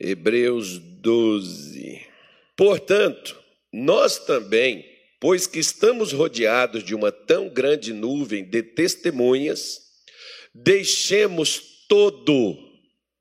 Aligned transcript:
Hebreus 0.00 0.78
12. 0.78 2.06
Portanto, 2.56 3.36
nós 3.72 4.18
também, 4.18 4.84
pois 5.20 5.46
que 5.46 5.58
estamos 5.58 6.12
rodeados 6.12 6.84
de 6.84 6.94
uma 6.94 7.10
tão 7.10 7.48
grande 7.48 7.92
nuvem 7.92 8.44
de 8.44 8.62
testemunhas, 8.62 9.80
deixemos 10.54 11.60
todo 11.88 12.56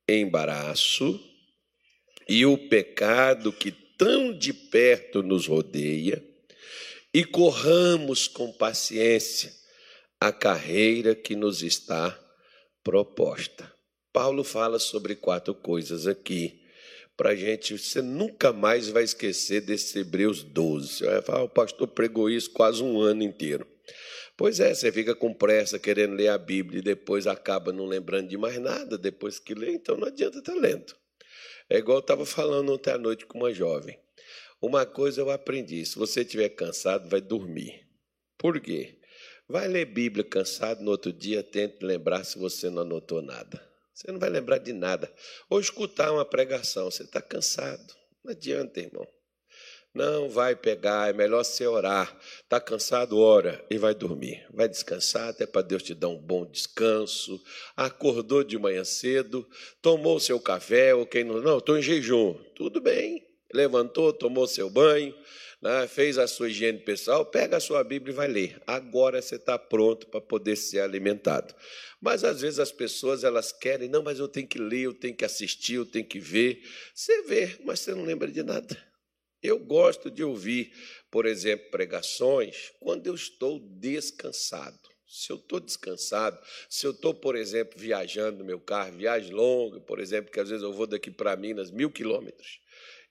embaraço 0.08 1.20
e 2.30 2.46
o 2.46 2.58
pecado 2.70 3.52
que 3.52 3.72
tão 3.72 4.38
de 4.38 4.54
perto 4.54 5.24
nos 5.24 5.48
rodeia 5.48 6.24
e 7.14 7.24
corramos 7.26 8.28
com 8.28 8.52
paciência 8.52 9.52
a 10.20 10.32
carreira 10.32 11.16
que 11.16 11.36
nos 11.36 11.64
está 11.64 12.18
proposta. 12.84 13.72
Paulo 14.14 14.44
fala 14.44 14.78
sobre 14.78 15.16
quatro 15.16 15.54
coisas 15.56 16.06
aqui 16.06 16.67
para 17.18 17.32
a 17.32 17.36
gente. 17.36 17.78
Você 17.78 18.02
nunca 18.02 18.54
mais 18.54 18.88
vai 18.88 19.04
esquecer 19.04 19.62
desse 19.62 20.00
Hebreus 20.00 20.44
12. 20.44 20.88
Você 20.88 21.06
vai 21.06 21.22
falar, 21.24 21.44
o 21.44 21.50
pastor 21.50 21.88
pregou 21.88 22.30
isso 22.30 22.52
quase 22.52 22.84
um 22.84 23.02
ano 23.02 23.24
inteiro. 23.24 23.68
Pois 24.38 24.60
é, 24.60 24.74
você 24.74 24.92
fica 24.92 25.16
com 25.16 25.34
pressa 25.34 25.80
querendo 25.80 26.14
ler 26.14 26.28
a 26.28 26.38
Bíblia 26.38 26.80
e 26.80 26.84
depois 26.84 27.26
acaba 27.26 27.74
não 27.74 27.88
lembrando 27.88 28.30
de 28.30 28.38
mais 28.38 28.60
nada 28.60 28.96
depois 28.96 29.40
que 29.40 29.56
lê, 29.56 29.72
então 29.72 29.98
não 29.98 30.08
adianta 30.08 30.38
estar 30.38 30.54
lendo. 30.54 30.96
É 31.68 31.80
igual 31.80 31.98
eu 31.98 32.02
estava 32.02 32.24
falando 32.24 32.72
ontem 32.72 32.92
à 32.92 32.98
noite 33.00 33.26
com 33.26 33.40
uma 33.40 33.52
jovem. 33.52 34.00
Uma 34.62 34.86
coisa 34.86 35.22
eu 35.22 35.32
aprendi: 35.32 35.84
se 35.86 35.98
você 35.98 36.22
estiver 36.22 36.50
cansado, 36.50 37.10
vai 37.10 37.20
dormir. 37.20 37.88
Por 38.38 38.60
quê? 38.62 39.00
Vai 39.50 39.68
ler 39.68 39.86
Bíblia 39.86 40.24
cansado, 40.24 40.84
no 40.84 40.92
outro 40.92 41.12
dia 41.12 41.42
tente 41.42 41.84
lembrar 41.84 42.24
se 42.24 42.38
você 42.38 42.70
não 42.70 42.84
anotou 42.84 43.22
nada. 43.22 43.67
Você 43.98 44.12
não 44.12 44.20
vai 44.20 44.30
lembrar 44.30 44.60
de 44.60 44.74
nada. 44.74 45.12
Ou 45.50 45.60
escutar 45.60 46.12
uma 46.12 46.24
pregação, 46.24 46.86
você 46.92 47.02
está 47.02 47.20
cansado. 47.20 47.96
Não 48.24 48.32
adianta, 48.32 48.80
irmão. 48.80 49.08
Não 49.92 50.30
vai 50.30 50.56
pegar, 50.56 51.10
é 51.10 51.14
melhor 51.14 51.44
você 51.44 51.66
orar. 51.66 52.16
Está 52.44 52.62
cansado, 52.62 53.18
ora 53.18 53.66
e 53.72 53.78
vai 53.80 53.96
dormir. 53.96 54.46
Vai 54.54 54.70
descansar, 54.70 55.30
até 55.30 55.48
para 55.48 55.64
Deus 55.64 55.82
te 55.82 55.96
dar 55.96 56.10
um 56.10 56.22
bom 56.22 56.46
descanso. 56.46 57.42
Acordou 57.76 58.44
de 58.44 58.56
manhã 58.60 58.84
cedo, 58.84 59.50
tomou 59.82 60.20
seu 60.20 60.40
café, 60.40 60.94
ou 60.94 61.04
quem 61.04 61.24
não. 61.24 61.42
Não, 61.42 61.58
estou 61.58 61.76
em 61.76 61.82
jejum. 61.82 62.36
Tudo 62.54 62.80
bem. 62.80 63.26
Levantou, 63.52 64.14
tomou 64.14 64.46
seu 64.46 64.70
banho, 64.70 65.18
né, 65.62 65.88
fez 65.88 66.18
a 66.18 66.28
sua 66.28 66.50
higiene 66.50 66.80
pessoal, 66.80 67.26
pega 67.26 67.58
a 67.58 67.60
sua 67.60 67.84
Bíblia 67.84 68.14
e 68.14 68.16
vai 68.16 68.28
ler. 68.28 68.62
Agora 68.68 69.22
você 69.22 69.36
está 69.36 69.58
pronto 69.58 70.08
para 70.08 70.22
poder 70.22 70.56
ser 70.56 70.80
alimentado. 70.80 71.54
Mas 72.00 72.24
às 72.24 72.42
vezes 72.42 72.60
as 72.60 72.72
pessoas 72.72 73.24
elas 73.24 73.52
querem, 73.52 73.90
não, 73.90 74.04
mas 74.04 74.20
eu 74.20 74.28
tenho 74.28 74.48
que 74.48 74.60
ler, 74.60 74.82
eu 74.82 74.94
tenho 74.94 75.16
que 75.16 75.26
assistir, 75.26 75.76
eu 75.76 75.86
tenho 75.86 76.06
que 76.06 76.20
ver. 76.20 76.62
Você 76.94 77.24
vê, 77.24 77.58
mas 77.64 77.80
você 77.80 77.94
não 77.94 78.04
lembra 78.04 78.32
de 78.32 78.44
nada. 78.44 78.78
Eu 79.42 79.60
gosto 79.60 80.10
de 80.10 80.24
ouvir, 80.24 80.74
por 81.12 81.26
exemplo, 81.26 81.70
pregações 81.70 82.72
quando 82.80 83.08
eu 83.08 83.16
estou 83.16 83.60
descansado. 83.60 84.78
Se 85.08 85.32
eu 85.32 85.38
estou 85.38 85.60
descansado, 85.60 86.38
se 86.70 86.86
eu 86.86 86.92
estou, 86.92 87.14
por 87.14 87.36
exemplo, 87.36 87.80
viajando 87.80 88.40
no 88.40 88.46
meu 88.46 88.60
carro, 88.60 88.98
viagem 88.98 89.32
longa, 89.32 89.80
por 89.80 90.00
exemplo, 90.00 90.32
que 90.32 90.40
às 90.40 90.50
vezes 90.50 90.64
eu 90.64 90.74
vou 90.74 90.86
daqui 90.86 91.10
para 91.10 91.38
Minas 91.38 91.72
mil 91.72 91.90
quilômetros, 91.90 92.60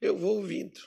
eu 0.00 0.16
vou 0.16 0.36
ouvindo. 0.36 0.78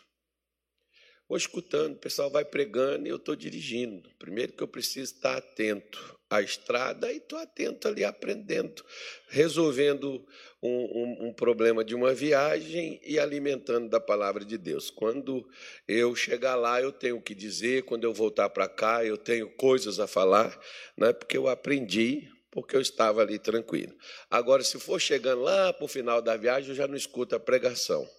Vou 1.30 1.38
escutando, 1.38 1.94
o 1.94 2.00
pessoal 2.00 2.32
vai 2.32 2.44
pregando 2.44 3.06
e 3.06 3.12
eu 3.12 3.18
estou 3.18 3.36
dirigindo. 3.36 4.10
Primeiro 4.18 4.52
que 4.52 4.64
eu 4.64 4.68
preciso 4.68 5.14
estar 5.14 5.38
atento 5.38 6.18
à 6.28 6.42
estrada 6.42 7.14
e 7.14 7.18
estou 7.18 7.38
atento 7.38 7.88
ali 7.88 8.04
aprendendo, 8.04 8.84
resolvendo 9.28 10.26
um, 10.60 10.70
um, 10.70 11.28
um, 11.28 11.34
problema 11.34 11.86
de 11.86 11.94
uma 11.94 12.16
viagem 12.16 13.00
e 13.06 13.20
alimentando 13.20 13.88
da 13.88 14.00
palavra 14.00 14.44
de 14.44 14.58
Deus. 14.58 14.90
Quando 14.90 15.48
eu 15.88 16.16
chegar 16.16 16.56
lá, 16.56 16.82
eu 16.82 16.92
tenho 16.92 17.18
o 17.18 17.22
que 17.22 17.36
dizer, 17.36 17.84
quando 17.84 18.06
eu 18.06 18.14
voltar 18.14 18.50
para 18.50 18.68
cá, 18.68 19.06
eu 19.06 19.16
tenho 19.16 19.52
coisas 19.52 20.00
a 20.00 20.08
falar, 20.08 20.60
né, 20.98 21.14
porque 21.14 21.38
eu 21.38 21.48
aprendi, 21.48 22.28
porque 22.50 22.76
eu 22.76 22.82
estava 22.82 23.22
ali 23.22 23.38
tranquilo. 23.38 23.96
Agora, 24.32 24.64
se 24.64 24.80
for 24.80 25.00
chegando 25.00 25.44
lá 25.44 25.72
para 25.74 25.86
o 25.86 25.88
final 25.88 26.24
da 26.24 26.36
viagem, 26.36 26.70
eu 26.72 26.76
já 26.76 26.88
não 26.88 26.96
escuto 26.96 27.36
a 27.36 27.40
pregação 27.40 28.10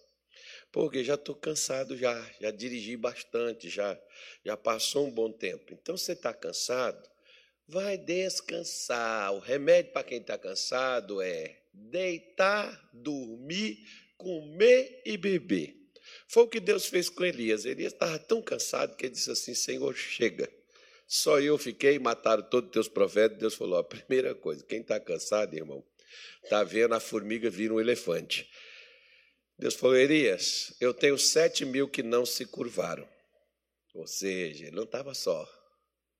porque 0.72 1.02
já 1.02 1.14
estou 1.14 1.34
cansado 1.34 1.96
já, 1.96 2.30
já 2.40 2.50
dirigi 2.50 2.96
bastante, 2.96 3.68
já, 3.68 3.98
já 4.44 4.56
passou 4.56 5.06
um 5.06 5.10
bom 5.10 5.32
tempo. 5.32 5.72
Então 5.72 5.96
você 5.96 6.12
está 6.12 6.32
cansado, 6.32 7.08
vai 7.66 7.98
descansar. 7.98 9.32
O 9.34 9.38
remédio 9.38 9.92
para 9.92 10.04
quem 10.04 10.18
está 10.20 10.38
cansado 10.38 11.20
é 11.20 11.60
deitar, 11.72 12.88
dormir, 12.92 13.78
comer 14.16 15.02
e 15.04 15.16
beber. 15.16 15.76
Foi 16.28 16.44
o 16.44 16.48
que 16.48 16.60
Deus 16.60 16.86
fez 16.86 17.08
com 17.08 17.24
Elias. 17.24 17.64
Elias 17.64 17.92
estava 17.92 18.18
tão 18.18 18.40
cansado 18.40 18.96
que 18.96 19.06
ele 19.06 19.14
disse 19.14 19.30
assim: 19.30 19.54
Senhor, 19.54 19.94
chega. 19.94 20.48
Só 21.06 21.40
eu 21.40 21.58
fiquei, 21.58 21.98
mataram 21.98 22.42
todos 22.42 22.68
os 22.68 22.72
teus 22.72 22.88
profetas. 22.88 23.38
Deus 23.38 23.54
falou: 23.54 23.78
a 23.78 23.84
primeira 23.84 24.34
coisa, 24.34 24.64
quem 24.64 24.80
está 24.80 25.00
cansado, 25.00 25.54
irmão, 25.54 25.84
está 26.42 26.62
vendo 26.62 26.94
a 26.94 27.00
formiga 27.00 27.50
vir 27.50 27.72
um 27.72 27.80
elefante. 27.80 28.48
Deus 29.60 29.74
falou, 29.74 29.94
Elias, 29.94 30.72
eu 30.80 30.94
tenho 30.94 31.18
sete 31.18 31.66
mil 31.66 31.86
que 31.86 32.02
não 32.02 32.24
se 32.24 32.46
curvaram. 32.46 33.06
Ou 33.92 34.06
seja, 34.06 34.64
ele 34.64 34.74
não 34.74 34.84
estava 34.84 35.12
só. 35.12 35.46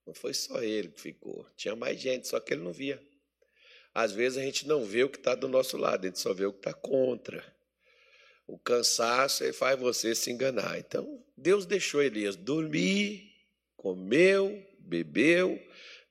Não 0.06 0.12
foi 0.12 0.34
só 0.34 0.62
ele 0.62 0.88
que 0.88 1.00
ficou. 1.00 1.48
Tinha 1.56 1.74
mais 1.74 1.98
gente, 1.98 2.28
só 2.28 2.38
que 2.38 2.52
ele 2.52 2.62
não 2.62 2.70
via. 2.70 3.02
Às 3.94 4.12
vezes 4.12 4.36
a 4.36 4.42
gente 4.42 4.68
não 4.68 4.84
vê 4.84 5.04
o 5.04 5.08
que 5.08 5.16
está 5.16 5.34
do 5.34 5.48
nosso 5.48 5.78
lado, 5.78 6.04
a 6.04 6.08
gente 6.08 6.18
só 6.18 6.34
vê 6.34 6.44
o 6.44 6.52
que 6.52 6.58
está 6.58 6.74
contra. 6.74 7.42
O 8.46 8.58
cansaço 8.58 9.42
ele 9.42 9.54
faz 9.54 9.80
você 9.80 10.14
se 10.14 10.30
enganar. 10.30 10.78
Então, 10.78 11.24
Deus 11.34 11.64
deixou 11.64 12.02
Elias 12.02 12.36
dormir, 12.36 13.32
comeu, 13.74 14.62
bebeu, 14.80 15.58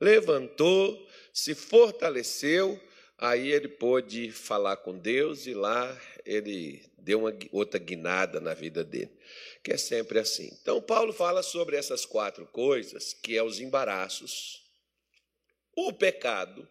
levantou, 0.02 1.08
se 1.32 1.54
fortaleceu, 1.54 2.82
aí 3.20 3.52
ele 3.52 3.68
pôde 3.68 4.32
falar 4.32 4.78
com 4.78 4.98
Deus 4.98 5.46
e 5.46 5.54
lá 5.54 6.00
ele 6.26 6.90
deu 6.98 7.20
uma 7.20 7.38
outra 7.52 7.80
guinada 7.80 8.40
na 8.40 8.54
vida 8.54 8.84
dele, 8.84 9.12
que 9.64 9.74
é 9.74 9.78
sempre 9.78 10.20
assim. 10.20 10.50
Então, 10.62 10.82
Paulo 10.82 11.12
fala 11.12 11.44
sobre 11.44 11.76
essas 11.76 12.06
quatro 12.06 12.46
coisas, 12.48 13.14
que 13.14 13.38
é 13.38 13.44
os 13.44 13.60
embaraços, 13.60 14.64
o 15.76 15.92
pecado. 15.94 16.68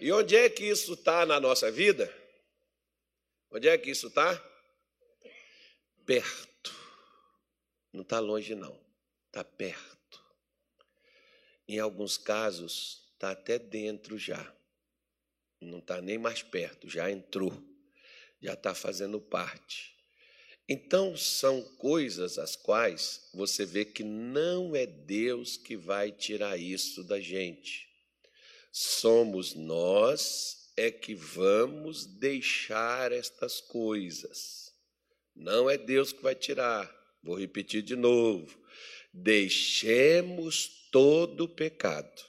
E 0.00 0.10
onde 0.12 0.36
é 0.36 0.48
que 0.48 0.64
isso 0.64 0.94
está 0.94 1.24
na 1.24 1.38
nossa 1.38 1.70
vida? 1.70 2.12
Onde 3.50 3.68
é 3.68 3.78
que 3.78 3.90
isso 3.90 4.08
está? 4.08 4.42
Perto. 6.04 6.74
Não 7.92 8.02
está 8.02 8.18
longe, 8.18 8.54
não. 8.54 8.78
Está 9.28 9.44
perto. 9.44 10.22
Em 11.68 11.78
alguns 11.78 12.16
casos, 12.16 13.08
está 13.14 13.30
até 13.30 13.58
dentro 13.58 14.18
já. 14.18 14.52
Não 15.62 15.78
está 15.78 16.00
nem 16.00 16.18
mais 16.18 16.42
perto, 16.42 16.88
já 16.88 17.10
entrou 17.10 17.52
já 18.42 18.54
está 18.54 18.74
fazendo 18.74 19.20
parte. 19.20 19.92
Então, 20.68 21.16
são 21.16 21.62
coisas 21.76 22.38
as 22.38 22.56
quais 22.56 23.28
você 23.32 23.64
vê 23.64 23.84
que 23.84 24.02
não 24.02 24.74
é 24.74 24.86
Deus 24.86 25.56
que 25.56 25.76
vai 25.76 26.10
tirar 26.10 26.56
isso 26.58 27.04
da 27.04 27.20
gente. 27.20 27.88
Somos 28.72 29.54
nós 29.54 30.72
é 30.76 30.90
que 30.90 31.14
vamos 31.14 32.06
deixar 32.06 33.12
estas 33.12 33.60
coisas. 33.60 34.72
Não 35.34 35.68
é 35.68 35.76
Deus 35.76 36.12
que 36.12 36.22
vai 36.22 36.34
tirar. 36.34 36.90
Vou 37.22 37.38
repetir 37.38 37.82
de 37.82 37.94
novo. 37.94 38.58
Deixemos 39.12 40.88
todo 40.90 41.44
o 41.44 41.48
pecado, 41.48 42.22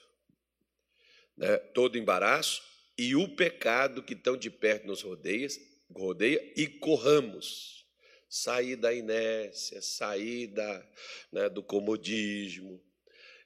né? 1.38 1.57
todo 1.57 1.97
embaraço 1.97 2.72
e 2.97 3.15
o 3.15 3.27
pecado 3.35 4.03
que 4.03 4.15
tão 4.15 4.37
de 4.37 4.49
perto 4.49 4.87
nos 4.87 5.01
rodeia, 5.01 5.47
rodeia 5.91 6.53
e 6.55 6.67
corramos. 6.67 7.85
Sair 8.29 8.75
da 8.75 8.91
inércia, 8.91 9.79
sair 9.79 10.47
da, 10.47 10.91
né, 11.31 11.50
do 11.50 11.62
comodismo 11.62 12.83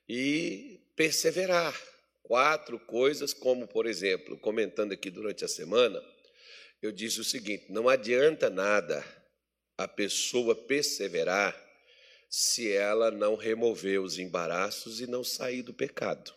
e 0.08 0.80
perseverar. 0.96 1.78
Quatro 2.24 2.80
coisas, 2.80 3.34
como, 3.34 3.68
por 3.68 3.86
exemplo, 3.86 4.38
comentando 4.38 4.94
aqui 4.94 5.10
durante 5.10 5.44
a 5.44 5.48
semana, 5.48 6.02
eu 6.82 6.92
disse 6.92 7.20
o 7.20 7.24
seguinte: 7.24 7.66
não 7.70 7.90
adianta 7.90 8.50
nada 8.50 9.06
a 9.78 9.88
pessoa 9.88 10.56
perseverar 10.56 11.56
se 12.30 12.72
ela 12.72 13.12
não 13.12 13.36
remover 13.36 14.02
os 14.02 14.18
embaraços 14.18 15.00
e 15.00 15.08
não 15.08 15.24
sair 15.24 15.62
do 15.62 15.74
pecado. 15.74 16.37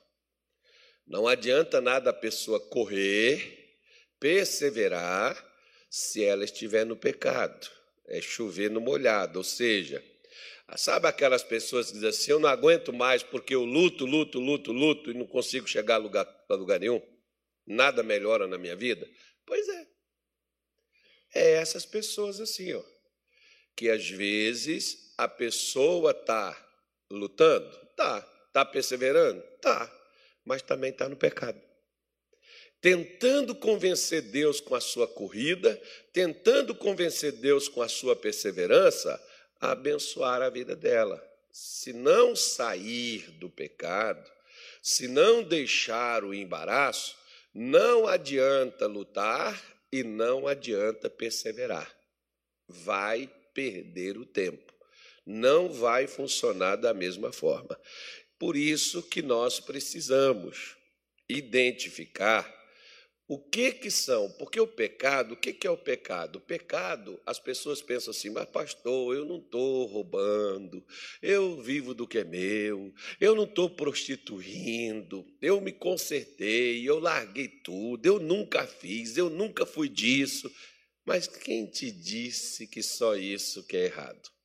Não 1.11 1.27
adianta 1.27 1.81
nada 1.81 2.11
a 2.11 2.13
pessoa 2.13 2.61
correr, 2.61 3.81
perseverar 4.21 5.37
se 5.91 6.25
ela 6.25 6.45
estiver 6.45 6.87
no 6.87 6.95
pecado. 6.95 7.69
É 8.07 8.21
chover 8.21 8.71
no 8.71 8.81
molhado, 8.81 9.39
ou 9.39 9.45
seja, 9.45 10.01
sabe 10.77 11.09
aquelas 11.09 11.43
pessoas 11.43 11.89
que 11.89 11.95
dizem 11.95 12.09
assim: 12.09 12.31
eu 12.31 12.39
não 12.39 12.49
aguento 12.49 12.93
mais 12.93 13.25
porque 13.25 13.53
eu 13.53 13.65
luto, 13.65 14.07
luto, 14.07 14.39
luto, 14.39 14.71
luto 14.71 15.11
e 15.11 15.15
não 15.15 15.27
consigo 15.27 15.67
chegar 15.67 15.97
a 15.97 15.99
lugar, 15.99 16.45
a 16.49 16.55
lugar 16.55 16.79
nenhum? 16.79 17.03
Nada 17.67 18.05
melhora 18.05 18.47
na 18.47 18.57
minha 18.57 18.77
vida? 18.77 19.09
Pois 19.45 19.69
é. 19.69 19.87
É 21.35 21.51
essas 21.55 21.85
pessoas 21.85 22.41
assim, 22.41 22.73
ó, 22.73 22.83
que 23.77 23.91
às 23.91 24.09
vezes 24.09 25.13
a 25.19 25.27
pessoa 25.27 26.13
está 26.13 26.57
lutando, 27.11 27.77
tá, 27.97 28.19
está 28.47 28.65
perseverando, 28.65 29.43
tá, 29.61 30.00
mas 30.45 30.63
também 30.63 30.91
está 30.91 31.09
no 31.09 31.17
pecado. 31.17 31.61
Tentando 32.81 33.55
convencer 33.55 34.23
Deus 34.23 34.61
com 34.61 34.75
a 34.75 34.81
sua 34.81 35.07
corrida, 35.07 35.81
tentando 36.13 36.75
convencer 36.75 37.33
Deus 37.33 37.69
com 37.69 37.83
a 37.83 37.89
sua 37.89 38.17
perseverança, 38.17 39.23
a 39.61 39.73
abençoar 39.73 40.41
a 40.41 40.49
vida 40.49 40.75
dela. 40.75 41.23
Se 41.53 41.93
não 41.93 42.35
sair 42.35 43.31
do 43.33 43.51
pecado, 43.51 44.31
se 44.83 45.07
não 45.07 45.43
deixar 45.43 46.25
o 46.25 46.33
embaraço, 46.33 47.17
não 47.53 48.07
adianta 48.07 48.87
lutar 48.87 49.61
e 49.93 50.03
não 50.03 50.47
adianta 50.47 51.11
perseverar. 51.11 51.95
Vai 52.67 53.31
perder 53.53 54.17
o 54.17 54.25
tempo. 54.25 54.73
Não 55.27 55.69
vai 55.69 56.07
funcionar 56.07 56.77
da 56.77 56.95
mesma 56.95 57.33
forma. 57.33 57.79
Por 58.41 58.57
isso 58.57 59.03
que 59.03 59.21
nós 59.21 59.61
precisamos 59.61 60.75
identificar 61.29 62.59
o 63.29 63.39
que 63.39 63.71
que 63.71 63.91
são? 63.93 64.29
Porque 64.33 64.59
o 64.59 64.67
pecado, 64.67 65.35
o 65.35 65.37
que 65.37 65.53
que 65.53 65.67
é 65.67 65.71
o 65.71 65.77
pecado? 65.77 66.37
O 66.37 66.41
pecado, 66.41 67.21
as 67.25 67.39
pessoas 67.39 67.83
pensam 67.83 68.11
assim, 68.11 68.31
mas 68.31 68.49
pastor, 68.49 69.15
eu 69.15 69.25
não 69.25 69.37
estou 69.37 69.87
roubando, 69.87 70.85
eu 71.23 71.61
vivo 71.63 71.95
do 71.95 72.09
que 72.09 72.19
é 72.19 72.25
meu, 72.25 72.93
eu 73.21 73.37
não 73.37 73.45
estou 73.45 73.69
prostituindo, 73.71 75.25
eu 75.41 75.61
me 75.61 75.71
consertei, 75.71 76.83
eu 76.89 76.99
larguei 76.99 77.47
tudo, 77.47 78.05
eu 78.05 78.19
nunca 78.19 78.67
fiz, 78.67 79.19
eu 79.19 79.29
nunca 79.29 79.67
fui 79.67 79.89
disso. 79.89 80.51
Mas 81.05 81.27
quem 81.29 81.67
te 81.67 81.93
disse 81.93 82.67
que 82.67 82.83
só 82.83 83.15
isso 83.15 83.65
que 83.65 83.77
é 83.77 83.85
errado? 83.85 84.40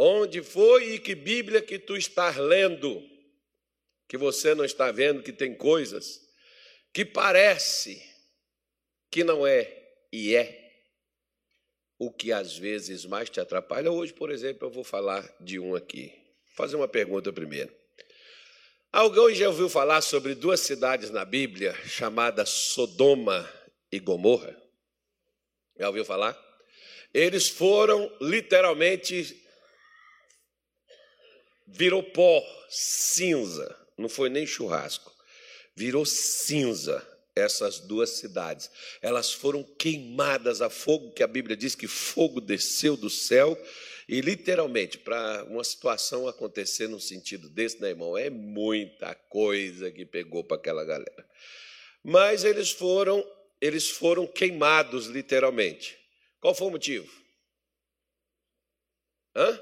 Onde 0.00 0.44
foi 0.44 0.92
e 0.92 0.98
que 1.00 1.16
Bíblia 1.16 1.60
que 1.60 1.76
tu 1.76 1.96
estás 1.96 2.36
lendo 2.36 3.04
que 4.06 4.16
você 4.16 4.54
não 4.54 4.64
está 4.64 4.92
vendo 4.92 5.24
que 5.24 5.32
tem 5.32 5.52
coisas 5.56 6.20
que 6.92 7.04
parece 7.04 8.00
que 9.10 9.24
não 9.24 9.44
é 9.44 9.76
e 10.12 10.36
é 10.36 10.72
o 11.98 12.12
que 12.12 12.30
às 12.30 12.56
vezes 12.56 13.04
mais 13.04 13.28
te 13.28 13.40
atrapalha. 13.40 13.90
Hoje, 13.90 14.12
por 14.12 14.30
exemplo, 14.30 14.68
eu 14.68 14.70
vou 14.70 14.84
falar 14.84 15.28
de 15.40 15.58
um 15.58 15.74
aqui. 15.74 16.12
Vou 16.46 16.54
fazer 16.54 16.76
uma 16.76 16.86
pergunta 16.86 17.32
primeiro. 17.32 17.74
Alguém 18.92 19.34
já 19.34 19.48
ouviu 19.48 19.68
falar 19.68 20.00
sobre 20.00 20.36
duas 20.36 20.60
cidades 20.60 21.10
na 21.10 21.24
Bíblia 21.24 21.74
chamadas 21.86 22.50
Sodoma 22.50 23.52
e 23.90 23.98
Gomorra? 23.98 24.56
Já 25.76 25.88
ouviu 25.88 26.04
falar? 26.04 26.38
Eles 27.12 27.48
foram 27.48 28.16
literalmente 28.20 29.47
virou 31.68 32.02
pó, 32.02 32.42
cinza, 32.68 33.76
não 33.96 34.08
foi 34.08 34.28
nem 34.28 34.46
churrasco 34.46 35.18
virou 35.78 36.04
cinza 36.04 37.06
essas 37.36 37.78
duas 37.78 38.10
cidades. 38.10 38.68
Elas 39.00 39.32
foram 39.32 39.62
queimadas 39.62 40.60
a 40.60 40.68
fogo, 40.68 41.12
que 41.12 41.22
a 41.22 41.26
Bíblia 41.28 41.56
diz 41.56 41.76
que 41.76 41.86
fogo 41.86 42.40
desceu 42.40 42.96
do 42.96 43.08
céu. 43.08 43.56
E 44.08 44.20
literalmente, 44.20 44.98
para 44.98 45.44
uma 45.44 45.62
situação 45.62 46.26
acontecer 46.26 46.88
num 46.88 46.98
sentido 46.98 47.48
desse, 47.48 47.80
né, 47.80 47.90
irmão? 47.90 48.18
É 48.18 48.28
muita 48.28 49.14
coisa 49.14 49.88
que 49.92 50.04
pegou 50.04 50.42
para 50.42 50.56
aquela 50.56 50.84
galera. 50.84 51.28
Mas 52.02 52.42
eles 52.42 52.72
foram, 52.72 53.24
eles 53.60 53.88
foram 53.88 54.26
queimados 54.26 55.06
literalmente. 55.06 55.96
Qual 56.40 56.54
foi 56.56 56.66
o 56.66 56.72
motivo? 56.72 57.08
Hã? 59.36 59.60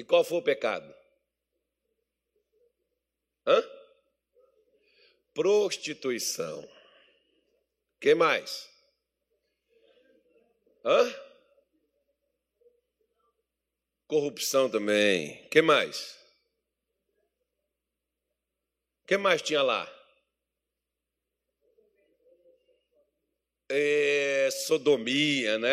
E 0.00 0.02
qual 0.02 0.24
foi 0.24 0.38
o 0.38 0.42
pecado? 0.42 0.94
Hã? 3.46 3.62
prostituição. 5.34 6.66
que 8.00 8.14
mais? 8.14 8.66
Hã? 10.82 11.14
Corrupção 14.06 14.70
também. 14.70 15.46
que 15.50 15.60
mais? 15.60 16.18
que 19.06 19.18
mais 19.18 19.42
tinha 19.42 19.60
lá? 19.60 19.86
É, 23.68 24.48
sodomia, 24.50 25.58
né? 25.58 25.68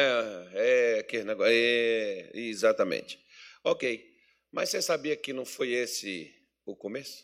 É, 0.53 1.03
que 1.03 1.23
negócio, 1.23 1.49
é, 1.49 2.29
exatamente. 2.33 3.25
Ok. 3.63 4.16
Mas 4.57 4.69
você 4.69 4.81
sabia 4.81 5.15
que 5.15 5.31
não 5.31 5.45
foi 5.45 5.69
esse 5.69 6.33
o 6.65 6.75
começo? 6.75 7.23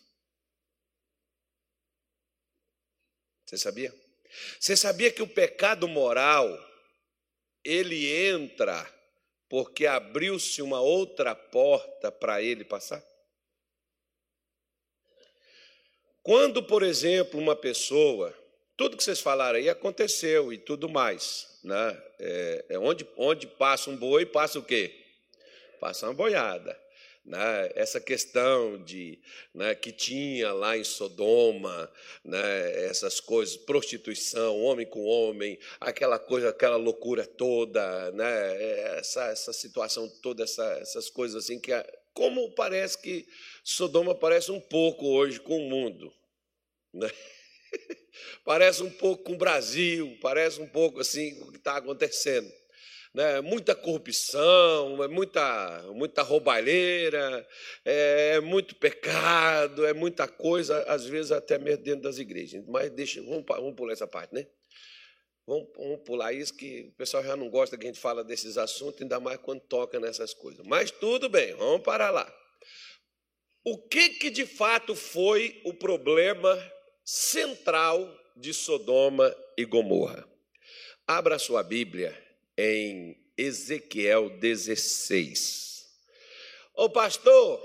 Você 3.43 3.57
sabia? 3.57 3.91
Você 4.59 4.77
sabia 4.77 5.11
que 5.11 5.23
o 5.23 5.27
pecado 5.27 5.87
moral 5.87 6.47
ele 7.63 8.07
entra 8.07 8.87
porque 9.49 9.87
abriu-se 9.87 10.61
uma 10.61 10.79
outra 10.79 11.33
porta 11.33 12.11
para 12.11 12.39
ele 12.39 12.63
passar? 12.63 13.03
Quando, 16.21 16.61
por 16.61 16.83
exemplo, 16.83 17.39
uma 17.39 17.55
pessoa, 17.55 18.31
tudo 18.77 18.95
que 18.95 19.03
vocês 19.03 19.19
falaram 19.19 19.57
aí 19.57 19.69
aconteceu 19.69 20.53
e 20.53 20.59
tudo 20.59 20.87
mais, 20.87 21.59
né? 21.63 22.03
É, 22.19 22.65
é 22.69 22.77
onde, 22.77 23.09
onde 23.17 23.47
passa 23.47 23.89
um 23.89 23.97
boi, 23.97 24.23
passa 24.23 24.59
o 24.59 24.63
quê? 24.63 25.03
Passa 25.79 26.05
uma 26.05 26.13
boiada 26.13 26.82
né, 27.25 27.71
essa 27.75 28.01
questão 28.01 28.83
de 28.83 29.19
né, 29.53 29.73
que 29.73 29.91
tinha 29.91 30.51
lá 30.51 30.77
em 30.77 30.83
Sodoma, 30.83 31.89
né, 32.23 32.85
essas 32.85 33.19
coisas, 33.19 33.55
prostituição, 33.55 34.61
homem 34.61 34.85
com 34.85 35.05
homem, 35.05 35.57
aquela 35.79 36.19
coisa, 36.19 36.49
aquela 36.49 36.75
loucura 36.75 37.25
toda, 37.25 38.11
né, 38.11 38.97
essa, 38.99 39.25
essa 39.27 39.53
situação 39.53 40.09
toda, 40.21 40.43
essa, 40.43 40.65
essas 40.81 41.09
coisas 41.09 41.43
assim 41.43 41.59
que 41.59 41.71
como 42.13 42.53
parece 42.53 43.01
que 43.01 43.25
Sodoma 43.63 44.13
parece 44.13 44.51
um 44.51 44.59
pouco 44.59 45.07
hoje 45.07 45.39
com 45.39 45.57
o 45.57 45.69
mundo, 45.69 46.13
né? 46.93 47.09
parece 48.45 48.83
um 48.83 48.91
pouco 48.91 49.23
com 49.23 49.33
o 49.33 49.37
Brasil, 49.37 50.15
parece 50.21 50.61
um 50.61 50.67
pouco 50.67 50.99
assim 50.99 51.41
o 51.41 51.51
que 51.51 51.57
está 51.57 51.77
acontecendo 51.77 52.51
né, 53.13 53.41
muita 53.41 53.75
corrupção, 53.75 55.03
é 55.03 55.07
muita, 55.07 55.83
muita 55.93 56.23
roubalheira, 56.23 57.47
é, 57.85 58.35
é, 58.35 58.39
muito 58.39 58.75
pecado, 58.75 59.85
é 59.85 59.93
muita 59.93 60.27
coisa, 60.27 60.81
às 60.83 61.05
vezes 61.05 61.31
até 61.31 61.59
mesmo 61.59 61.83
dentro 61.83 62.01
das 62.01 62.17
igrejas. 62.17 62.63
Mas 62.67 62.89
deixa, 62.89 63.21
vamos, 63.21 63.43
vamos 63.45 63.75
pular 63.75 63.93
essa 63.93 64.07
parte, 64.07 64.33
né? 64.33 64.47
Vamos, 65.45 65.67
vamos 65.75 66.01
pular 66.03 66.33
isso, 66.33 66.55
que 66.55 66.89
o 66.89 66.91
pessoal 66.93 67.23
já 67.23 67.35
não 67.35 67.49
gosta 67.49 67.77
que 67.77 67.85
a 67.85 67.87
gente 67.87 67.99
fala 67.99 68.23
desses 68.23 68.57
assuntos, 68.57 69.01
ainda 69.01 69.19
mais 69.19 69.37
quando 69.37 69.59
toca 69.61 69.99
nessas 69.99 70.33
coisas. 70.33 70.65
Mas 70.65 70.89
tudo 70.89 71.29
bem, 71.29 71.53
vamos 71.55 71.83
parar 71.83 72.09
lá. 72.09 72.33
O 73.63 73.77
que, 73.77 74.09
que 74.09 74.29
de 74.29 74.45
fato 74.45 74.95
foi 74.95 75.61
o 75.63 75.73
problema 75.73 76.57
central 77.05 78.11
de 78.35 78.53
Sodoma 78.53 79.33
e 79.57 79.65
Gomorra? 79.65 80.27
Abra 81.05 81.37
sua 81.37 81.61
Bíblia 81.61 82.22
em 82.57 83.17
Ezequiel 83.37 84.29
16. 84.39 85.87
Ô 86.75 86.89
pastor, 86.89 87.61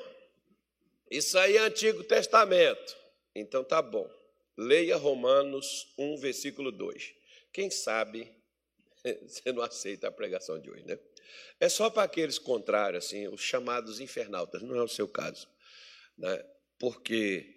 isso 1.10 1.38
aí 1.38 1.56
é 1.56 1.60
Antigo 1.60 2.04
Testamento. 2.04 2.96
Então 3.34 3.64
tá 3.64 3.80
bom. 3.80 4.08
Leia 4.56 4.96
Romanos 4.96 5.92
1, 5.96 6.16
versículo 6.18 6.72
2. 6.72 7.14
Quem 7.52 7.70
sabe 7.70 8.30
você 9.26 9.52
não 9.52 9.62
aceita 9.62 10.08
a 10.08 10.12
pregação 10.12 10.60
de 10.60 10.70
hoje, 10.70 10.84
né? 10.84 10.98
É 11.60 11.68
só 11.68 11.90
para 11.90 12.04
aqueles 12.04 12.38
contrários, 12.38 13.06
assim, 13.06 13.28
os 13.28 13.40
chamados 13.40 14.00
infernautas, 14.00 14.62
não 14.62 14.76
é 14.76 14.82
o 14.82 14.88
seu 14.88 15.06
caso. 15.06 15.48
Né? 16.16 16.44
Porque 16.78 17.54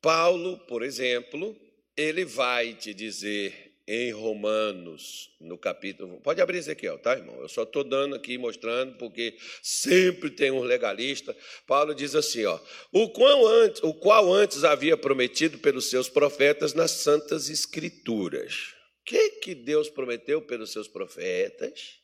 Paulo, 0.00 0.58
por 0.66 0.82
exemplo, 0.82 1.58
ele 1.96 2.24
vai 2.24 2.74
te 2.74 2.94
dizer 2.94 3.69
em 3.92 4.12
Romanos, 4.12 5.34
no 5.40 5.58
capítulo. 5.58 6.20
Pode 6.20 6.40
abrir 6.40 6.58
Ezequiel, 6.58 6.96
tá, 6.96 7.14
irmão? 7.14 7.34
Eu 7.40 7.48
só 7.48 7.64
estou 7.64 7.82
dando 7.82 8.14
aqui, 8.14 8.38
mostrando, 8.38 8.96
porque 8.96 9.36
sempre 9.60 10.30
tem 10.30 10.52
um 10.52 10.60
legalista. 10.60 11.36
Paulo 11.66 11.92
diz 11.92 12.14
assim: 12.14 12.44
ó, 12.44 12.56
o 12.92 13.08
qual, 13.08 13.44
antes, 13.48 13.82
o 13.82 13.92
qual 13.92 14.32
antes 14.32 14.62
havia 14.62 14.96
prometido 14.96 15.58
pelos 15.58 15.90
seus 15.90 16.08
profetas 16.08 16.72
nas 16.72 16.92
Santas 16.92 17.50
Escrituras. 17.50 18.74
O 19.00 19.04
que, 19.06 19.30
que 19.40 19.54
Deus 19.56 19.90
prometeu 19.90 20.40
pelos 20.40 20.70
seus 20.70 20.86
profetas? 20.86 21.98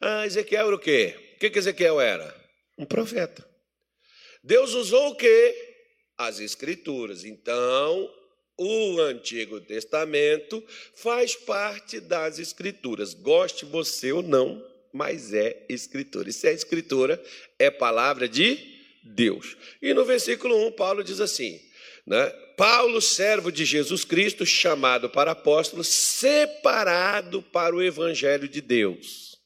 Ah, 0.00 0.24
Ezequiel 0.26 0.68
era 0.68 0.76
o 0.76 0.78
quê? 0.78 1.16
O 1.34 1.38
que, 1.40 1.50
que 1.50 1.58
Ezequiel 1.58 2.00
era? 2.00 2.32
Um 2.78 2.86
profeta. 2.86 3.44
Deus 4.44 4.74
usou 4.74 5.08
o 5.08 5.16
quê? 5.16 5.56
As 6.16 6.38
Escrituras. 6.38 7.24
Então, 7.24 8.08
O 8.58 9.00
Antigo 9.00 9.60
Testamento 9.60 10.64
faz 10.94 11.36
parte 11.36 12.00
das 12.00 12.38
Escrituras, 12.38 13.12
goste 13.12 13.64
você 13.64 14.12
ou 14.12 14.22
não, 14.22 14.64
mas 14.92 15.34
é 15.34 15.66
Escritura. 15.68 16.30
E 16.30 16.32
se 16.32 16.48
é 16.48 16.52
Escritura, 16.52 17.22
é 17.58 17.70
palavra 17.70 18.26
de 18.26 18.58
Deus. 19.04 19.56
E 19.82 19.92
no 19.92 20.04
versículo 20.04 20.66
1, 20.68 20.72
Paulo 20.72 21.04
diz 21.04 21.20
assim: 21.20 21.60
né? 22.06 22.28
Paulo, 22.56 23.02
servo 23.02 23.50
de 23.50 23.64
Jesus 23.64 24.04
Cristo, 24.04 24.46
chamado 24.46 25.10
para 25.10 25.32
apóstolo, 25.32 25.84
separado 25.84 27.42
para 27.42 27.74
o 27.74 27.82
Evangelho 27.82 28.48
de 28.48 28.60
Deus. 28.60 29.36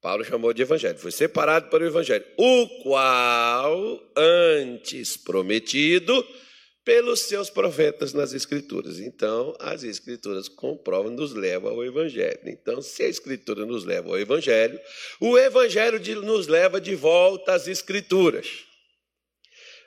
Paulo 0.00 0.24
chamou 0.24 0.52
de 0.52 0.62
Evangelho, 0.62 0.98
foi 0.98 1.12
separado 1.12 1.70
para 1.70 1.84
o 1.84 1.86
Evangelho, 1.86 2.24
o 2.36 2.66
qual 2.82 4.02
antes 4.16 5.16
prometido 5.16 6.26
pelos 6.84 7.20
seus 7.20 7.48
profetas 7.48 8.12
nas 8.12 8.32
Escrituras. 8.32 8.98
Então, 8.98 9.54
as 9.60 9.84
Escrituras 9.84 10.48
comprovam, 10.48 11.12
nos 11.12 11.32
levam 11.32 11.70
ao 11.70 11.84
Evangelho. 11.84 12.40
Então, 12.44 12.82
se 12.82 13.02
a 13.04 13.08
Escritura 13.08 13.64
nos 13.64 13.84
leva 13.84 14.08
ao 14.08 14.18
Evangelho, 14.18 14.80
o 15.20 15.38
Evangelho 15.38 16.00
nos 16.22 16.46
leva 16.46 16.80
de 16.80 16.94
volta 16.94 17.52
às 17.52 17.68
Escrituras. 17.68 18.64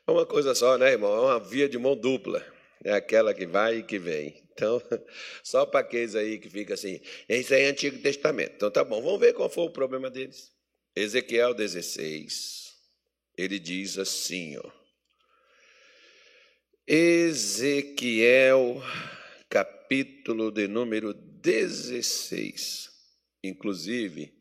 É 0.07 0.11
uma 0.11 0.25
coisa 0.25 0.53
só, 0.53 0.77
né, 0.77 0.91
irmão? 0.91 1.13
É 1.13 1.19
uma 1.19 1.39
via 1.39 1.67
de 1.67 1.77
mão 1.77 1.95
dupla. 1.95 2.45
É 2.83 2.93
aquela 2.93 3.33
que 3.33 3.45
vai 3.45 3.77
e 3.77 3.83
que 3.83 3.97
vem. 3.97 4.43
Então, 4.53 4.81
só 5.43 5.65
para 5.65 5.81
aqueles 5.81 6.15
aí 6.15 6.37
que 6.37 6.49
fica 6.49 6.75
assim, 6.75 7.01
isso 7.27 7.53
aí 7.53 7.63
é 7.63 7.69
Antigo 7.69 7.97
Testamento. 7.99 8.53
Então, 8.55 8.71
tá 8.71 8.83
bom, 8.83 9.01
vamos 9.01 9.19
ver 9.19 9.33
qual 9.33 9.49
foi 9.49 9.65
o 9.65 9.71
problema 9.71 10.09
deles. 10.09 10.51
Ezequiel 10.95 11.53
16, 11.53 12.73
ele 13.37 13.59
diz 13.59 13.97
assim, 13.97 14.57
ó. 14.57 14.84
Ezequiel, 16.87 18.79
capítulo 19.49 20.51
de 20.51 20.67
número 20.67 21.15
16. 21.15 22.91
Inclusive, 23.43 24.31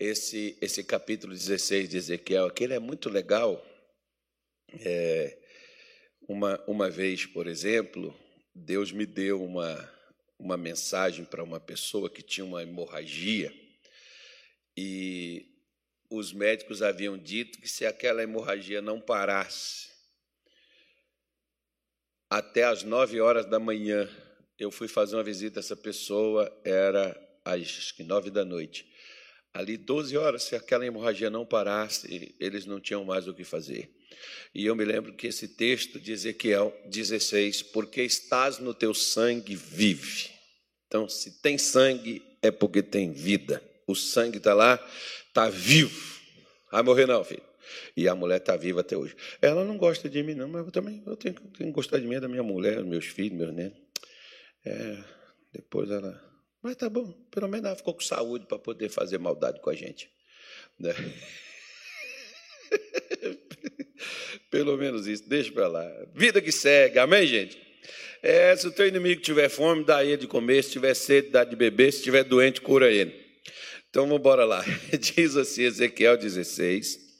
esse, 0.00 0.56
esse 0.62 0.82
capítulo 0.84 1.34
16 1.34 1.90
de 1.90 1.98
Ezequiel, 1.98 2.46
aquele 2.46 2.72
é 2.72 2.78
muito 2.78 3.10
legal. 3.10 3.62
É, 4.80 5.38
uma, 6.26 6.58
uma 6.66 6.88
vez, 6.88 7.26
por 7.26 7.46
exemplo, 7.46 8.18
Deus 8.54 8.90
me 8.90 9.04
deu 9.04 9.44
uma, 9.44 9.92
uma 10.38 10.56
mensagem 10.56 11.26
para 11.26 11.44
uma 11.44 11.60
pessoa 11.60 12.08
que 12.08 12.22
tinha 12.22 12.46
uma 12.46 12.62
hemorragia 12.62 13.52
e 14.74 15.46
os 16.08 16.32
médicos 16.32 16.80
haviam 16.80 17.18
dito 17.18 17.60
que 17.60 17.68
se 17.68 17.84
aquela 17.84 18.22
hemorragia 18.22 18.80
não 18.80 18.98
parasse, 18.98 19.91
até 22.32 22.64
às 22.64 22.82
nove 22.82 23.20
horas 23.20 23.44
da 23.44 23.58
manhã. 23.58 24.08
Eu 24.58 24.70
fui 24.70 24.88
fazer 24.88 25.16
uma 25.16 25.22
visita 25.22 25.58
a 25.58 25.60
essa 25.60 25.76
pessoa, 25.76 26.50
era 26.64 27.14
às 27.44 27.94
nove 28.06 28.30
da 28.30 28.42
noite. 28.42 28.86
Ali, 29.52 29.76
12 29.76 30.16
horas, 30.16 30.44
se 30.44 30.56
aquela 30.56 30.86
hemorragia 30.86 31.28
não 31.28 31.44
parasse, 31.44 32.34
eles 32.40 32.64
não 32.64 32.80
tinham 32.80 33.04
mais 33.04 33.28
o 33.28 33.34
que 33.34 33.44
fazer. 33.44 33.90
E 34.54 34.64
eu 34.64 34.74
me 34.74 34.82
lembro 34.82 35.12
que 35.12 35.26
esse 35.26 35.46
texto 35.46 36.00
de 36.00 36.12
Ezequiel 36.12 36.74
16, 36.86 37.64
porque 37.64 38.02
estás 38.02 38.58
no 38.58 38.72
teu 38.72 38.94
sangue, 38.94 39.54
vive. 39.54 40.30
Então, 40.86 41.06
se 41.06 41.42
tem 41.42 41.58
sangue, 41.58 42.22
é 42.40 42.50
porque 42.50 42.82
tem 42.82 43.12
vida. 43.12 43.62
O 43.86 43.94
sangue 43.94 44.38
está 44.38 44.54
lá, 44.54 44.82
está 45.28 45.50
vivo. 45.50 46.18
Vai 46.70 46.82
morrer 46.82 47.06
não, 47.06 47.22
filho. 47.22 47.51
E 47.96 48.08
a 48.08 48.14
mulher 48.14 48.38
está 48.38 48.56
viva 48.56 48.80
até 48.80 48.96
hoje. 48.96 49.14
Ela 49.40 49.64
não 49.64 49.76
gosta 49.76 50.08
de 50.08 50.22
mim, 50.22 50.34
não, 50.34 50.48
mas 50.48 50.66
eu 50.66 50.72
também 50.72 51.02
eu 51.06 51.16
tenho, 51.16 51.34
tenho 51.34 51.70
que 51.70 51.74
gostar 51.74 51.98
de 51.98 52.06
mim, 52.06 52.20
da 52.20 52.28
minha 52.28 52.42
mulher, 52.42 52.82
meus 52.84 53.06
filhos, 53.06 53.38
meus 53.38 53.54
netos. 53.54 53.80
É, 54.64 54.98
depois 55.52 55.90
ela. 55.90 56.20
Mas 56.62 56.76
tá 56.76 56.88
bom, 56.88 57.12
pelo 57.30 57.48
menos 57.48 57.66
ela 57.66 57.76
ficou 57.76 57.94
com 57.94 58.00
saúde 58.00 58.46
para 58.46 58.58
poder 58.58 58.88
fazer 58.88 59.18
maldade 59.18 59.60
com 59.60 59.70
a 59.70 59.74
gente. 59.74 60.08
Né? 60.78 60.94
pelo 64.50 64.76
menos 64.76 65.06
isso, 65.06 65.28
deixa 65.28 65.52
para 65.52 65.68
lá. 65.68 66.06
Vida 66.14 66.40
que 66.40 66.52
segue, 66.52 66.98
amém, 66.98 67.26
gente? 67.26 67.60
É, 68.22 68.54
se 68.54 68.68
o 68.68 68.70
teu 68.70 68.86
inimigo 68.86 69.20
tiver 69.20 69.48
fome, 69.48 69.84
dá 69.84 70.04
ele 70.04 70.18
de 70.18 70.26
comer, 70.28 70.62
se 70.62 70.70
tiver 70.70 70.94
sede, 70.94 71.30
dá 71.30 71.42
de 71.42 71.56
beber, 71.56 71.92
se 71.92 71.98
estiver 71.98 72.22
doente, 72.22 72.60
cura 72.60 72.88
ele. 72.88 73.20
Então 73.90 74.04
vamos 74.04 74.20
embora 74.20 74.44
lá. 74.44 74.64
Diz 74.98 75.36
assim, 75.36 75.64
Ezequiel 75.64 76.16
16, 76.16 77.11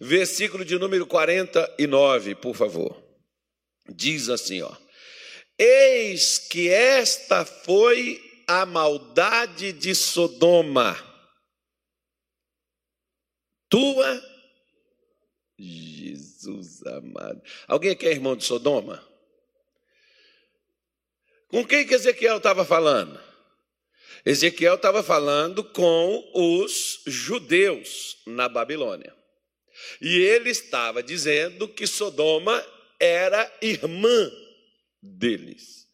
Versículo 0.00 0.64
de 0.64 0.78
número 0.78 1.06
49, 1.06 2.34
por 2.36 2.54
favor. 2.54 3.02
Diz 3.88 4.28
assim, 4.28 4.62
ó: 4.62 4.74
Eis 5.58 6.38
que 6.38 6.68
esta 6.68 7.44
foi 7.44 8.20
a 8.46 8.64
maldade 8.64 9.72
de 9.72 9.94
Sodoma. 9.94 10.96
Tua 13.68 14.22
Jesus 15.58 16.86
amado. 16.86 17.42
Alguém 17.66 17.90
aqui 17.90 18.06
é 18.06 18.12
irmão 18.12 18.36
de 18.36 18.44
Sodoma? 18.44 19.04
Com 21.48 21.66
quem 21.66 21.86
que 21.86 21.94
Ezequiel 21.94 22.36
estava 22.36 22.64
falando? 22.64 23.20
Ezequiel 24.24 24.74
estava 24.74 25.02
falando 25.02 25.64
com 25.64 26.30
os 26.34 27.02
judeus 27.06 28.18
na 28.26 28.48
Babilônia. 28.48 29.17
E 30.00 30.18
ele 30.18 30.50
estava 30.50 31.02
dizendo 31.02 31.68
que 31.68 31.86
Sodoma 31.86 32.64
era 32.98 33.50
irmã 33.60 34.32
deles. 35.02 35.86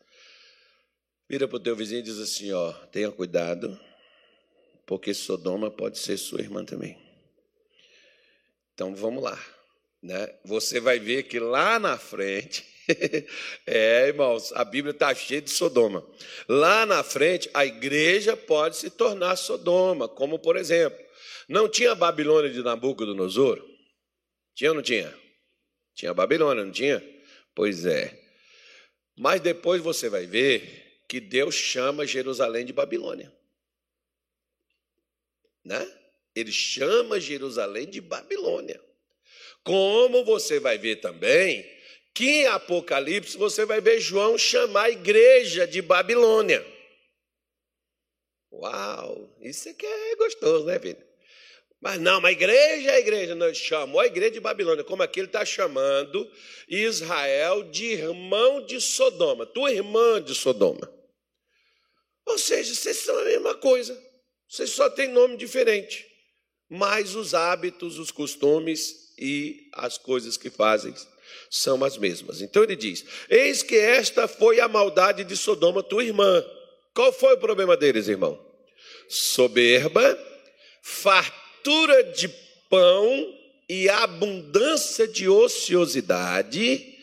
Vira 1.29 1.49
para 1.49 1.57
o 1.57 1.61
teu 1.61 1.75
vizinho 1.75 2.00
e 2.00 2.03
diz 2.03 2.19
assim: 2.19 2.53
ó, 2.53 2.73
tenha 2.93 3.11
cuidado, 3.11 3.79
porque 4.87 5.14
Sodoma 5.14 5.71
pode 5.71 5.99
ser 5.99 6.17
sua 6.17 6.41
irmã 6.41 6.64
também. 6.64 6.99
Então 8.75 8.95
vamos 8.95 9.23
lá. 9.23 9.38
Né? 10.03 10.29
Você 10.45 10.81
vai 10.81 10.99
ver 10.99 11.23
que 11.23 11.38
lá 11.38 11.79
na 11.79 11.97
frente, 11.97 12.64
é, 13.67 14.09
irmãos, 14.09 14.53
a 14.53 14.62
Bíblia 14.64 14.91
está 14.91 15.14
cheia 15.14 15.41
de 15.41 15.50
Sodoma. 15.50 16.07
Lá 16.47 16.85
na 16.85 17.03
frente, 17.03 17.49
a 17.55 17.64
igreja 17.64 18.37
pode 18.37 18.76
se 18.76 18.91
tornar 18.91 19.37
Sodoma, 19.37 20.07
como 20.07 20.38
por 20.38 20.57
exemplo, 20.57 21.03
não 21.49 21.69
tinha 21.69 21.93
a 21.93 21.95
Babilônia 21.95 22.50
de 22.50 22.62
Nabucodonosor? 22.62 23.74
Tinha 24.55 24.71
ou 24.71 24.77
não 24.77 24.83
tinha? 24.83 25.13
Tinha 25.95 26.11
a 26.11 26.15
Babilônia, 26.15 26.65
não 26.65 26.73
tinha? 26.73 27.03
Pois 27.55 27.85
é. 27.85 28.21
Mas 29.17 29.41
depois 29.41 29.83
você 29.83 30.09
vai 30.09 30.27
ver 30.27 31.03
que 31.09 31.21
Deus 31.21 31.55
chama 31.55 32.07
Jerusalém 32.07 32.65
de 32.65 32.73
Babilônia. 32.73 33.33
Né? 35.65 35.87
Ele 36.35 36.53
chama 36.53 37.21
Jerusalém 37.21 37.89
de 37.89 38.01
Babilônia. 38.01 38.81
Como 39.63 40.25
você 40.25 40.59
vai 40.59 40.77
ver 40.79 40.97
também 40.97 41.65
que 42.13 42.43
em 42.43 42.47
Apocalipse 42.47 43.37
você 43.37 43.65
vai 43.65 43.81
ver 43.81 44.01
João 44.01 44.39
chamar 44.39 44.85
a 44.85 44.91
igreja 44.91 45.67
de 45.67 45.83
Babilônia. 45.83 46.65
Uau, 48.53 49.37
isso 49.41 49.69
é 49.69 49.75
que 49.75 49.85
é 49.85 50.17
gostoso, 50.17 50.67
né, 50.67 50.79
filho? 50.79 51.04
Mas 51.85 52.00
não, 52.00 52.19
mas 52.19 52.31
a 52.31 52.33
igreja 52.33 52.91
é 52.93 52.95
a 52.95 52.99
igreja. 52.99 53.35
Não, 53.35 53.53
chamou 53.53 54.00
a 54.00 54.07
igreja 54.07 54.31
de 54.31 54.41
Babilônia, 54.41 54.83
como 54.83 55.03
aqui 55.03 55.21
ele 55.21 55.26
está 55.26 55.45
chamando 55.45 56.26
Israel 56.67 57.64
de 57.64 57.85
irmão 57.85 58.64
de 58.64 58.81
Sodoma, 58.81 59.45
tua 59.45 59.71
irmã 59.71 60.23
de 60.23 60.35
Sodoma. 60.35 60.91
Ou 62.25 62.38
seja, 62.38 62.75
vocês 62.75 62.97
são 62.97 63.19
a 63.19 63.25
mesma 63.25 63.55
coisa, 63.57 64.03
vocês 64.49 64.71
só 64.71 64.88
têm 64.88 65.09
nome 65.09 65.37
diferente, 65.37 66.07
mas 66.71 67.14
os 67.14 67.35
hábitos, 67.35 67.99
os 67.99 68.11
costumes 68.11 69.12
e 69.19 69.69
as 69.75 69.99
coisas 69.99 70.38
que 70.38 70.49
fazem 70.49 70.95
são 71.50 71.85
as 71.85 71.99
mesmas. 71.99 72.41
Então 72.41 72.62
ele 72.62 72.76
diz: 72.76 73.05
Eis 73.29 73.62
que 73.62 73.76
esta 73.76 74.26
foi 74.26 74.59
a 74.59 74.69
maldade 74.69 75.23
de 75.23 75.37
Sodoma, 75.37 75.83
tua 75.83 76.03
irmã. 76.03 76.43
Qual 76.95 77.12
foi 77.12 77.35
o 77.35 77.38
problema 77.38 77.76
deles, 77.76 78.09
irmão? 78.09 78.43
Soberba, 79.07 80.19
fartura 80.83 81.44
fartura 81.64 82.04
de 82.12 82.28
pão 82.68 83.35
e 83.68 83.88
abundância 83.88 85.09
de 85.09 85.26
ociosidade 85.26 86.94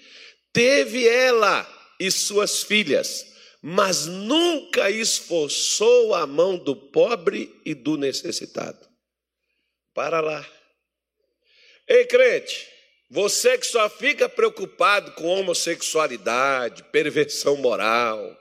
teve 0.54 1.08
ela 1.08 1.68
e 2.00 2.12
suas 2.12 2.62
filhas, 2.62 3.26
mas 3.60 4.06
nunca 4.06 4.92
esforçou 4.92 6.14
a 6.14 6.28
mão 6.28 6.58
do 6.58 6.76
pobre 6.76 7.60
e 7.66 7.74
do 7.74 7.98
necessitado. 7.98 8.88
Para 9.96 10.22
lá. 10.22 10.48
Ei, 11.88 12.06
crente, 12.06 12.68
você 13.10 13.58
que 13.58 13.66
só 13.66 13.90
fica 13.90 14.30
preocupado 14.30 15.12
com 15.14 15.26
homossexualidade, 15.26 16.84
perversão 16.92 17.58
moral, 17.58 18.38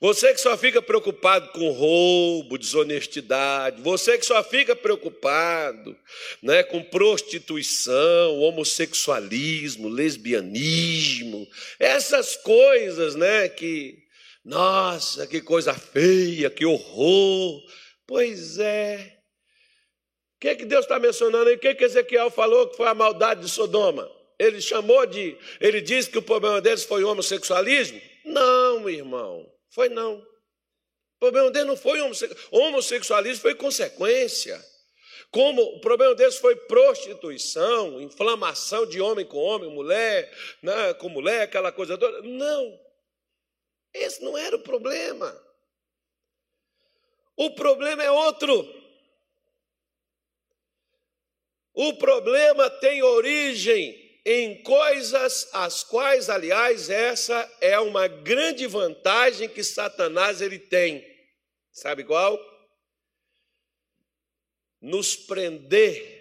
Você 0.00 0.32
que 0.32 0.40
só 0.40 0.56
fica 0.56 0.80
preocupado 0.80 1.50
com 1.52 1.70
roubo, 1.72 2.56
desonestidade, 2.56 3.82
você 3.82 4.16
que 4.16 4.24
só 4.24 4.42
fica 4.42 4.74
preocupado 4.74 5.94
né, 6.42 6.62
com 6.62 6.82
prostituição, 6.82 8.38
homossexualismo, 8.38 9.90
lesbianismo, 9.90 11.46
essas 11.78 12.34
coisas 12.34 13.14
né, 13.14 13.46
que, 13.50 13.98
nossa, 14.42 15.26
que 15.26 15.42
coisa 15.42 15.74
feia, 15.74 16.48
que 16.48 16.64
horror. 16.64 17.62
Pois 18.06 18.58
é. 18.58 19.18
O 20.36 20.40
que, 20.40 20.48
é 20.48 20.54
que 20.54 20.64
Deus 20.64 20.86
está 20.86 20.98
mencionando 20.98 21.50
aí? 21.50 21.56
O 21.56 21.58
que, 21.58 21.68
é 21.68 21.74
que 21.74 21.84
Ezequiel 21.84 22.30
falou 22.30 22.68
que 22.68 22.76
foi 22.78 22.88
a 22.88 22.94
maldade 22.94 23.42
de 23.42 23.50
Sodoma? 23.50 24.10
Ele 24.38 24.62
chamou 24.62 25.04
de. 25.04 25.36
Ele 25.60 25.82
disse 25.82 26.08
que 26.08 26.16
o 26.16 26.22
problema 26.22 26.62
deles 26.62 26.84
foi 26.84 27.04
o 27.04 27.08
homossexualismo? 27.10 28.00
Não, 28.24 28.88
irmão. 28.88 29.59
Foi 29.70 29.88
não. 29.88 30.18
O 30.18 31.18
problema 31.18 31.50
dele 31.50 31.66
não 31.66 31.76
foi 31.76 32.00
homossexualismo. 32.50 33.42
Foi 33.42 33.54
consequência. 33.54 34.62
Como 35.30 35.62
o 35.62 35.80
problema 35.80 36.14
deles 36.14 36.38
foi 36.38 36.56
prostituição, 36.56 38.00
inflamação 38.00 38.84
de 38.84 39.00
homem 39.00 39.24
com 39.24 39.38
homem, 39.38 39.70
mulher 39.70 40.28
né, 40.60 40.94
com 40.94 41.08
mulher, 41.08 41.42
aquela 41.42 41.70
coisa 41.70 41.96
toda. 41.96 42.22
Não. 42.22 42.80
Esse 43.94 44.22
não 44.22 44.36
era 44.36 44.56
o 44.56 44.62
problema. 44.62 45.40
O 47.36 47.50
problema 47.54 48.02
é 48.02 48.10
outro. 48.10 48.80
O 51.72 51.94
problema 51.94 52.68
tem 52.68 53.02
origem 53.02 53.99
em 54.24 54.62
coisas 54.62 55.48
as 55.52 55.82
quais, 55.82 56.28
aliás, 56.28 56.90
essa 56.90 57.50
é 57.60 57.78
uma 57.78 58.06
grande 58.06 58.66
vantagem 58.66 59.48
que 59.48 59.64
Satanás 59.64 60.40
ele 60.40 60.58
tem. 60.58 61.04
Sabe 61.72 62.04
qual? 62.04 62.38
Nos 64.80 65.16
prender 65.16 66.20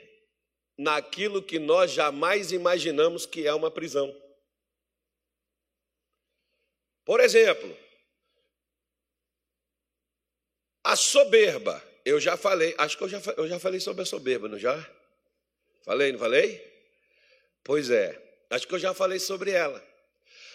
naquilo 0.77 1.43
que 1.43 1.59
nós 1.59 1.91
jamais 1.91 2.51
imaginamos 2.51 3.25
que 3.25 3.45
é 3.45 3.53
uma 3.53 3.69
prisão. 3.69 4.15
Por 7.03 7.19
exemplo, 7.19 7.75
a 10.83 10.95
soberba. 10.95 11.83
Eu 12.05 12.19
já 12.19 12.37
falei, 12.37 12.73
acho 12.77 12.97
que 12.97 13.03
eu 13.03 13.09
já, 13.09 13.21
eu 13.37 13.47
já 13.47 13.59
falei 13.59 13.79
sobre 13.79 14.03
a 14.03 14.05
soberba, 14.05 14.47
não 14.47 14.57
já? 14.57 14.89
Falei, 15.83 16.11
não 16.11 16.19
falei? 16.19 16.68
Pois 17.63 17.89
é, 17.89 18.19
acho 18.49 18.67
que 18.67 18.73
eu 18.73 18.79
já 18.79 18.93
falei 18.93 19.19
sobre 19.19 19.51
ela. 19.51 19.83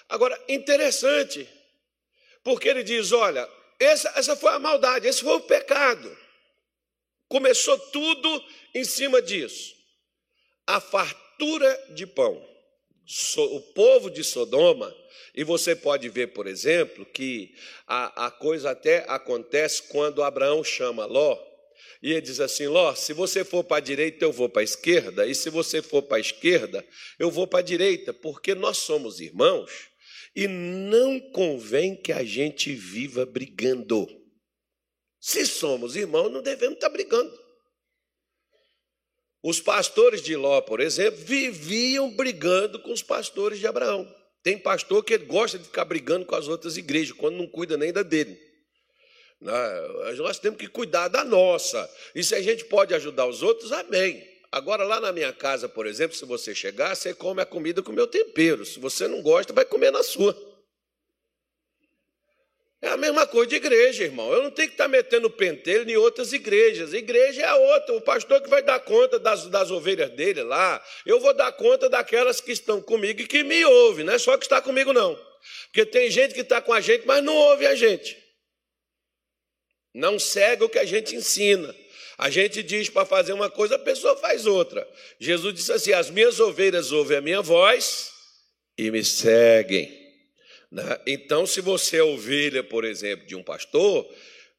Agora, 0.08 0.38
interessante, 0.48 1.48
porque 2.42 2.68
ele 2.68 2.82
diz: 2.82 3.12
olha, 3.12 3.48
essa, 3.78 4.12
essa 4.16 4.36
foi 4.36 4.52
a 4.52 4.58
maldade, 4.58 5.06
esse 5.06 5.22
foi 5.22 5.34
o 5.34 5.40
pecado. 5.40 6.16
Começou 7.28 7.78
tudo 7.78 8.44
em 8.74 8.84
cima 8.84 9.20
disso. 9.20 9.74
A 10.66 10.80
fartura 10.80 11.86
de 11.90 12.06
pão. 12.06 12.42
O 13.36 13.60
povo 13.74 14.10
de 14.10 14.24
Sodoma, 14.24 14.94
e 15.34 15.44
você 15.44 15.76
pode 15.76 16.08
ver, 16.08 16.28
por 16.28 16.46
exemplo, 16.46 17.04
que 17.04 17.54
a, 17.86 18.26
a 18.26 18.30
coisa 18.30 18.70
até 18.70 19.04
acontece 19.08 19.82
quando 19.88 20.22
Abraão 20.22 20.64
chama 20.64 21.04
Ló 21.04 21.38
e 22.04 22.12
ele 22.12 22.20
diz 22.20 22.38
assim: 22.38 22.66
Ló, 22.66 22.94
se 22.94 23.14
você 23.14 23.42
for 23.42 23.64
para 23.64 23.78
a 23.78 23.80
direita, 23.80 24.26
eu 24.26 24.30
vou 24.30 24.46
para 24.46 24.60
a 24.60 24.64
esquerda, 24.64 25.26
e 25.26 25.34
se 25.34 25.48
você 25.48 25.80
for 25.80 26.02
para 26.02 26.18
a 26.18 26.20
esquerda, 26.20 26.86
eu 27.18 27.30
vou 27.30 27.46
para 27.46 27.60
a 27.60 27.62
direita, 27.62 28.12
porque 28.12 28.54
nós 28.54 28.76
somos 28.76 29.20
irmãos 29.20 29.70
e 30.36 30.46
não 30.46 31.18
convém 31.18 31.96
que 31.96 32.12
a 32.12 32.22
gente 32.22 32.74
viva 32.74 33.24
brigando. 33.24 34.06
Se 35.18 35.46
somos 35.46 35.96
irmãos, 35.96 36.30
não 36.30 36.42
devemos 36.42 36.74
estar 36.74 36.90
brigando. 36.90 37.32
Os 39.42 39.58
pastores 39.58 40.20
de 40.20 40.36
Ló, 40.36 40.60
por 40.60 40.80
exemplo, 40.80 41.18
viviam 41.24 42.10
brigando 42.10 42.82
com 42.82 42.92
os 42.92 43.02
pastores 43.02 43.58
de 43.58 43.66
Abraão. 43.66 44.06
Tem 44.42 44.58
pastor 44.58 45.02
que 45.02 45.16
gosta 45.16 45.58
de 45.58 45.64
ficar 45.64 45.86
brigando 45.86 46.26
com 46.26 46.34
as 46.34 46.48
outras 46.48 46.76
igrejas, 46.76 47.16
quando 47.16 47.38
não 47.38 47.46
cuida 47.46 47.78
nem 47.78 47.94
da 47.94 48.02
dele. 48.02 48.38
Né? 49.44 50.14
Nós 50.16 50.38
temos 50.38 50.58
que 50.58 50.66
cuidar 50.66 51.08
da 51.08 51.22
nossa. 51.22 51.88
E 52.14 52.24
se 52.24 52.34
a 52.34 52.40
gente 52.40 52.64
pode 52.64 52.94
ajudar 52.94 53.26
os 53.26 53.42
outros, 53.42 53.72
amém. 53.72 54.26
Agora, 54.50 54.84
lá 54.84 54.98
na 55.00 55.12
minha 55.12 55.34
casa, 55.34 55.68
por 55.68 55.86
exemplo, 55.86 56.16
se 56.16 56.24
você 56.24 56.54
chegar, 56.54 56.94
você 56.94 57.12
come 57.12 57.42
a 57.42 57.46
comida 57.46 57.82
com 57.82 57.92
o 57.92 57.94
meu 57.94 58.06
tempero. 58.06 58.64
Se 58.64 58.80
você 58.80 59.06
não 59.06 59.20
gosta, 59.20 59.52
vai 59.52 59.66
comer 59.66 59.90
na 59.90 60.02
sua. 60.02 60.34
É 62.80 62.88
a 62.88 62.96
mesma 62.96 63.26
coisa 63.26 63.50
de 63.50 63.56
igreja, 63.56 64.04
irmão. 64.04 64.32
Eu 64.32 64.42
não 64.44 64.50
tenho 64.50 64.68
que 64.68 64.74
estar 64.74 64.88
metendo 64.88 65.28
pentelho 65.28 65.90
em 65.90 65.96
outras 65.96 66.32
igrejas. 66.32 66.94
Igreja 66.94 67.42
é 67.42 67.52
outra. 67.52 67.96
O 67.96 68.00
pastor 68.00 68.40
que 68.40 68.48
vai 68.48 68.62
dar 68.62 68.80
conta 68.80 69.18
das, 69.18 69.46
das 69.48 69.70
ovelhas 69.70 70.10
dele 70.10 70.42
lá. 70.42 70.82
Eu 71.04 71.20
vou 71.20 71.34
dar 71.34 71.52
conta 71.52 71.90
daquelas 71.90 72.40
que 72.40 72.52
estão 72.52 72.80
comigo 72.80 73.20
e 73.20 73.26
que 73.26 73.42
me 73.42 73.62
ouvem. 73.64 74.06
Não 74.06 74.14
é 74.14 74.18
só 74.18 74.38
que 74.38 74.44
está 74.46 74.62
comigo, 74.62 74.92
não. 74.92 75.18
Porque 75.66 75.84
tem 75.84 76.10
gente 76.10 76.32
que 76.32 76.40
está 76.40 76.62
com 76.62 76.72
a 76.72 76.80
gente, 76.80 77.06
mas 77.06 77.22
não 77.22 77.34
ouve 77.34 77.66
a 77.66 77.74
gente. 77.74 78.23
Não 79.94 80.18
segue 80.18 80.64
o 80.64 80.68
que 80.68 80.78
a 80.78 80.84
gente 80.84 81.14
ensina. 81.14 81.74
A 82.18 82.28
gente 82.30 82.62
diz 82.62 82.88
para 82.88 83.06
fazer 83.06 83.32
uma 83.32 83.48
coisa, 83.50 83.76
a 83.76 83.78
pessoa 83.78 84.16
faz 84.16 84.46
outra. 84.46 84.86
Jesus 85.18 85.54
disse 85.54 85.72
assim: 85.72 85.92
As 85.92 86.10
minhas 86.10 86.40
ovelhas 86.40 86.92
ouvem 86.92 87.18
a 87.18 87.20
minha 87.20 87.40
voz 87.40 88.12
e 88.76 88.90
me 88.90 89.04
seguem. 89.04 90.04
Né? 90.70 91.00
Então, 91.06 91.46
se 91.46 91.60
você 91.60 91.98
é 91.98 92.02
ovelha, 92.02 92.62
por 92.62 92.84
exemplo, 92.84 93.26
de 93.26 93.36
um 93.36 93.42
pastor, 93.42 94.08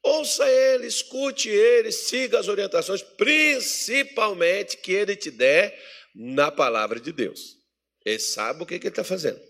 ouça 0.02 0.48
ele, 0.48 0.86
escute 0.86 1.48
ele, 1.48 1.92
siga 1.92 2.38
as 2.38 2.48
orientações, 2.48 3.02
principalmente 3.02 4.78
que 4.78 4.92
ele 4.92 5.14
te 5.14 5.30
der 5.30 5.78
na 6.14 6.50
palavra 6.50 6.98
de 6.98 7.12
Deus. 7.12 7.56
Ele 8.04 8.18
sabe 8.18 8.62
o 8.62 8.66
que 8.66 8.74
ele 8.74 8.88
está 8.88 9.04
fazendo. 9.04 9.40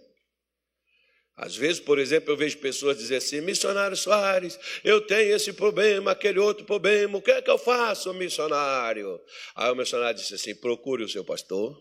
Às 1.36 1.54
vezes, 1.54 1.78
por 1.78 1.98
exemplo, 1.98 2.32
eu 2.32 2.36
vejo 2.36 2.56
pessoas 2.58 2.96
dizer 2.96 3.16
assim: 3.16 3.42
missionário 3.42 3.96
Soares, 3.96 4.58
eu 4.82 5.06
tenho 5.06 5.36
esse 5.36 5.52
problema, 5.52 6.12
aquele 6.12 6.38
outro 6.38 6.64
problema, 6.64 7.18
o 7.18 7.22
que 7.22 7.30
é 7.30 7.42
que 7.42 7.50
eu 7.50 7.58
faço, 7.58 8.14
missionário? 8.14 9.20
Aí 9.54 9.70
o 9.70 9.74
missionário 9.74 10.18
disse 10.18 10.34
assim: 10.34 10.54
procure 10.54 11.04
o 11.04 11.08
seu 11.08 11.24
pastor. 11.24 11.78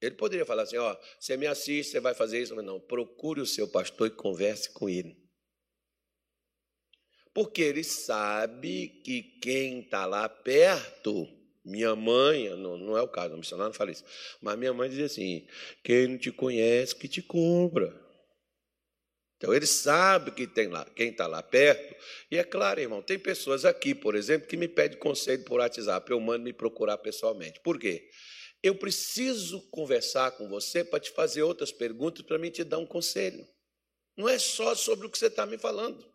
Ele 0.00 0.14
poderia 0.14 0.44
falar 0.44 0.64
assim: 0.64 0.76
ó, 0.76 0.94
você 1.18 1.38
me 1.38 1.46
assiste, 1.46 1.92
você 1.92 2.00
vai 2.00 2.12
fazer 2.12 2.42
isso, 2.42 2.54
mas 2.54 2.64
não, 2.64 2.78
procure 2.78 3.40
o 3.40 3.46
seu 3.46 3.66
pastor 3.66 4.08
e 4.08 4.10
converse 4.10 4.70
com 4.74 4.90
ele. 4.90 5.16
Porque 7.32 7.62
ele 7.62 7.82
sabe 7.82 8.88
que 9.02 9.22
quem 9.40 9.80
está 9.80 10.04
lá 10.04 10.28
perto, 10.28 11.26
minha 11.64 11.96
mãe, 11.96 12.50
não, 12.58 12.76
não 12.76 12.98
é 12.98 13.00
o 13.00 13.08
caso, 13.08 13.34
o 13.34 13.38
missionário 13.38 13.70
não 13.70 13.78
fala 13.78 13.90
isso, 13.90 14.04
mas 14.42 14.58
minha 14.58 14.74
mãe 14.74 14.90
diz 14.90 14.98
assim: 14.98 15.46
quem 15.82 16.08
não 16.08 16.18
te 16.18 16.30
conhece, 16.30 16.94
que 16.94 17.08
te 17.08 17.22
compra. 17.22 18.01
Então 19.42 19.52
ele 19.52 19.66
sabe 19.66 20.30
que 20.30 20.46
tem 20.46 20.68
lá, 20.68 20.86
quem 20.94 21.08
está 21.08 21.26
lá 21.26 21.42
perto. 21.42 21.96
E 22.30 22.38
é 22.38 22.44
claro, 22.44 22.80
irmão, 22.80 23.02
tem 23.02 23.18
pessoas 23.18 23.64
aqui, 23.64 23.92
por 23.92 24.14
exemplo, 24.14 24.46
que 24.46 24.56
me 24.56 24.68
pedem 24.68 24.96
conselho 24.96 25.42
por 25.42 25.58
WhatsApp. 25.58 26.08
Eu 26.08 26.20
mando 26.20 26.44
me 26.44 26.52
procurar 26.52 26.96
pessoalmente. 26.98 27.58
Por 27.58 27.76
quê? 27.76 28.08
Eu 28.62 28.76
preciso 28.76 29.60
conversar 29.62 30.30
com 30.30 30.48
você 30.48 30.84
para 30.84 31.00
te 31.00 31.10
fazer 31.10 31.42
outras 31.42 31.72
perguntas 31.72 32.24
para 32.24 32.38
me 32.38 32.52
te 32.52 32.62
dar 32.62 32.78
um 32.78 32.86
conselho. 32.86 33.44
Não 34.16 34.28
é 34.28 34.38
só 34.38 34.76
sobre 34.76 35.08
o 35.08 35.10
que 35.10 35.18
você 35.18 35.26
está 35.26 35.44
me 35.44 35.58
falando. 35.58 36.08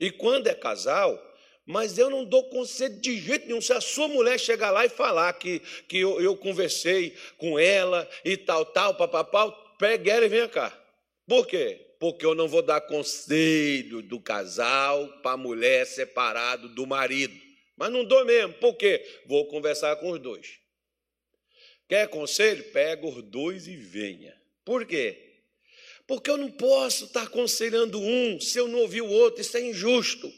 E 0.00 0.10
quando 0.10 0.46
é 0.46 0.54
casal, 0.54 1.22
mas 1.66 1.98
eu 1.98 2.08
não 2.08 2.24
dou 2.24 2.48
conselho 2.48 2.98
de 2.98 3.20
jeito 3.20 3.46
nenhum. 3.46 3.60
Se 3.60 3.74
a 3.74 3.80
sua 3.82 4.08
mulher 4.08 4.40
chegar 4.40 4.70
lá 4.70 4.86
e 4.86 4.88
falar 4.88 5.34
que, 5.34 5.60
que 5.86 5.98
eu, 5.98 6.18
eu 6.18 6.34
conversei 6.34 7.14
com 7.36 7.58
ela 7.58 8.08
e 8.24 8.38
tal, 8.38 8.64
tal, 8.64 8.94
papapá, 8.94 9.50
pegue 9.78 10.08
ela 10.08 10.24
e 10.24 10.30
venha 10.30 10.48
cá. 10.48 10.87
Por 11.28 11.46
quê? 11.46 11.94
Porque 12.00 12.24
eu 12.24 12.34
não 12.34 12.48
vou 12.48 12.62
dar 12.62 12.80
conselho 12.80 14.00
do 14.00 14.18
casal 14.18 15.06
para 15.20 15.32
a 15.32 15.36
mulher 15.36 15.86
separado 15.86 16.70
do 16.70 16.86
marido. 16.86 17.38
Mas 17.76 17.92
não 17.92 18.02
dou 18.02 18.24
mesmo. 18.24 18.54
Por 18.54 18.74
quê? 18.74 19.04
Vou 19.26 19.46
conversar 19.46 19.94
com 19.96 20.10
os 20.10 20.18
dois. 20.18 20.58
Quer 21.86 22.08
conselho? 22.08 22.64
Pega 22.72 23.06
os 23.06 23.22
dois 23.22 23.68
e 23.68 23.76
venha. 23.76 24.34
Por 24.64 24.86
quê? 24.86 25.42
Porque 26.06 26.30
eu 26.30 26.38
não 26.38 26.50
posso 26.50 27.04
estar 27.04 27.24
aconselhando 27.24 28.00
um 28.00 28.40
se 28.40 28.58
eu 28.58 28.66
não 28.66 28.80
ouvir 28.80 29.02
o 29.02 29.10
outro. 29.10 29.42
Isso 29.42 29.56
é 29.58 29.60
injusto. 29.60 30.32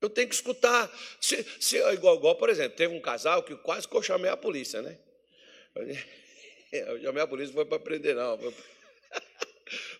Eu 0.00 0.08
tenho 0.08 0.28
que 0.28 0.34
escutar. 0.36 0.88
Se, 1.20 1.44
se, 1.58 1.78
igual, 1.78 2.14
igual, 2.14 2.36
por 2.36 2.48
exemplo, 2.48 2.76
teve 2.76 2.94
um 2.94 3.00
casal 3.00 3.42
que 3.42 3.56
quase 3.56 3.88
que 3.88 3.96
eu 3.96 4.02
chamei 4.02 4.30
a 4.30 4.36
polícia, 4.36 4.80
né? 4.80 4.96
Eu 6.72 7.00
chamei 7.00 7.22
a 7.22 7.26
polícia, 7.26 7.54
não 7.54 7.54
foi 7.54 7.64
para 7.64 7.78
prender, 7.78 8.14
não. 8.14 8.36
Foi 8.36 8.52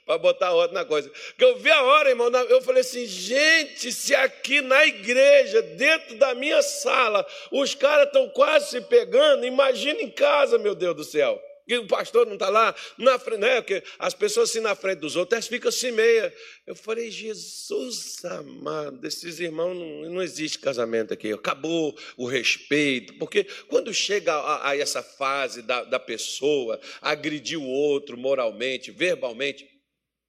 para 0.04 0.18
botar 0.18 0.52
ordem 0.52 0.74
na 0.74 0.84
coisa. 0.84 1.10
Que 1.36 1.44
eu 1.44 1.58
vi 1.58 1.70
a 1.70 1.82
hora, 1.82 2.10
irmão, 2.10 2.30
eu 2.48 2.62
falei 2.62 2.80
assim, 2.80 3.06
gente, 3.06 3.92
se 3.92 4.14
aqui 4.14 4.60
na 4.60 4.86
igreja, 4.86 5.62
dentro 5.62 6.16
da 6.16 6.34
minha 6.34 6.62
sala, 6.62 7.26
os 7.50 7.74
caras 7.74 8.06
estão 8.06 8.28
quase 8.28 8.70
se 8.70 8.80
pegando, 8.82 9.44
imagina 9.44 10.00
em 10.00 10.10
casa, 10.10 10.58
meu 10.58 10.74
Deus 10.74 10.96
do 10.96 11.04
céu. 11.04 11.42
Que 11.66 11.76
o 11.76 11.86
pastor 11.86 12.26
não 12.26 12.34
está 12.34 12.48
lá, 12.48 12.74
na 12.96 13.18
frente, 13.18 13.40
né? 13.40 13.60
Porque 13.60 13.82
as 13.98 14.14
pessoas 14.14 14.50
assim 14.50 14.60
na 14.60 14.74
frente 14.76 15.00
dos 15.00 15.16
outros, 15.16 15.32
elas 15.32 15.48
ficam 15.48 15.68
assim 15.68 15.90
meia. 15.90 16.32
Eu 16.66 16.76
falei, 16.76 17.10
Jesus 17.10 18.24
amado, 18.24 19.04
esses 19.06 19.40
irmãos 19.40 19.74
não, 19.74 20.10
não 20.12 20.22
existe 20.22 20.60
casamento 20.60 21.12
aqui, 21.12 21.32
acabou 21.32 21.96
o 22.16 22.26
respeito, 22.26 23.14
porque 23.14 23.44
quando 23.66 23.92
chega 23.92 24.32
a, 24.32 24.70
a 24.70 24.76
essa 24.76 25.02
fase 25.02 25.62
da, 25.62 25.82
da 25.82 25.98
pessoa 25.98 26.80
agredir 27.02 27.58
o 27.58 27.66
outro 27.66 28.16
moralmente, 28.16 28.92
verbalmente, 28.92 29.68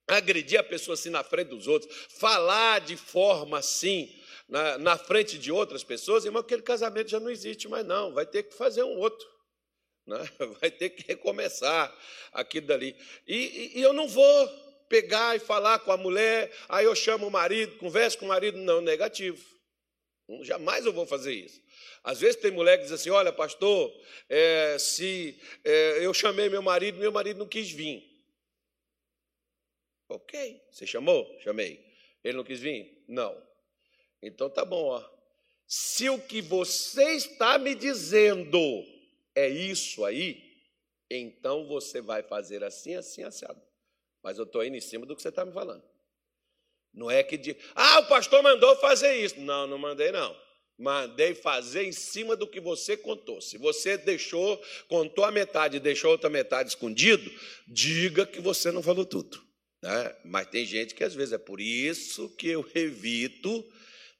agredir 0.08 0.58
a 0.58 0.64
pessoa 0.64 0.94
assim 0.94 1.10
na 1.10 1.22
frente 1.22 1.48
dos 1.48 1.68
outros, 1.68 1.94
falar 2.18 2.80
de 2.80 2.96
forma 2.96 3.58
assim, 3.58 4.10
na, 4.48 4.78
na 4.78 4.98
frente 4.98 5.38
de 5.38 5.52
outras 5.52 5.84
pessoas, 5.84 6.24
irmão, 6.24 6.40
aquele 6.40 6.62
casamento 6.62 7.10
já 7.10 7.20
não 7.20 7.30
existe 7.30 7.68
mais, 7.68 7.86
não, 7.86 8.12
vai 8.12 8.26
ter 8.26 8.42
que 8.42 8.54
fazer 8.54 8.82
um 8.82 8.98
outro 8.98 9.37
né? 10.08 10.28
vai 10.60 10.70
ter 10.70 10.90
que 10.90 11.06
recomeçar 11.06 11.94
aquilo 12.32 12.66
dali. 12.66 12.96
E, 13.26 13.36
e, 13.36 13.78
e, 13.78 13.82
eu 13.82 13.92
não 13.92 14.08
vou 14.08 14.48
pegar 14.88 15.36
e 15.36 15.38
falar 15.38 15.78
com 15.80 15.92
a 15.92 15.96
mulher, 15.96 16.50
aí 16.68 16.86
eu 16.86 16.94
chamo 16.96 17.26
o 17.26 17.30
marido, 17.30 17.76
converso 17.76 18.18
com 18.18 18.24
o 18.24 18.28
marido, 18.28 18.56
não, 18.58 18.80
negativo. 18.80 19.44
Jamais 20.42 20.84
eu 20.84 20.92
vou 20.92 21.06
fazer 21.06 21.32
isso. 21.32 21.62
Às 22.02 22.20
vezes 22.20 22.36
tem 22.36 22.50
mulher 22.50 22.76
que 22.76 22.84
diz 22.84 22.92
assim: 22.92 23.10
olha, 23.10 23.32
pastor, 23.32 23.94
é, 24.28 24.76
se 24.78 25.38
é, 25.64 26.04
eu 26.04 26.12
chamei 26.12 26.48
meu 26.48 26.60
marido, 26.62 26.98
meu 26.98 27.12
marido 27.12 27.38
não 27.38 27.46
quis 27.46 27.70
vir. 27.70 28.06
Ok, 30.08 30.62
você 30.70 30.86
chamou? 30.86 31.38
Chamei. 31.40 31.84
Ele 32.22 32.36
não 32.36 32.44
quis 32.44 32.60
vir? 32.60 33.04
Não. 33.06 33.36
Então 34.22 34.50
tá 34.50 34.64
bom, 34.64 34.84
ó. 34.84 35.04
Se 35.66 36.08
o 36.08 36.18
que 36.18 36.40
você 36.40 37.12
está 37.12 37.58
me 37.58 37.74
dizendo 37.74 38.58
é 39.38 39.48
isso 39.48 40.04
aí, 40.04 40.42
então 41.10 41.66
você 41.66 42.00
vai 42.00 42.22
fazer 42.22 42.64
assim, 42.64 42.94
assim, 42.94 43.22
assado. 43.22 43.60
Mas 44.22 44.38
eu 44.38 44.44
estou 44.44 44.64
indo 44.64 44.76
em 44.76 44.80
cima 44.80 45.06
do 45.06 45.14
que 45.14 45.22
você 45.22 45.28
está 45.28 45.44
me 45.44 45.52
falando. 45.52 45.82
Não 46.92 47.10
é 47.10 47.22
que 47.22 47.36
de, 47.36 47.56
ah, 47.74 48.00
o 48.00 48.08
pastor 48.08 48.42
mandou 48.42 48.74
fazer 48.76 49.14
isso. 49.14 49.40
Não, 49.40 49.66
não 49.66 49.78
mandei, 49.78 50.10
não. 50.10 50.36
Mandei 50.76 51.34
fazer 51.34 51.84
em 51.84 51.92
cima 51.92 52.36
do 52.36 52.46
que 52.46 52.60
você 52.60 52.96
contou. 52.96 53.40
Se 53.40 53.58
você 53.58 53.96
deixou, 53.96 54.60
contou 54.88 55.24
a 55.24 55.30
metade 55.30 55.76
e 55.76 55.80
deixou 55.80 56.10
outra 56.10 56.30
metade 56.30 56.70
escondido, 56.70 57.30
diga 57.66 58.26
que 58.26 58.40
você 58.40 58.70
não 58.70 58.82
falou 58.82 59.04
tudo. 59.04 59.42
Né? 59.82 60.16
Mas 60.24 60.48
tem 60.48 60.64
gente 60.64 60.94
que 60.94 61.04
às 61.04 61.14
vezes 61.14 61.32
é 61.32 61.38
por 61.38 61.60
isso 61.60 62.28
que 62.36 62.48
eu 62.48 62.68
evito 62.74 63.64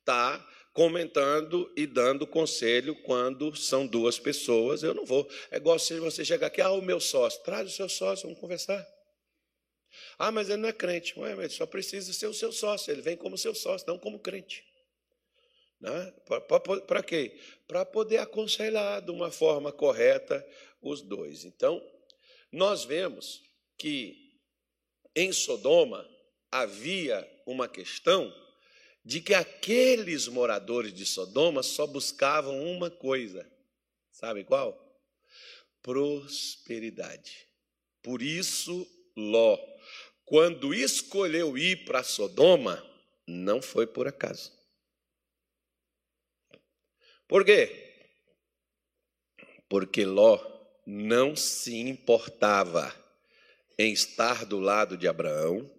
tá 0.04 0.44
comentando 0.78 1.68
e 1.76 1.88
dando 1.88 2.24
conselho 2.24 2.94
quando 3.02 3.52
são 3.56 3.84
duas 3.84 4.16
pessoas. 4.16 4.84
Eu 4.84 4.94
não 4.94 5.04
vou. 5.04 5.28
É 5.50 5.56
igual 5.56 5.76
se 5.76 5.98
você 5.98 6.24
chegar 6.24 6.46
aqui, 6.46 6.60
ah, 6.60 6.70
o 6.70 6.80
meu 6.80 7.00
sócio, 7.00 7.42
traz 7.42 7.68
o 7.68 7.74
seu 7.74 7.88
sócio, 7.88 8.28
vamos 8.28 8.40
conversar. 8.40 8.86
Ah, 10.16 10.30
mas 10.30 10.48
ele 10.48 10.62
não 10.62 10.68
é 10.68 10.72
crente. 10.72 11.18
Ué, 11.18 11.34
mas 11.34 11.52
só 11.54 11.66
precisa 11.66 12.12
ser 12.12 12.28
o 12.28 12.32
seu 12.32 12.52
sócio, 12.52 12.92
ele 12.92 13.02
vem 13.02 13.16
como 13.16 13.36
seu 13.36 13.56
sócio, 13.56 13.88
não 13.88 13.98
como 13.98 14.20
crente. 14.20 14.64
Né? 15.80 16.14
Para 16.86 17.02
quê? 17.02 17.36
Para 17.66 17.84
poder 17.84 18.18
aconselhar 18.18 19.02
de 19.02 19.10
uma 19.10 19.32
forma 19.32 19.72
correta 19.72 20.46
os 20.80 21.02
dois. 21.02 21.44
Então, 21.44 21.84
nós 22.52 22.84
vemos 22.84 23.42
que 23.76 24.14
em 25.16 25.32
Sodoma 25.32 26.08
havia 26.52 27.28
uma 27.44 27.66
questão 27.66 28.32
de 29.08 29.22
que 29.22 29.32
aqueles 29.32 30.28
moradores 30.28 30.92
de 30.92 31.06
Sodoma 31.06 31.62
só 31.62 31.86
buscavam 31.86 32.62
uma 32.62 32.90
coisa. 32.90 33.50
Sabe 34.12 34.44
qual? 34.44 34.78
Prosperidade. 35.80 37.48
Por 38.02 38.20
isso, 38.20 38.86
Ló, 39.16 39.58
quando 40.26 40.74
escolheu 40.74 41.56
ir 41.56 41.86
para 41.86 42.02
Sodoma, 42.02 42.84
não 43.26 43.62
foi 43.62 43.86
por 43.86 44.06
acaso. 44.06 44.52
Por 47.26 47.46
quê? 47.46 48.12
Porque 49.70 50.04
Ló 50.04 50.38
não 50.86 51.34
se 51.34 51.78
importava 51.78 52.94
em 53.78 53.90
estar 53.90 54.44
do 54.44 54.60
lado 54.60 54.98
de 54.98 55.08
Abraão, 55.08 55.77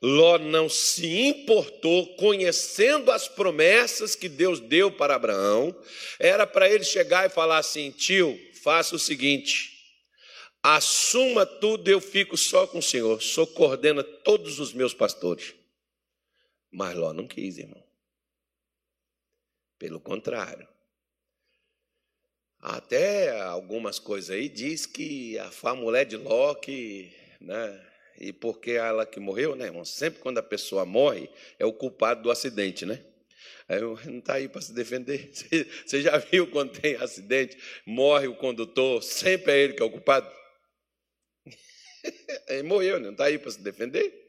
Ló 0.00 0.38
não 0.38 0.68
se 0.68 1.06
importou, 1.06 2.14
conhecendo 2.16 3.10
as 3.10 3.26
promessas 3.26 4.14
que 4.14 4.28
Deus 4.28 4.60
deu 4.60 4.92
para 4.92 5.16
Abraão, 5.16 5.76
era 6.20 6.46
para 6.46 6.70
ele 6.70 6.84
chegar 6.84 7.26
e 7.26 7.32
falar 7.32 7.58
assim: 7.58 7.90
tio, 7.90 8.38
faça 8.62 8.94
o 8.94 8.98
seguinte, 8.98 9.72
assuma 10.62 11.44
tudo, 11.44 11.88
eu 11.88 12.00
fico 12.00 12.36
só 12.36 12.66
com 12.66 12.78
o 12.78 12.82
Senhor, 12.82 13.20
só 13.20 13.44
coordena 13.44 14.04
todos 14.04 14.60
os 14.60 14.72
meus 14.72 14.94
pastores. 14.94 15.54
Mas 16.70 16.94
Ló 16.94 17.12
não 17.12 17.26
quis, 17.26 17.58
irmão. 17.58 17.82
Pelo 19.78 20.00
contrário. 20.00 20.68
Até 22.60 23.40
algumas 23.40 23.98
coisas 23.98 24.30
aí 24.30 24.48
diz 24.48 24.84
que 24.84 25.38
a 25.38 25.74
mulher 25.74 26.04
de 26.04 26.16
Ló 26.16 26.54
que, 26.54 27.12
né, 27.40 27.88
e 28.20 28.32
porque 28.32 28.72
ela 28.72 29.06
que 29.06 29.20
morreu, 29.20 29.54
né, 29.54 29.66
irmão? 29.66 29.84
Sempre 29.84 30.20
quando 30.20 30.38
a 30.38 30.42
pessoa 30.42 30.84
morre, 30.84 31.30
é 31.58 31.64
o 31.64 31.72
culpado 31.72 32.22
do 32.22 32.30
acidente, 32.30 32.84
né? 32.84 33.00
Aí 33.68 33.80
não 33.80 34.18
está 34.18 34.34
aí 34.34 34.48
para 34.48 34.60
se 34.60 34.72
defender. 34.72 35.30
Você 35.86 36.02
já 36.02 36.18
viu 36.18 36.50
quando 36.50 36.72
tem 36.72 36.96
acidente, 36.96 37.56
morre 37.86 38.26
o 38.26 38.34
condutor, 38.34 39.02
sempre 39.02 39.52
é 39.52 39.58
ele 39.58 39.72
que 39.74 39.82
é 39.82 39.84
o 39.84 39.90
culpado? 39.90 40.28
Ele 42.48 42.62
morreu, 42.62 42.98
né? 42.98 43.06
não 43.06 43.12
está 43.12 43.24
aí 43.24 43.38
para 43.38 43.50
se 43.50 43.60
defender. 43.60 44.26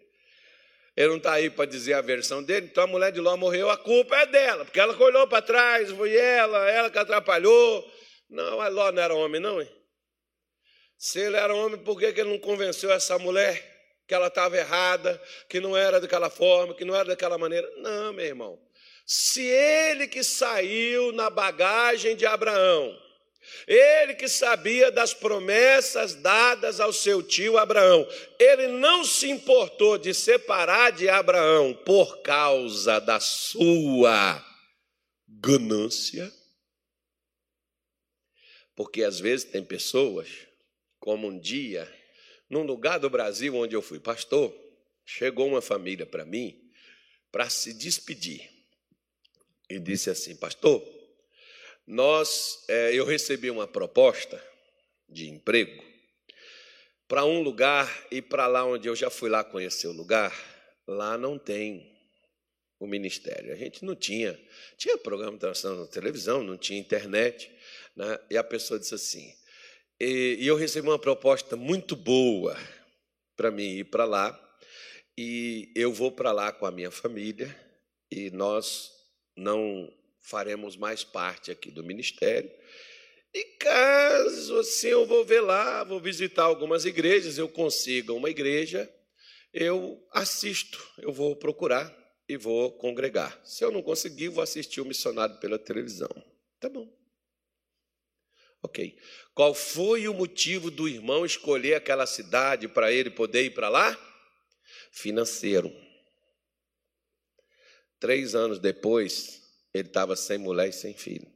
Ele 0.97 1.07
não 1.07 1.17
está 1.17 1.33
aí 1.33 1.49
para 1.49 1.65
dizer 1.65 1.93
a 1.93 2.01
versão 2.01 2.43
dele. 2.43 2.67
Então 2.69 2.83
a 2.83 2.87
mulher 2.87 3.11
de 3.11 3.21
Ló 3.21 3.37
morreu, 3.37 3.69
a 3.69 3.77
culpa 3.77 4.17
é 4.17 4.25
dela, 4.25 4.65
porque 4.65 4.79
ela 4.79 4.97
olhou 5.01 5.27
para 5.27 5.41
trás, 5.41 5.89
foi 5.91 6.15
ela, 6.15 6.69
ela 6.69 6.89
que 6.89 6.97
atrapalhou. 6.97 7.89
Não, 8.29 8.57
Ló 8.69 8.91
não 8.91 9.01
era 9.01 9.15
homem, 9.15 9.39
não, 9.39 9.61
hein? 9.61 9.69
Se 10.97 11.19
ele 11.19 11.37
era 11.37 11.55
homem, 11.55 11.81
por 11.81 11.97
que 11.97 12.05
ele 12.07 12.25
não 12.25 12.39
convenceu 12.39 12.91
essa 12.91 13.17
mulher? 13.17 13.78
Que 14.09 14.15
ela 14.15 14.25
estava 14.25 14.57
errada, 14.57 15.21
que 15.47 15.59
não 15.59 15.77
era 15.77 16.01
daquela 16.01 16.31
forma, 16.31 16.73
que 16.73 16.83
não 16.83 16.95
era 16.95 17.09
daquela 17.09 17.37
maneira. 17.37 17.71
Não, 17.77 18.11
meu 18.11 18.25
irmão. 18.25 18.59
Se 19.05 19.39
ele 19.43 20.07
que 20.07 20.23
saiu 20.23 21.11
na 21.11 21.29
bagagem 21.29 22.15
de 22.15 22.25
Abraão, 22.25 22.99
ele 23.67 24.15
que 24.15 24.27
sabia 24.27 24.91
das 24.91 25.13
promessas 25.13 26.15
dadas 26.15 26.79
ao 26.79 26.91
seu 26.91 27.21
tio 27.21 27.59
Abraão, 27.59 28.07
ele 28.39 28.67
não 28.67 29.05
se 29.05 29.29
importou 29.29 29.95
de 29.95 30.11
separar 30.11 30.91
de 30.91 31.07
Abraão 31.07 31.75
por 31.85 32.23
causa 32.23 32.99
da 32.99 33.19
sua 33.19 34.43
ganância. 35.27 36.33
Porque 38.75 39.03
às 39.03 39.19
vezes 39.19 39.51
tem 39.51 39.63
pessoas, 39.63 40.27
como 40.99 41.27
um 41.27 41.39
dia 41.39 41.98
num 42.49 42.63
lugar 42.63 42.99
do 42.99 43.09
Brasil 43.09 43.55
onde 43.55 43.75
eu 43.75 43.81
fui 43.81 43.99
pastor, 43.99 44.53
chegou 45.05 45.47
uma 45.47 45.61
família 45.61 46.05
para 46.05 46.25
mim 46.25 46.59
para 47.31 47.49
se 47.49 47.73
despedir 47.73 48.49
e 49.69 49.79
disse 49.79 50.09
assim: 50.09 50.35
Pastor, 50.35 50.83
nós, 51.85 52.63
é, 52.67 52.93
eu 52.93 53.05
recebi 53.05 53.49
uma 53.51 53.67
proposta 53.67 54.43
de 55.07 55.29
emprego 55.29 55.83
para 57.07 57.25
um 57.25 57.41
lugar 57.41 58.07
e 58.11 58.21
para 58.21 58.45
lá 58.47 58.63
onde 58.65 58.87
eu 58.87 58.95
já 58.95 59.09
fui 59.09 59.29
lá 59.29 59.43
conhecer 59.43 59.87
o 59.87 59.91
lugar, 59.91 60.31
lá 60.87 61.17
não 61.17 61.37
tem 61.39 61.97
o 62.79 62.87
ministério. 62.87 63.51
A 63.51 63.55
gente 63.55 63.83
não 63.83 63.95
tinha, 63.95 64.39
tinha 64.77 64.97
programa 64.97 65.37
de 65.37 65.63
na 65.63 65.87
televisão, 65.87 66.43
não 66.43 66.57
tinha 66.57 66.79
internet, 66.79 67.51
né? 67.95 68.19
e 68.29 68.37
a 68.37 68.43
pessoa 68.43 68.79
disse 68.79 68.95
assim: 68.95 69.33
e, 69.99 70.37
eu 70.45 70.55
recebi 70.55 70.87
uma 70.87 70.99
proposta 70.99 71.55
muito 71.55 71.95
boa 71.95 72.57
para 73.35 73.51
mim 73.51 73.77
ir 73.77 73.85
para 73.85 74.05
lá. 74.05 74.37
E 75.17 75.71
eu 75.75 75.91
vou 75.91 76.11
para 76.11 76.31
lá 76.31 76.51
com 76.51 76.65
a 76.65 76.71
minha 76.71 76.91
família 76.91 77.53
e 78.09 78.29
nós 78.29 78.91
não 79.35 79.91
faremos 80.21 80.77
mais 80.77 81.03
parte 81.03 81.51
aqui 81.51 81.69
do 81.71 81.83
ministério. 81.83 82.49
E 83.33 83.43
caso 83.59 84.59
assim 84.59 84.87
eu 84.87 85.05
vou 85.05 85.23
ver 85.23 85.41
lá, 85.41 85.83
vou 85.83 85.99
visitar 85.99 86.43
algumas 86.43 86.85
igrejas, 86.85 87.37
eu 87.37 87.47
consiga 87.47 88.13
uma 88.13 88.29
igreja, 88.29 88.89
eu 89.53 90.01
assisto, 90.11 90.83
eu 90.97 91.11
vou 91.11 91.35
procurar 91.35 91.93
e 92.27 92.37
vou 92.37 92.71
congregar. 92.71 93.39
Se 93.43 93.63
eu 93.63 93.71
não 93.71 93.81
conseguir, 93.81 94.29
vou 94.29 94.43
assistir 94.43 94.81
o 94.81 94.85
missionário 94.85 95.39
pela 95.39 95.59
televisão. 95.59 96.09
Tá 96.59 96.69
bom. 96.69 96.98
Ok. 98.61 98.97
Qual 99.33 99.53
foi 99.53 100.07
o 100.07 100.13
motivo 100.13 100.69
do 100.69 100.87
irmão 100.87 101.25
escolher 101.25 101.75
aquela 101.75 102.05
cidade 102.05 102.67
para 102.67 102.91
ele 102.91 103.09
poder 103.09 103.45
ir 103.45 103.53
para 103.53 103.69
lá? 103.69 103.97
Financeiro. 104.91 105.71
Três 107.99 108.35
anos 108.35 108.59
depois, 108.59 109.41
ele 109.73 109.87
estava 109.87 110.15
sem 110.15 110.37
mulher 110.37 110.69
e 110.69 110.73
sem 110.73 110.93
filho. 110.93 111.27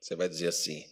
Você 0.00 0.16
vai 0.16 0.28
dizer 0.28 0.48
assim: 0.48 0.84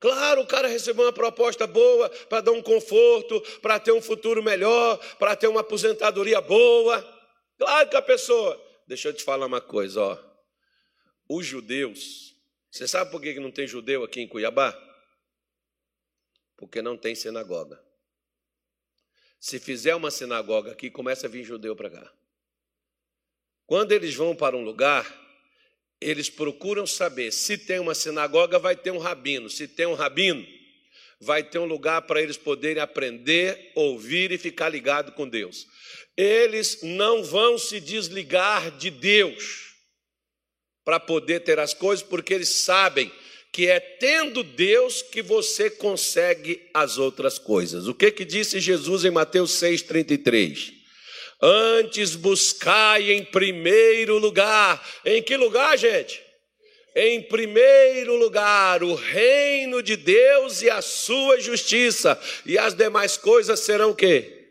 Claro, 0.00 0.42
o 0.42 0.46
cara 0.46 0.68
recebeu 0.68 1.04
uma 1.04 1.12
proposta 1.12 1.66
boa 1.66 2.08
para 2.28 2.42
dar 2.42 2.52
um 2.52 2.62
conforto, 2.62 3.40
para 3.60 3.80
ter 3.80 3.92
um 3.92 4.02
futuro 4.02 4.42
melhor, 4.42 4.98
para 5.18 5.34
ter 5.34 5.48
uma 5.48 5.60
aposentadoria 5.60 6.40
boa. 6.40 7.02
Claro 7.56 7.88
que 7.88 7.96
a 7.96 8.02
pessoa. 8.02 8.62
Deixa 8.86 9.08
eu 9.08 9.14
te 9.14 9.24
falar 9.24 9.46
uma 9.46 9.62
coisa, 9.62 10.00
ó. 10.02 10.18
Os 11.28 11.46
judeus, 11.46 12.33
você 12.74 12.88
sabe 12.88 13.08
por 13.12 13.22
que 13.22 13.38
não 13.38 13.52
tem 13.52 13.68
judeu 13.68 14.02
aqui 14.02 14.20
em 14.20 14.26
Cuiabá? 14.26 14.76
Porque 16.56 16.82
não 16.82 16.96
tem 16.96 17.14
sinagoga. 17.14 17.80
Se 19.38 19.60
fizer 19.60 19.94
uma 19.94 20.10
sinagoga 20.10 20.72
aqui, 20.72 20.90
começa 20.90 21.28
a 21.28 21.30
vir 21.30 21.44
judeu 21.44 21.76
para 21.76 21.88
cá. 21.88 22.12
Quando 23.64 23.92
eles 23.92 24.16
vão 24.16 24.34
para 24.34 24.56
um 24.56 24.64
lugar, 24.64 25.06
eles 26.00 26.28
procuram 26.28 26.84
saber 26.84 27.30
se 27.30 27.56
tem 27.56 27.78
uma 27.78 27.94
sinagoga, 27.94 28.58
vai 28.58 28.74
ter 28.74 28.90
um 28.90 28.98
rabino. 28.98 29.48
Se 29.48 29.68
tem 29.68 29.86
um 29.86 29.94
rabino, 29.94 30.44
vai 31.20 31.44
ter 31.44 31.60
um 31.60 31.66
lugar 31.66 32.02
para 32.02 32.20
eles 32.20 32.36
poderem 32.36 32.82
aprender, 32.82 33.70
ouvir 33.76 34.32
e 34.32 34.38
ficar 34.38 34.68
ligado 34.68 35.12
com 35.12 35.28
Deus. 35.28 35.64
Eles 36.16 36.82
não 36.82 37.22
vão 37.22 37.56
se 37.56 37.78
desligar 37.78 38.76
de 38.76 38.90
Deus 38.90 39.73
para 40.84 41.00
poder 41.00 41.40
ter 41.40 41.58
as 41.58 41.72
coisas, 41.72 42.04
porque 42.04 42.34
eles 42.34 42.48
sabem 42.48 43.10
que 43.50 43.68
é 43.68 43.78
tendo 43.78 44.42
Deus 44.42 45.00
que 45.00 45.22
você 45.22 45.70
consegue 45.70 46.68
as 46.74 46.98
outras 46.98 47.38
coisas. 47.38 47.86
O 47.86 47.94
que 47.94 48.10
que 48.10 48.24
disse 48.24 48.58
Jesus 48.58 49.04
em 49.04 49.10
Mateus 49.10 49.52
6:33? 49.52 50.72
Antes 51.40 52.16
buscai 52.16 53.12
em 53.12 53.24
primeiro 53.24 54.18
lugar. 54.18 54.84
Em 55.04 55.22
que 55.22 55.36
lugar, 55.36 55.78
gente? 55.78 56.20
Em 56.96 57.22
primeiro 57.22 58.16
lugar, 58.16 58.82
o 58.82 58.94
reino 58.94 59.82
de 59.82 59.96
Deus 59.96 60.62
e 60.62 60.70
a 60.70 60.80
sua 60.80 61.40
justiça, 61.40 62.20
e 62.46 62.56
as 62.56 62.74
demais 62.74 63.16
coisas 63.16 63.60
serão 63.60 63.90
o 63.90 63.94
quê? 63.94 64.48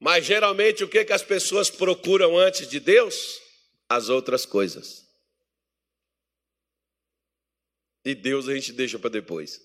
Mas 0.00 0.24
geralmente 0.24 0.84
o 0.84 0.88
que, 0.88 1.04
que 1.04 1.12
as 1.12 1.22
pessoas 1.22 1.68
procuram 1.68 2.38
antes 2.38 2.68
de 2.68 2.78
Deus? 2.78 3.47
As 3.88 4.08
outras 4.08 4.44
coisas. 4.44 5.08
E 8.04 8.14
Deus 8.14 8.48
a 8.48 8.54
gente 8.54 8.72
deixa 8.72 8.98
para 8.98 9.10
depois. 9.10 9.60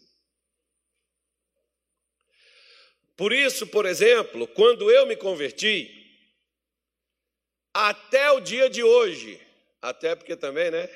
Por 3.15 3.31
isso, 3.31 3.67
por 3.67 3.85
exemplo, 3.85 4.47
quando 4.47 4.89
eu 4.89 5.05
me 5.05 5.15
converti, 5.15 5.99
até 7.73 8.31
o 8.31 8.39
dia 8.39 8.69
de 8.69 8.83
hoje, 8.83 9.39
até 9.81 10.15
porque 10.15 10.35
também, 10.35 10.71
né? 10.71 10.89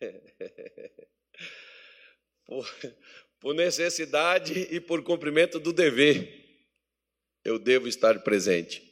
por, 2.44 2.68
por 3.38 3.54
necessidade 3.54 4.52
e 4.70 4.80
por 4.80 5.02
cumprimento 5.02 5.58
do 5.58 5.72
dever, 5.72 6.42
eu 7.44 7.58
devo 7.58 7.86
estar 7.88 8.22
presente. 8.22 8.90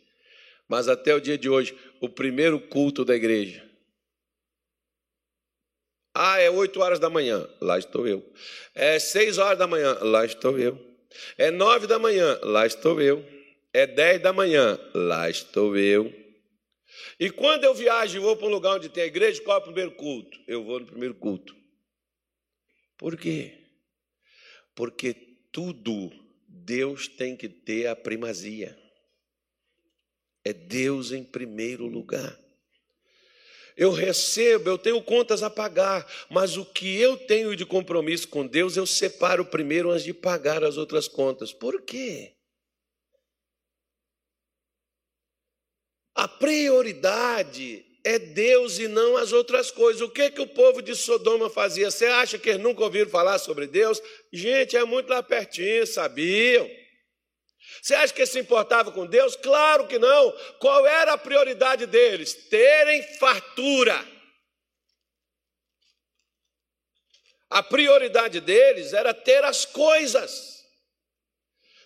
Mas 0.69 0.89
até 0.89 1.15
o 1.15 1.21
dia 1.21 1.37
de 1.37 1.49
hoje, 1.49 1.77
o 2.01 2.09
primeiro 2.09 2.59
culto 2.59 3.05
da 3.05 3.15
igreja. 3.15 3.69
Ah, 6.15 6.41
é 6.41 6.51
oito 6.51 6.81
horas 6.81 6.99
da 6.99 7.09
manhã, 7.09 7.49
lá 7.61 7.79
estou 7.79 8.07
eu. 8.07 8.25
É 8.75 8.99
seis 8.99 9.39
horas 9.39 9.59
da 9.59 9.67
manhã, 9.67 9.97
lá 10.01 10.25
estou 10.25 10.59
eu. 10.59 10.79
É 11.37 11.51
nove 11.51 11.87
da 11.87 11.99
manhã, 11.99 12.39
lá 12.43 12.67
estou 12.67 13.01
eu. 13.01 13.25
É 13.73 13.87
dez 13.87 14.21
da 14.21 14.33
manhã, 14.33 14.79
lá 14.93 15.31
estou 15.31 15.77
eu. 15.77 16.13
E 17.19 17.31
quando 17.31 17.65
eu 17.65 17.75
viajo 17.75 18.17
e 18.17 18.21
vou 18.21 18.37
para 18.37 18.47
um 18.47 18.51
lugar 18.51 18.77
onde 18.77 18.89
tem 18.89 19.05
a 19.05 19.07
igreja, 19.07 19.43
qual 19.43 19.59
é 19.59 19.61
o 19.61 19.65
primeiro 19.65 19.93
culto? 19.93 20.41
Eu 20.47 20.65
vou 20.65 20.81
no 20.81 20.87
primeiro 20.87 21.15
culto. 21.15 21.55
Por 22.97 23.17
quê? 23.17 23.59
Porque 24.75 25.15
tudo 25.53 26.11
Deus 26.49 27.07
tem 27.07 27.37
que 27.37 27.49
ter 27.49 27.87
a 27.87 27.95
primazia. 27.95 28.80
É 30.45 30.53
Deus 30.53 31.13
em 31.13 31.23
primeiro 31.23 31.87
lugar. 31.87 32.39
Eu 33.77 33.93
recebo, 33.93 34.69
eu 34.69 34.79
tenho 34.79 35.03
contas 35.03 35.43
a 35.43 35.49
pagar, 35.49 36.07
mas 36.29 36.57
o 36.57 36.65
que 36.67 37.01
eu 37.01 37.17
tenho 37.17 37.57
de 37.57 37.65
compromisso 37.65 38.29
com 38.29 38.47
Deus, 38.47 38.77
eu 38.77 38.87
separo 38.87 39.45
primeiro 39.45 39.91
antes 39.91 40.05
de 40.05 40.13
pagar 40.13 40.63
as 40.63 40.77
outras 40.77 41.09
contas. 41.09 41.53
Por 41.53 41.81
quê? 41.83 42.35
A 46.15 46.29
prioridade 46.29 47.85
é 48.05 48.19
Deus 48.19 48.79
e 48.79 48.89
não 48.89 49.17
as 49.17 49.33
outras 49.33 49.71
coisas. 49.71 50.03
O 50.03 50.11
que 50.11 50.31
que 50.31 50.41
o 50.41 50.47
povo 50.47 50.83
de 50.83 50.95
Sodoma 50.95 51.49
fazia? 51.49 51.91
Você 51.91 52.07
acha 52.07 52.39
que 52.39 52.51
eles 52.51 52.63
nunca 52.63 52.83
ouviram 52.83 53.11
falar 53.11 53.39
sobre 53.39 53.67
Deus? 53.67 54.03
Gente, 54.33 54.77
é 54.77 54.85
muito 54.85 55.09
lá 55.09 55.23
pertinho, 55.23 55.87
sabiam? 55.87 56.69
Você 57.83 57.95
acha 57.95 58.13
que 58.13 58.27
se 58.27 58.39
importava 58.39 58.93
com 58.93 59.07
Deus? 59.07 59.37
Claro 59.37 59.87
que 59.87 59.99
não. 59.99 60.33
Qual 60.59 60.87
era 60.87 61.13
a 61.15 61.19
prioridade 61.19 61.87
deles? 61.87 62.35
Terem 62.49 63.03
fartura. 63.19 64.07
A 67.49 67.63
prioridade 67.63 68.41
deles 68.41 68.93
era 68.93 69.13
ter 69.13 69.45
as 69.45 69.65
coisas. 69.65 70.65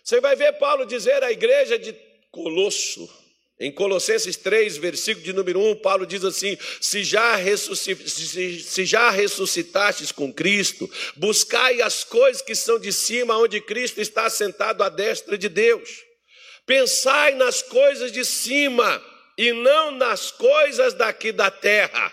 Você 0.03 0.21
vai 0.21 0.35
ver 0.35 0.59
Paulo 0.59 0.85
dizer 0.85 1.23
à 1.23 1.31
igreja 1.31 1.79
de 1.79 1.93
Colosso, 2.31 3.09
em 3.57 3.71
Colossenses 3.71 4.35
3, 4.35 4.77
versículo 4.77 5.23
de 5.23 5.31
número 5.31 5.59
1, 5.59 5.75
Paulo 5.77 6.05
diz 6.05 6.25
assim: 6.25 6.57
se 6.81 7.03
já, 7.03 7.37
se, 7.57 8.59
se 8.59 8.85
já 8.85 9.09
ressuscitastes 9.09 10.11
com 10.11 10.33
Cristo, 10.33 10.89
buscai 11.15 11.81
as 11.81 12.03
coisas 12.03 12.41
que 12.41 12.53
são 12.53 12.77
de 12.77 12.91
cima, 12.91 13.37
onde 13.37 13.61
Cristo 13.61 14.01
está 14.01 14.29
sentado 14.29 14.83
à 14.83 14.89
destra 14.89 15.37
de 15.37 15.47
Deus. 15.47 16.03
Pensai 16.65 17.35
nas 17.35 17.61
coisas 17.61 18.11
de 18.11 18.25
cima 18.25 19.01
e 19.37 19.53
não 19.53 19.91
nas 19.91 20.31
coisas 20.31 20.93
daqui 20.93 21.31
da 21.31 21.49
terra. 21.49 22.07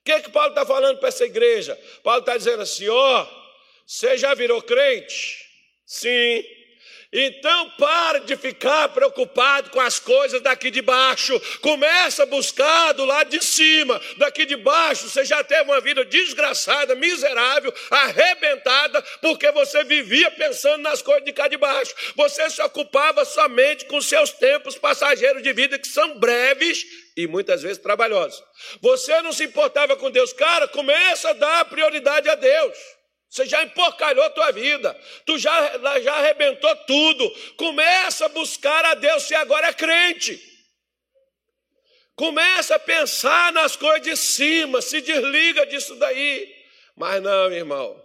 O 0.00 0.04
que, 0.04 0.12
é 0.12 0.20
que 0.20 0.30
Paulo 0.30 0.50
está 0.50 0.66
falando 0.66 0.98
para 0.98 1.08
essa 1.08 1.24
igreja? 1.24 1.78
Paulo 2.02 2.20
está 2.20 2.36
dizendo 2.36 2.62
assim: 2.62 2.88
ó, 2.88 3.22
oh, 3.22 3.28
você 3.86 4.18
já 4.18 4.34
virou 4.34 4.60
crente? 4.60 5.38
Sim. 5.86 6.44
Então 7.12 7.70
pare 7.70 8.20
de 8.20 8.36
ficar 8.36 8.88
preocupado 8.90 9.70
com 9.70 9.80
as 9.80 9.98
coisas 9.98 10.40
daqui 10.40 10.70
de 10.70 10.80
baixo. 10.80 11.40
Começa 11.60 12.22
a 12.22 12.26
buscar 12.26 12.92
do 12.92 13.04
lado 13.04 13.30
de 13.30 13.44
cima. 13.44 14.00
Daqui 14.16 14.46
de 14.46 14.56
baixo 14.56 15.08
você 15.08 15.24
já 15.24 15.42
teve 15.42 15.64
uma 15.64 15.80
vida 15.80 16.04
desgraçada, 16.04 16.94
miserável, 16.94 17.74
arrebentada, 17.90 19.02
porque 19.20 19.50
você 19.50 19.82
vivia 19.82 20.30
pensando 20.30 20.82
nas 20.82 21.02
coisas 21.02 21.24
de 21.24 21.32
cá 21.32 21.48
de 21.48 21.56
baixo. 21.56 21.92
Você 22.14 22.48
se 22.48 22.62
ocupava 22.62 23.24
somente 23.24 23.86
com 23.86 24.00
seus 24.00 24.30
tempos 24.30 24.78
passageiros 24.78 25.42
de 25.42 25.52
vida 25.52 25.80
que 25.80 25.88
são 25.88 26.16
breves 26.20 26.84
e 27.16 27.26
muitas 27.26 27.62
vezes 27.62 27.78
trabalhosos. 27.78 28.40
Você 28.80 29.20
não 29.22 29.32
se 29.32 29.42
importava 29.42 29.96
com 29.96 30.12
Deus. 30.12 30.32
Cara, 30.32 30.68
começa 30.68 31.30
a 31.30 31.32
dar 31.32 31.64
prioridade 31.64 32.28
a 32.28 32.36
Deus. 32.36 32.99
Você 33.30 33.46
já 33.46 33.62
emporcalhou 33.62 34.28
tua 34.30 34.50
vida, 34.50 34.98
tu 35.24 35.38
já, 35.38 36.00
já 36.00 36.14
arrebentou 36.16 36.74
tudo. 36.84 37.30
Começa 37.56 38.26
a 38.26 38.28
buscar 38.28 38.84
a 38.86 38.94
Deus, 38.94 39.22
se 39.22 39.36
agora 39.36 39.68
é 39.68 39.72
crente. 39.72 40.42
Começa 42.16 42.74
a 42.74 42.78
pensar 42.80 43.52
nas 43.52 43.76
coisas 43.76 44.02
de 44.02 44.16
cima, 44.16 44.82
se 44.82 45.00
desliga 45.00 45.64
disso 45.64 45.94
daí. 45.94 46.52
Mas 46.96 47.22
não, 47.22 47.52
irmão. 47.52 48.04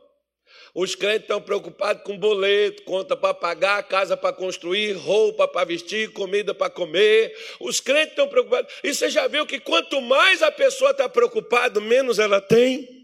Os 0.75 0.93
crentes 0.93 1.21
estão 1.21 1.41
preocupados 1.41 2.03
com 2.03 2.17
boleto, 2.17 2.83
conta 2.83 3.17
para 3.17 3.33
pagar, 3.33 3.81
casa 3.87 4.15
para 4.15 4.31
construir, 4.31 4.91
roupa 4.93 5.47
para 5.47 5.65
vestir, 5.65 6.13
comida 6.13 6.53
para 6.53 6.69
comer. 6.69 7.35
Os 7.59 7.79
crentes 7.79 8.09
estão 8.09 8.27
preocupados. 8.27 8.71
E 8.83 8.93
você 8.93 9.09
já 9.09 9.27
viu 9.27 9.45
que 9.47 9.59
quanto 9.59 9.99
mais 10.01 10.43
a 10.43 10.51
pessoa 10.51 10.91
está 10.91 11.09
preocupada, 11.09 11.81
menos 11.81 12.19
ela 12.19 12.39
tem? 12.39 12.94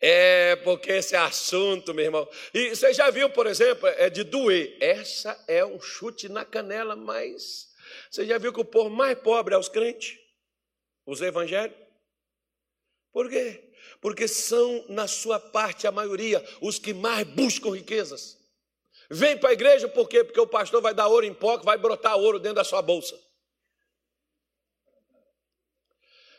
É, 0.00 0.54
porque 0.56 0.92
esse 0.92 1.16
assunto, 1.16 1.92
meu 1.92 2.04
irmão. 2.04 2.28
E 2.54 2.70
você 2.70 2.94
já 2.94 3.10
viu, 3.10 3.28
por 3.30 3.48
exemplo, 3.48 3.88
é 3.88 4.08
de 4.08 4.22
doer. 4.22 4.76
Essa 4.80 5.36
é 5.48 5.64
um 5.64 5.80
chute 5.80 6.28
na 6.28 6.44
canela, 6.44 6.94
mas 6.94 7.68
você 8.10 8.24
já 8.24 8.38
viu 8.38 8.52
que 8.52 8.60
o 8.60 8.64
povo 8.64 8.90
mais 8.90 9.18
pobre 9.18 9.54
é 9.54 9.58
os 9.58 9.68
crentes? 9.68 10.18
Os 11.04 11.20
evangélicos? 11.20 11.84
Por 13.12 13.28
quê? 13.28 13.72
Porque 14.00 14.28
são, 14.28 14.84
na 14.88 15.08
sua 15.08 15.40
parte, 15.40 15.86
a 15.86 15.92
maioria, 15.92 16.44
os 16.60 16.78
que 16.78 16.94
mais 16.94 17.26
buscam 17.26 17.70
riquezas. 17.70 18.38
Vem 19.10 19.36
para 19.36 19.50
a 19.50 19.54
igreja 19.54 19.88
por 19.88 20.08
quê? 20.08 20.22
Porque 20.22 20.38
o 20.38 20.46
pastor 20.46 20.82
vai 20.82 20.94
dar 20.94 21.08
ouro 21.08 21.24
em 21.24 21.34
pó, 21.34 21.56
vai 21.58 21.78
brotar 21.78 22.16
ouro 22.16 22.38
dentro 22.38 22.56
da 22.56 22.64
sua 22.64 22.82
bolsa. 22.82 23.18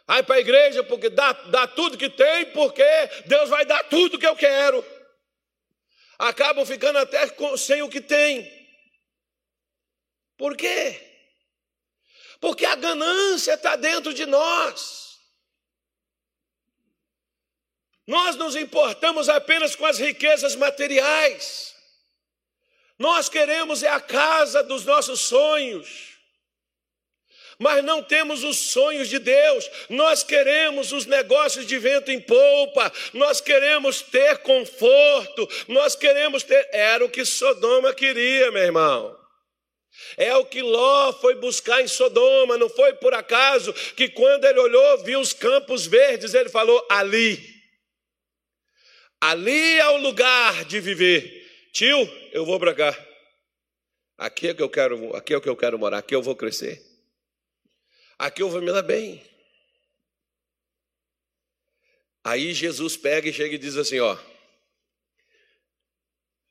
Vai 0.10 0.24
para 0.24 0.38
a 0.38 0.40
igreja 0.40 0.84
porque 0.84 1.08
dá, 1.08 1.34
dá 1.34 1.68
tudo 1.68 1.96
que 1.96 2.10
tem, 2.10 2.48
porque 2.48 2.84
Deus 3.28 3.48
vai 3.48 3.64
dar 3.64 3.84
tudo 3.84 4.18
que 4.18 4.26
eu 4.26 4.36
quero. 4.36 4.84
Acabam 6.18 6.66
ficando 6.66 6.98
até 6.98 7.32
sem 7.56 7.84
o 7.84 7.90
que 7.90 8.02
tem. 8.02 8.52
Por 10.36 10.58
quê? 10.58 11.00
Porque 12.42 12.66
a 12.66 12.76
ganância 12.76 13.54
está 13.54 13.76
dentro 13.76 14.12
de 14.12 14.26
nós. 14.26 15.20
Nós 18.08 18.36
nos 18.36 18.56
importamos 18.56 19.30
apenas 19.30 19.76
com 19.76 19.86
as 19.86 20.00
riquezas 20.00 20.56
materiais. 20.56 21.76
Nós 22.98 23.30
queremos 23.30 23.84
é 23.84 23.90
a 23.90 24.02
casa 24.02 24.64
dos 24.64 24.86
nossos 24.86 25.20
sonhos. 25.20 26.09
Mas 27.60 27.84
não 27.84 28.02
temos 28.02 28.44
os 28.44 28.58
sonhos 28.58 29.10
de 29.10 29.20
Deus. 29.20 29.70
Nós 29.90 30.24
queremos 30.24 30.94
os 30.94 31.06
negócios 31.06 31.68
de 31.68 31.78
vento 31.78 32.10
em 32.10 32.22
polpa. 32.22 32.92
Nós 33.14 33.42
queremos 33.42 34.02
ter 34.02 34.38
conforto. 34.38 35.48
Nós 35.68 35.94
queremos 35.94 36.42
ter. 36.44 36.70
Era 36.72 37.04
o 37.04 37.10
que 37.10 37.26
Sodoma 37.26 37.94
queria, 37.94 38.50
meu 38.52 38.64
irmão. 38.64 39.20
É 40.16 40.34
o 40.38 40.46
que 40.46 40.62
Ló 40.62 41.12
foi 41.14 41.36
buscar 41.36 41.82
em 41.82 41.88
Sodoma. 41.88 42.58
Não 42.58 42.70
foi 42.70 42.94
por 42.94 43.14
acaso 43.14 43.74
que 43.74 44.08
quando 44.08 44.46
ele 44.46 44.60
olhou, 44.60 45.04
viu 45.04 45.20
os 45.20 45.34
campos 45.34 45.86
verdes, 45.86 46.34
ele 46.34 46.48
falou: 46.48 46.86
ali 46.90 47.60
Ali 49.22 49.80
é 49.80 49.90
o 49.90 49.98
lugar 49.98 50.64
de 50.64 50.80
viver. 50.80 51.46
Tio, 51.74 52.10
eu 52.32 52.46
vou 52.46 52.58
para 52.58 52.74
cá. 52.74 53.06
Aqui 54.18 54.48
é 54.48 54.54
que 54.54 54.62
eu 54.62 54.70
quero, 54.70 55.14
aqui 55.16 55.34
é 55.34 55.40
que 55.42 55.50
eu 55.50 55.58
quero 55.58 55.78
morar, 55.78 55.98
aqui 55.98 56.16
eu 56.16 56.22
vou 56.22 56.36
crescer. 56.36 56.89
Aqui 58.20 58.42
eu 58.42 58.50
vou 58.50 58.62
me 58.62 58.70
dar 58.70 58.82
bem. 58.82 59.26
Aí 62.22 62.54
Jesus 62.54 62.98
pega 62.98 63.30
e 63.30 63.34
chega 63.34 63.56
e 63.56 63.58
diz 63.58 63.78
assim, 63.78 64.02
ó: 64.02 64.18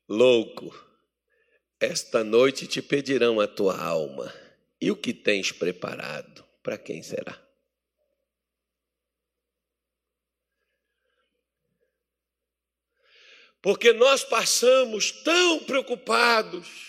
Louco, 0.09 0.75
esta 1.79 2.23
noite 2.23 2.65
te 2.65 2.81
pedirão 2.81 3.39
a 3.39 3.47
tua 3.47 3.79
alma. 3.79 4.33
E 4.81 4.89
o 4.89 4.95
que 4.95 5.13
tens 5.13 5.51
preparado? 5.51 6.43
Para 6.63 6.75
quem 6.75 7.03
será? 7.03 7.39
Porque 13.61 13.93
nós 13.93 14.23
passamos 14.23 15.11
tão 15.11 15.59
preocupados 15.65 16.88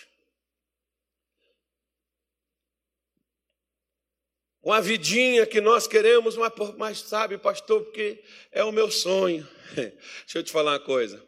com 4.61 4.73
a 4.73 4.81
vidinha 4.81 5.46
que 5.46 5.61
nós 5.61 5.87
queremos, 5.87 6.37
mas, 6.37 6.53
mas 6.77 7.01
sabe, 7.01 7.38
pastor, 7.38 7.85
porque 7.85 8.23
é 8.51 8.62
o 8.62 8.73
meu 8.73 8.90
sonho. 8.90 9.49
Deixa 9.75 10.38
eu 10.38 10.42
te 10.42 10.53
falar 10.53 10.73
uma 10.73 10.81
coisa. 10.81 11.25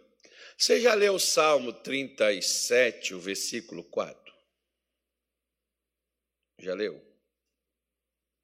Você 0.56 0.80
já 0.80 0.94
leu 0.94 1.14
o 1.14 1.20
Salmo 1.20 1.72
37, 1.72 3.14
o 3.14 3.20
versículo 3.20 3.82
4? 3.84 4.32
Já 6.60 6.74
leu? 6.74 7.02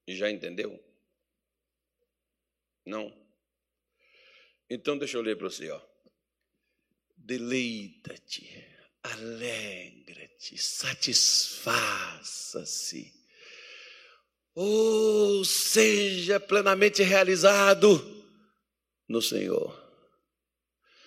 Já 0.08 0.30
entendeu? 0.30 0.82
Não? 2.84 3.14
Então 4.68 4.98
deixa 4.98 5.16
eu 5.16 5.22
ler 5.22 5.36
para 5.36 5.48
você, 5.48 5.70
ó 5.70 5.80
deleita-te, 7.28 8.48
alegra-te, 9.02 10.56
satisfaça-se. 10.56 13.17
Ou 14.60 15.38
oh, 15.38 15.44
seja 15.44 16.40
plenamente 16.40 17.00
realizado 17.04 18.24
no 19.08 19.22
Senhor. 19.22 19.72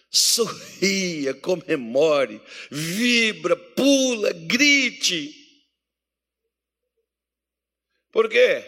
Sorria, 0.10 1.34
comemore, 1.34 2.42
vibra, 2.72 3.58
pula, 3.58 4.32
grite. 4.32 5.36
Por 8.10 8.30
quê? 8.30 8.64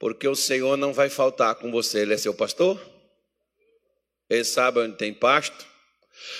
Porque 0.00 0.26
o 0.26 0.34
Senhor 0.34 0.76
não 0.76 0.92
vai 0.92 1.08
faltar 1.08 1.54
com 1.54 1.70
você, 1.70 2.00
Ele 2.00 2.14
é 2.14 2.18
seu 2.18 2.34
pastor? 2.34 2.76
Ele 4.28 4.42
sabe 4.42 4.80
onde 4.80 4.96
tem 4.96 5.14
pasto? 5.14 5.64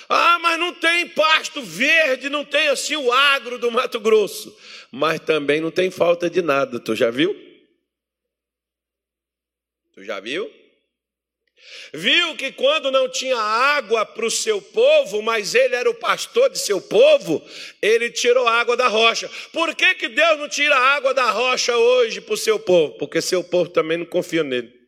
Ah, 0.08 0.38
mas 0.40 0.58
não 0.58 0.74
tem 0.74 1.08
pasto 1.08 1.62
verde, 1.62 2.28
não 2.28 2.44
tem 2.44 2.68
assim 2.68 2.96
o 2.96 3.12
agro 3.12 3.58
do 3.58 3.70
Mato 3.70 3.98
Grosso. 3.98 4.56
Mas 4.90 5.20
também 5.20 5.60
não 5.60 5.70
tem 5.70 5.90
falta 5.90 6.28
de 6.28 6.42
nada, 6.42 6.78
tu 6.78 6.94
já 6.94 7.10
viu? 7.10 7.34
Tu 9.94 10.04
já 10.04 10.20
viu? 10.20 10.50
Viu 11.94 12.34
que 12.36 12.50
quando 12.52 12.90
não 12.90 13.08
tinha 13.08 13.36
água 13.36 14.04
para 14.04 14.26
o 14.26 14.30
seu 14.30 14.60
povo, 14.60 15.22
mas 15.22 15.54
ele 15.54 15.74
era 15.74 15.88
o 15.88 15.94
pastor 15.94 16.50
de 16.50 16.58
seu 16.58 16.80
povo, 16.80 17.42
ele 17.80 18.10
tirou 18.10 18.48
água 18.48 18.76
da 18.76 18.88
rocha. 18.88 19.30
Por 19.52 19.74
que, 19.74 19.94
que 19.94 20.08
Deus 20.08 20.38
não 20.38 20.48
tira 20.48 20.76
água 20.76 21.14
da 21.14 21.30
rocha 21.30 21.76
hoje 21.76 22.20
para 22.20 22.34
o 22.34 22.38
seu 22.38 22.58
povo? 22.58 22.94
Porque 22.98 23.20
seu 23.20 23.44
povo 23.44 23.70
também 23.70 23.98
não 23.98 24.06
confia 24.06 24.42
nele. 24.42 24.81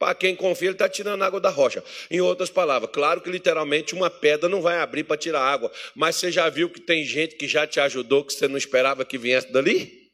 Para 0.00 0.14
quem 0.14 0.34
confia, 0.34 0.68
ele 0.68 0.74
está 0.74 0.88
tirando 0.88 1.22
água 1.22 1.38
da 1.38 1.50
rocha. 1.50 1.84
Em 2.10 2.22
outras 2.22 2.48
palavras, 2.48 2.90
claro 2.90 3.20
que 3.20 3.28
literalmente 3.28 3.94
uma 3.94 4.08
pedra 4.08 4.48
não 4.48 4.62
vai 4.62 4.78
abrir 4.78 5.04
para 5.04 5.18
tirar 5.18 5.42
água. 5.42 5.70
Mas 5.94 6.16
você 6.16 6.32
já 6.32 6.48
viu 6.48 6.70
que 6.70 6.80
tem 6.80 7.04
gente 7.04 7.36
que 7.36 7.46
já 7.46 7.66
te 7.66 7.78
ajudou 7.78 8.24
que 8.24 8.32
você 8.32 8.48
não 8.48 8.56
esperava 8.56 9.04
que 9.04 9.18
viesse 9.18 9.52
dali? 9.52 10.10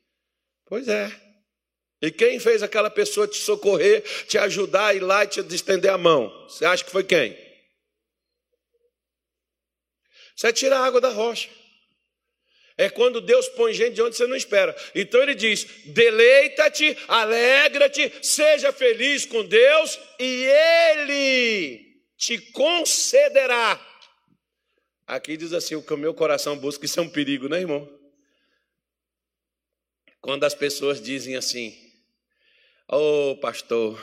Pois 0.67 0.89
é. 0.89 1.09
E 2.03 2.11
quem 2.11 2.41
fez 2.41 2.65
aquela 2.65 2.91
pessoa 2.91 3.29
te 3.29 3.39
socorrer, 3.39 4.03
te 4.27 4.37
ajudar, 4.37 4.97
ir 4.97 5.05
lá 5.05 5.23
e 5.23 5.29
te 5.29 5.41
estender 5.55 5.93
a 5.93 5.97
mão? 5.97 6.33
Você 6.49 6.65
acha 6.65 6.85
que 6.85 6.91
foi 6.91 7.05
quem? 7.05 7.39
Você 10.35 10.53
tira 10.53 10.81
a 10.81 10.85
água 10.85 11.01
da 11.01 11.11
rocha. 11.11 11.49
É 12.79 12.91
quando 12.91 13.23
Deus 13.23 13.49
põe 13.51 13.73
gente 13.73 13.95
de 13.95 14.03
onde 14.03 14.17
você 14.17 14.27
não 14.27 14.37
espera. 14.37 14.77
Então 14.95 15.23
ele 15.23 15.35
diz: 15.35 15.65
deleita-te, 15.87 16.97
alegra-te, 17.09 18.13
seja 18.23 18.71
feliz 18.71 19.25
com 19.25 19.45
Deus 19.45 19.99
e 20.19 20.45
Ele 20.45 22.03
te 22.19 22.39
concederá. 22.53 23.81
Aqui 25.07 25.39
diz 25.39 25.55
assim: 25.55 25.75
o 25.75 25.83
que 25.83 25.95
o 25.95 25.97
meu 25.97 26.13
coração 26.13 26.59
busca, 26.59 26.85
isso 26.85 27.01
é 27.01 27.03
um 27.03 27.09
perigo, 27.09 27.49
né, 27.49 27.61
irmão? 27.61 27.89
Quando 30.21 30.45
as 30.45 30.55
pessoas 30.55 31.01
dizem 31.01 31.35
assim: 31.35 31.75
Ô 32.89 33.31
oh, 33.31 33.37
pastor, 33.39 33.99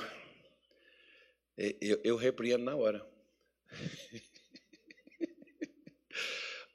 eu, 1.58 2.02
eu 2.04 2.16
repreendo 2.16 2.64
na 2.64 2.76
hora. 2.76 3.06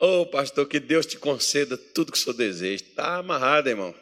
Ô 0.00 0.20
oh, 0.20 0.26
pastor, 0.26 0.68
que 0.68 0.78
Deus 0.78 1.06
te 1.06 1.18
conceda 1.18 1.76
tudo 1.76 2.12
que 2.12 2.18
o 2.18 2.20
senhor 2.20 2.36
deseja. 2.36 2.84
Está 2.84 3.16
amarrado, 3.16 3.68
irmão. 3.68 3.94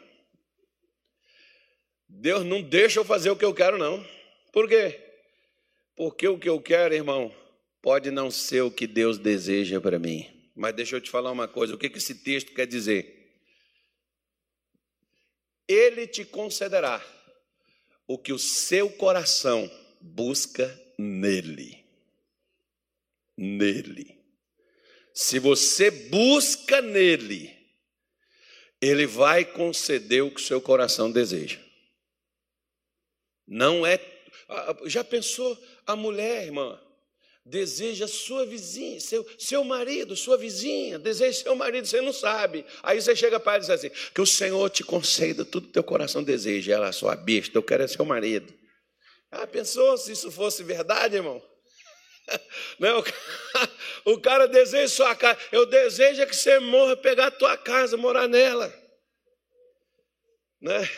Deus 2.07 2.45
não 2.45 2.61
deixa 2.61 2.99
eu 2.99 3.05
fazer 3.05 3.31
o 3.31 3.35
que 3.35 3.43
eu 3.43 3.53
quero, 3.53 3.77
não. 3.77 4.05
Por 4.53 4.67
quê? 4.67 4.99
Porque 5.95 6.27
o 6.27 6.37
que 6.37 6.47
eu 6.47 6.61
quero, 6.61 6.93
irmão, 6.93 7.33
pode 7.81 8.11
não 8.11 8.29
ser 8.29 8.61
o 8.61 8.71
que 8.71 8.85
Deus 8.85 9.17
deseja 9.17 9.81
para 9.81 9.97
mim. 9.97 10.29
Mas 10.55 10.75
deixa 10.75 10.95
eu 10.95 11.01
te 11.01 11.09
falar 11.09 11.31
uma 11.31 11.47
coisa: 11.47 11.73
o 11.73 11.77
que 11.77 11.87
esse 11.87 12.15
texto 12.15 12.53
quer 12.53 12.67
dizer? 12.67 13.15
Ele 15.67 16.05
te 16.07 16.23
concederá 16.23 17.03
o 18.07 18.17
que 18.17 18.31
o 18.31 18.39
seu 18.39 18.89
coração 18.89 19.69
busca 19.99 20.79
nele. 20.97 21.83
Nele. 23.35 24.16
Se 25.17 25.39
você 25.39 25.89
busca 25.89 26.79
nele, 26.79 27.51
ele 28.79 29.07
vai 29.07 29.43
conceder 29.43 30.23
o 30.23 30.29
que 30.29 30.39
o 30.39 30.43
seu 30.43 30.61
coração 30.61 31.11
deseja. 31.11 31.57
Não 33.47 33.83
é. 33.83 33.99
Já 34.85 35.03
pensou 35.03 35.57
a 35.87 35.95
mulher, 35.95 36.43
irmã? 36.43 36.79
Deseja 37.43 38.07
sua 38.07 38.45
vizinha, 38.45 38.99
seu, 38.99 39.27
seu 39.39 39.63
marido, 39.63 40.15
sua 40.15 40.37
vizinha, 40.37 40.99
deseja 40.99 41.45
seu 41.45 41.55
marido, 41.55 41.87
você 41.87 41.99
não 41.99 42.13
sabe. 42.13 42.63
Aí 42.83 43.01
você 43.01 43.15
chega 43.15 43.39
para 43.39 43.53
ela 43.53 43.63
e 43.63 43.67
diz 43.67 43.71
assim: 43.71 43.89
que 44.13 44.21
o 44.21 44.25
Senhor 44.27 44.69
te 44.69 44.83
conceda 44.83 45.43
tudo 45.43 45.65
que 45.65 45.73
teu 45.73 45.83
coração 45.83 46.21
deseja. 46.21 46.75
Ela, 46.75 46.91
sua 46.91 47.15
besta, 47.15 47.57
eu 47.57 47.63
quero 47.63 47.81
é 47.81 47.87
seu 47.87 48.05
marido. 48.05 48.53
Ah, 49.31 49.47
pensou 49.47 49.97
se 49.97 50.11
isso 50.11 50.29
fosse 50.29 50.61
verdade, 50.61 51.15
irmão? 51.15 51.41
Não, 52.79 53.03
o 54.05 54.19
cara 54.19 54.47
deseja 54.47 54.87
sua 54.87 55.15
casa. 55.15 55.39
Eu 55.51 55.65
desejo 55.65 56.25
que 56.27 56.35
você 56.35 56.59
morra, 56.59 56.95
pegar 56.95 57.27
a 57.27 57.31
tua 57.31 57.57
casa, 57.57 57.97
morar 57.97 58.27
nela. 58.27 58.73
Né? 60.61 60.89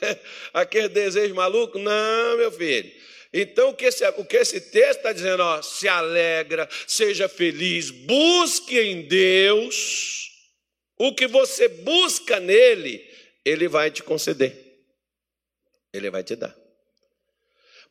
Aquele 0.52 0.88
desejo 0.88 1.34
maluco? 1.34 1.78
Não, 1.78 2.36
meu 2.36 2.52
filho. 2.52 2.90
Então, 3.32 3.70
o 3.70 3.74
que 3.74 3.84
esse, 3.84 4.06
o 4.08 4.24
que 4.24 4.36
esse 4.36 4.60
texto 4.60 4.98
está 4.98 5.12
dizendo? 5.12 5.42
Ó, 5.42 5.62
se 5.62 5.86
alegra, 5.86 6.68
seja 6.86 7.28
feliz, 7.28 7.90
busque 7.90 8.78
em 8.78 9.02
Deus. 9.02 10.28
O 10.98 11.14
que 11.14 11.28
você 11.28 11.68
busca 11.68 12.40
nele, 12.40 13.08
ele 13.44 13.68
vai 13.68 13.90
te 13.90 14.02
conceder. 14.02 14.54
Ele 15.92 16.10
vai 16.10 16.24
te 16.24 16.34
dar. 16.34 16.56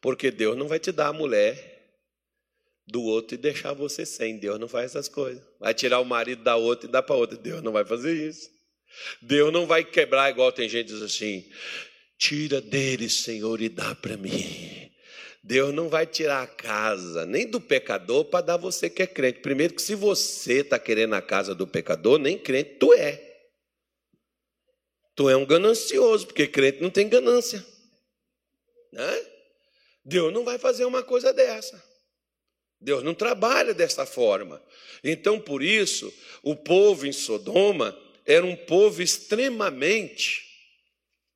Porque 0.02 0.30
Deus 0.30 0.58
não 0.58 0.68
vai 0.68 0.80
te 0.80 0.92
dar 0.92 1.08
a 1.08 1.14
mulher 1.14 1.79
do 2.92 3.04
outro 3.04 3.36
e 3.36 3.38
deixar 3.38 3.74
você 3.74 4.06
sem. 4.06 4.38
Deus 4.38 4.60
não 4.60 4.68
faz 4.68 4.86
essas 4.86 5.08
coisas. 5.08 5.42
Vai 5.60 5.74
tirar 5.74 6.00
o 6.00 6.06
marido 6.06 6.44
da 6.44 6.56
outra 6.56 6.88
e 6.88 6.92
dar 6.92 7.04
para 7.04 7.16
outra. 7.16 7.38
Deus 7.38 7.62
não 7.62 7.72
vai 7.72 7.86
fazer 7.86 8.14
isso. 8.14 8.50
Deus 9.22 9.54
não 9.54 9.68
vai 9.68 9.84
quebrar 9.84 10.30
igual 10.32 10.52
tem 10.52 10.68
gente 10.68 10.88
que 10.88 10.94
diz 10.94 11.02
assim: 11.02 11.46
tira 12.18 12.60
dele, 12.60 13.10
Senhor, 13.10 13.62
e 13.62 13.70
dá 13.70 13.94
para 13.96 14.18
mim. 14.18 14.90
Deus 15.44 15.74
não 15.74 15.88
vai 15.88 16.06
tirar 16.06 16.44
a 16.44 16.48
casa 16.48 17.26
nem 17.26 17.48
do 17.48 17.62
pecador 17.62 18.26
para 18.26 18.46
dar 18.46 18.58
você 18.58 18.90
que 18.90 19.02
é 19.02 19.08
crente. 19.08 19.40
Primeiro 19.40 19.74
que 19.74 19.82
se 19.82 19.96
você 19.96 20.60
está 20.60 20.78
querendo 20.78 21.14
a 21.14 21.22
casa 21.22 21.56
do 21.56 21.66
pecador, 21.66 22.20
nem 22.20 22.38
crente 22.38 22.76
tu 22.76 22.94
é. 22.94 23.26
Tu 25.16 25.30
é 25.30 25.36
um 25.36 25.46
ganancioso, 25.46 26.28
porque 26.28 26.48
crente 26.48 26.82
não 26.82 26.90
tem 26.90 27.08
ganância. 27.08 27.66
Né? 28.92 29.26
Deus 30.04 30.34
não 30.34 30.44
vai 30.44 30.58
fazer 30.58 30.86
uma 30.86 31.04
coisa 31.04 31.32
dessa. 31.32 31.89
Deus 32.82 33.04
não 33.04 33.14
trabalha 33.14 33.74
dessa 33.74 34.06
forma. 34.06 34.62
Então, 35.04 35.40
por 35.40 35.62
isso, 35.62 36.14
o 36.42 36.56
povo 36.56 37.06
em 37.06 37.12
Sodoma 37.12 37.98
era 38.26 38.46
um 38.46 38.56
povo 38.56 39.02
extremamente 39.02 40.44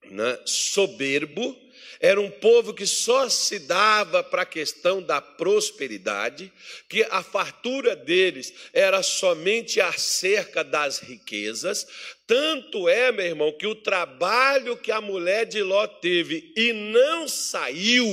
né, 0.10 0.40
soberbo, 0.46 1.58
era 2.00 2.20
um 2.20 2.30
povo 2.30 2.74
que 2.74 2.86
só 2.86 3.30
se 3.30 3.60
dava 3.60 4.22
para 4.22 4.42
a 4.42 4.46
questão 4.46 5.02
da 5.02 5.22
prosperidade, 5.22 6.52
que 6.90 7.02
a 7.04 7.24
fartura 7.24 7.96
deles 7.96 8.54
era 8.74 9.02
somente 9.02 9.80
acerca 9.80 10.64
das 10.64 11.00
riquezas. 11.00 11.88
Tanto 12.28 12.90
é, 12.90 13.12
meu 13.12 13.26
irmão, 13.26 13.58
que 13.58 13.66
o 13.66 13.76
trabalho 13.76 14.78
que 14.78 14.92
a 14.92 15.00
mulher 15.00 15.46
de 15.46 15.64
Ló 15.64 15.88
teve 15.88 16.54
e 16.58 16.74
não 16.74 17.28
saiu, 17.28 18.06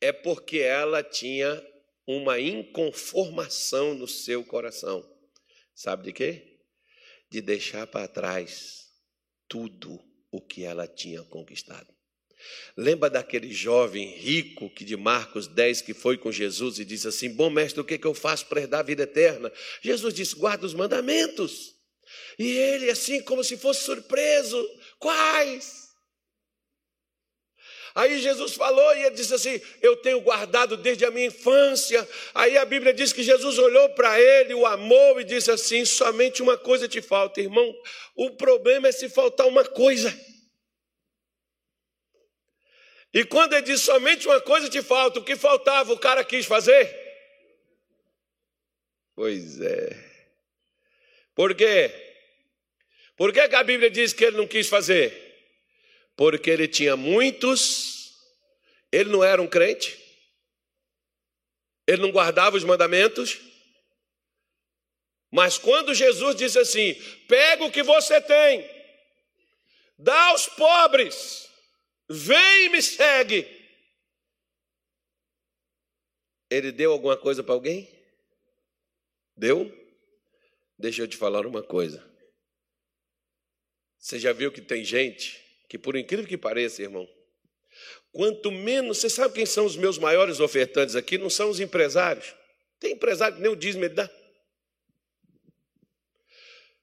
é 0.00 0.12
porque 0.12 0.58
ela 0.58 1.02
tinha 1.02 1.60
uma 2.06 2.38
inconformação 2.38 3.94
no 3.94 4.06
seu 4.06 4.44
coração. 4.44 5.04
Sabe 5.74 6.04
de 6.04 6.12
quê? 6.12 6.58
De 7.30 7.40
deixar 7.40 7.86
para 7.86 8.06
trás 8.06 8.86
tudo 9.48 10.00
o 10.30 10.40
que 10.40 10.64
ela 10.64 10.86
tinha 10.86 11.22
conquistado. 11.24 11.96
Lembra 12.76 13.08
daquele 13.08 13.52
jovem 13.52 14.16
rico 14.16 14.70
que 14.70 14.84
de 14.84 14.96
Marcos 14.96 15.46
10 15.46 15.80
que 15.82 15.94
foi 15.94 16.16
com 16.18 16.30
Jesus 16.30 16.78
e 16.78 16.84
disse 16.84 17.08
assim: 17.08 17.30
Bom 17.30 17.50
mestre, 17.50 17.80
o 17.80 17.84
que, 17.84 17.98
que 17.98 18.06
eu 18.06 18.14
faço 18.14 18.46
para 18.46 18.60
herdar 18.60 18.80
a 18.80 18.84
vida 18.84 19.02
eterna? 19.02 19.50
Jesus 19.82 20.14
disse: 20.14 20.36
Guarda 20.36 20.66
os 20.66 20.74
mandamentos. 20.74 21.74
E 22.38 22.46
ele, 22.46 22.90
assim 22.90 23.22
como 23.22 23.42
se 23.42 23.56
fosse 23.56 23.84
surpreso: 23.84 24.62
Quais? 24.98 25.85
Aí 27.96 28.18
Jesus 28.18 28.54
falou 28.54 28.94
e 28.94 29.04
ele 29.04 29.14
disse 29.14 29.32
assim: 29.32 29.58
Eu 29.80 29.96
tenho 29.96 30.20
guardado 30.20 30.76
desde 30.76 31.06
a 31.06 31.10
minha 31.10 31.28
infância. 31.28 32.06
Aí 32.34 32.58
a 32.58 32.64
Bíblia 32.66 32.92
diz 32.92 33.10
que 33.10 33.22
Jesus 33.22 33.56
olhou 33.58 33.88
para 33.94 34.20
ele, 34.20 34.52
o 34.52 34.66
amou 34.66 35.18
e 35.18 35.24
disse 35.24 35.50
assim: 35.50 35.82
Somente 35.86 36.42
uma 36.42 36.58
coisa 36.58 36.86
te 36.86 37.00
falta, 37.00 37.40
irmão. 37.40 37.74
O 38.14 38.32
problema 38.32 38.86
é 38.86 38.92
se 38.92 39.08
faltar 39.08 39.46
uma 39.46 39.64
coisa. 39.64 40.14
E 43.14 43.24
quando 43.24 43.54
ele 43.54 43.62
disse 43.62 43.84
somente 43.84 44.26
uma 44.26 44.42
coisa 44.42 44.68
te 44.68 44.82
falta, 44.82 45.18
o 45.18 45.24
que 45.24 45.34
faltava 45.34 45.90
o 45.90 45.98
cara 45.98 46.22
quis 46.22 46.44
fazer? 46.44 46.94
Pois 49.14 49.58
é. 49.58 49.96
Por 51.34 51.54
quê? 51.54 51.90
Por 53.16 53.32
que, 53.32 53.48
que 53.48 53.54
a 53.54 53.64
Bíblia 53.64 53.88
diz 53.90 54.12
que 54.12 54.22
ele 54.22 54.36
não 54.36 54.46
quis 54.46 54.68
fazer? 54.68 55.25
Porque 56.16 56.48
ele 56.48 56.66
tinha 56.66 56.96
muitos, 56.96 58.16
ele 58.90 59.10
não 59.10 59.22
era 59.22 59.40
um 59.40 59.46
crente, 59.46 60.02
ele 61.86 62.02
não 62.02 62.10
guardava 62.10 62.56
os 62.56 62.64
mandamentos, 62.64 63.38
mas 65.30 65.58
quando 65.58 65.94
Jesus 65.94 66.34
disse 66.34 66.58
assim: 66.58 66.94
pega 67.28 67.64
o 67.64 67.70
que 67.70 67.82
você 67.82 68.20
tem, 68.20 68.66
dá 69.98 70.28
aos 70.30 70.46
pobres, 70.48 71.48
vem 72.08 72.64
e 72.64 72.68
me 72.70 72.82
segue. 72.82 73.54
Ele 76.48 76.72
deu 76.72 76.92
alguma 76.92 77.16
coisa 77.16 77.42
para 77.42 77.54
alguém? 77.54 77.92
Deu? 79.36 79.70
Deixa 80.78 81.02
eu 81.02 81.08
te 81.08 81.16
falar 81.16 81.44
uma 81.44 81.62
coisa. 81.62 82.08
Você 83.98 84.18
já 84.18 84.32
viu 84.32 84.52
que 84.52 84.60
tem 84.60 84.84
gente 84.84 85.45
que 85.68 85.78
por 85.78 85.96
incrível 85.96 86.26
que 86.26 86.36
pareça, 86.36 86.82
irmão, 86.82 87.08
quanto 88.12 88.50
menos, 88.50 88.98
você 88.98 89.10
sabe 89.10 89.34
quem 89.34 89.46
são 89.46 89.66
os 89.66 89.76
meus 89.76 89.98
maiores 89.98 90.40
ofertantes 90.40 90.94
aqui? 90.94 91.18
Não 91.18 91.30
são 91.30 91.50
os 91.50 91.60
empresários. 91.60 92.34
Tem 92.78 92.92
empresário 92.92 93.36
que 93.36 93.42
nem 93.42 93.50
o 93.50 93.56
dízimo 93.56 93.84
ele 93.84 93.94
dá. 93.94 94.10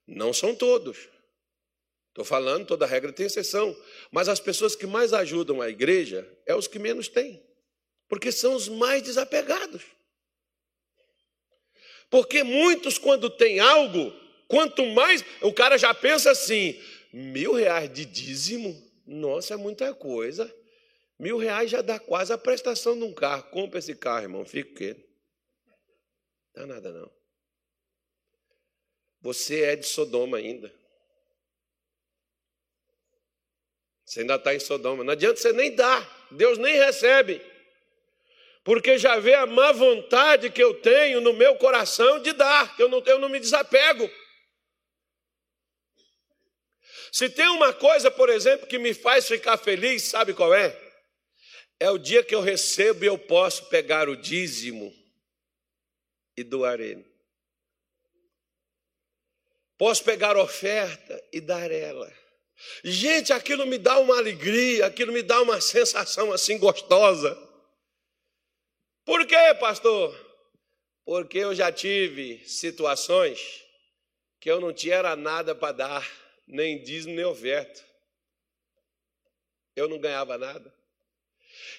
Não 0.06 0.34
são 0.34 0.56
todos. 0.56 0.98
Estou 2.10 2.24
falando, 2.24 2.68
toda 2.68 2.86
regra 2.86 3.12
tem 3.12 3.26
exceção. 3.26 3.76
Mas 4.12 4.30
as 4.30 4.40
pessoas 4.40 4.76
que 4.76 4.86
mais 4.86 5.14
ajudam 5.14 5.62
a 5.62 5.70
igreja 5.70 6.28
é 6.46 6.54
os 6.54 6.68
que 6.68 6.78
menos 6.78 7.08
têm. 7.08 7.44
Porque 8.08 8.32
são 8.32 8.54
os 8.54 8.68
mais 8.68 9.02
desapegados. 9.02 9.82
Porque 12.10 12.44
muitos, 12.44 13.00
quando 13.00 13.28
tem 13.28 13.60
algo, 13.60 14.14
quanto 14.48 14.86
mais. 14.86 15.26
O 15.42 15.52
cara 15.52 15.80
já 15.80 15.92
pensa 15.96 16.30
assim: 16.30 16.80
Mil 17.14 17.54
reais 17.54 17.94
de 17.94 18.06
dízimo? 18.06 18.92
Nossa, 19.06 19.54
é 19.54 19.58
muita 19.58 19.94
coisa. 19.94 20.52
Mil 21.20 21.38
reais 21.38 21.70
já 21.70 21.84
dá 21.84 22.00
quase 22.00 22.34
a 22.34 22.38
prestação 22.40 22.98
de 22.98 23.04
um 23.04 23.14
carro. 23.14 23.44
Compra 23.52 23.78
esse 23.78 23.96
carro, 23.96 24.24
irmão. 24.24 24.44
Fica 24.44 24.74
quieto. 24.74 25.04
Não 26.56 26.68
dá 26.68 26.74
nada, 26.74 26.92
não. 26.92 27.12
Você 29.22 29.62
é 29.62 29.76
de 29.76 29.86
Sodoma 29.86 30.38
ainda. 30.38 30.74
Você 34.04 34.22
ainda 34.22 34.36
está 34.36 34.56
em 34.56 34.60
Sodoma. 34.60 35.04
Não 35.04 35.14
adianta 35.14 35.40
você 35.40 35.54
nem 35.54 35.74
dar. 35.76 36.28
Deus 36.32 36.58
nem 36.58 36.78
recebe. 36.80 37.42
Porque 38.64 38.98
já 38.98 39.20
vê 39.20 39.36
a 39.36 39.46
má 39.46 39.72
vontade 39.72 40.50
que 40.50 40.64
eu 40.64 40.74
tenho 40.82 41.22
no 41.22 41.34
meu 41.34 41.56
coração 41.58 42.20
de 42.20 42.34
dar. 42.34 42.76
Que 42.76 42.82
eu 42.82 42.90
não, 42.90 43.04
eu 43.06 43.20
não 43.20 43.30
me 43.30 43.40
desapego. 43.40 44.10
Se 47.14 47.30
tem 47.30 47.48
uma 47.50 47.72
coisa, 47.72 48.10
por 48.10 48.28
exemplo, 48.28 48.66
que 48.66 48.80
me 48.80 48.92
faz 48.92 49.28
ficar 49.28 49.56
feliz, 49.56 50.02
sabe 50.02 50.34
qual 50.34 50.52
é? 50.52 50.76
É 51.80 51.88
o 51.92 52.00
dia 52.00 52.24
que 52.24 52.34
eu 52.34 52.42
recebo 52.42 53.04
e 53.04 53.08
eu 53.08 53.20
posso 53.20 53.70
pegar 53.70 54.10
o 54.10 54.16
dízimo 54.16 54.92
e 56.36 56.44
doar 56.44 56.80
ele. 56.80 57.06
Posso 59.78 60.04
pegar 60.04 60.36
oferta 60.36 61.24
e 61.32 61.40
dar 61.40 61.70
ela. 61.70 62.12
Gente, 62.84 63.32
aquilo 63.32 63.68
me 63.68 63.78
dá 63.78 64.00
uma 64.00 64.18
alegria, 64.18 64.88
aquilo 64.88 65.14
me 65.14 65.22
dá 65.22 65.40
uma 65.40 65.62
sensação 65.62 66.34
assim 66.34 66.58
gostosa. 66.58 67.38
Por 69.06 69.28
quê, 69.28 69.54
pastor? 69.60 70.18
Porque 71.06 71.38
eu 71.38 71.54
já 71.54 71.72
tive 71.72 72.44
situações 72.50 73.64
que 74.40 74.50
eu 74.50 74.60
não 74.60 74.74
tinha 74.74 75.16
nada 75.16 75.54
para 75.54 75.74
dar 75.74 76.23
nem 76.48 76.82
dízimo, 76.82 77.16
nem 77.16 77.26
oferta. 77.26 77.84
Eu 79.76 79.88
não 79.88 80.00
ganhava 80.00 80.38
nada. 80.38 80.74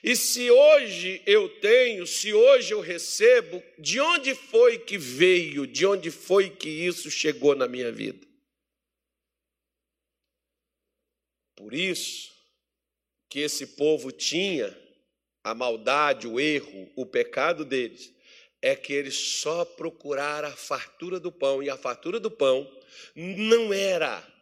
E 0.03 0.15
se 0.15 0.51
hoje 0.51 1.23
eu 1.27 1.49
tenho, 1.61 2.07
se 2.07 2.33
hoje 2.33 2.73
eu 2.73 2.81
recebo, 2.81 3.63
de 3.79 4.01
onde 4.01 4.35
foi 4.35 4.79
que 4.79 4.99
veio, 4.99 5.67
de 5.67 5.87
onde 5.87 6.11
foi 6.11 6.51
que 6.51 6.69
isso 6.69 7.11
chegou 7.11 7.55
na 7.55 7.67
minha 7.67 7.91
vida? 7.91 8.27
Por 11.57 11.73
isso 11.73 12.33
que 13.29 13.41
esse 13.41 13.67
povo 13.67 14.13
tinha 14.13 14.77
a 15.43 15.55
maldade, 15.55 16.27
o 16.27 16.39
erro, 16.39 16.91
o 16.95 17.07
pecado 17.07 17.65
deles, 17.65 18.13
é 18.61 18.75
que 18.75 18.93
eles 18.93 19.15
só 19.15 19.65
procuraram 19.65 20.49
a 20.49 20.57
fartura 20.57 21.19
do 21.21 21.31
pão, 21.31 21.63
e 21.63 21.69
a 21.69 21.77
fartura 21.77 22.19
do 22.19 22.31
pão 22.31 22.71
não 23.15 23.73
era 23.73 24.34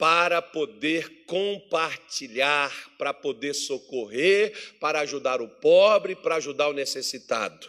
para 0.00 0.40
poder 0.40 1.26
compartilhar, 1.26 2.72
para 2.96 3.12
poder 3.12 3.52
socorrer, 3.52 4.78
para 4.80 5.00
ajudar 5.00 5.42
o 5.42 5.48
pobre, 5.48 6.16
para 6.16 6.36
ajudar 6.36 6.68
o 6.68 6.72
necessitado. 6.72 7.68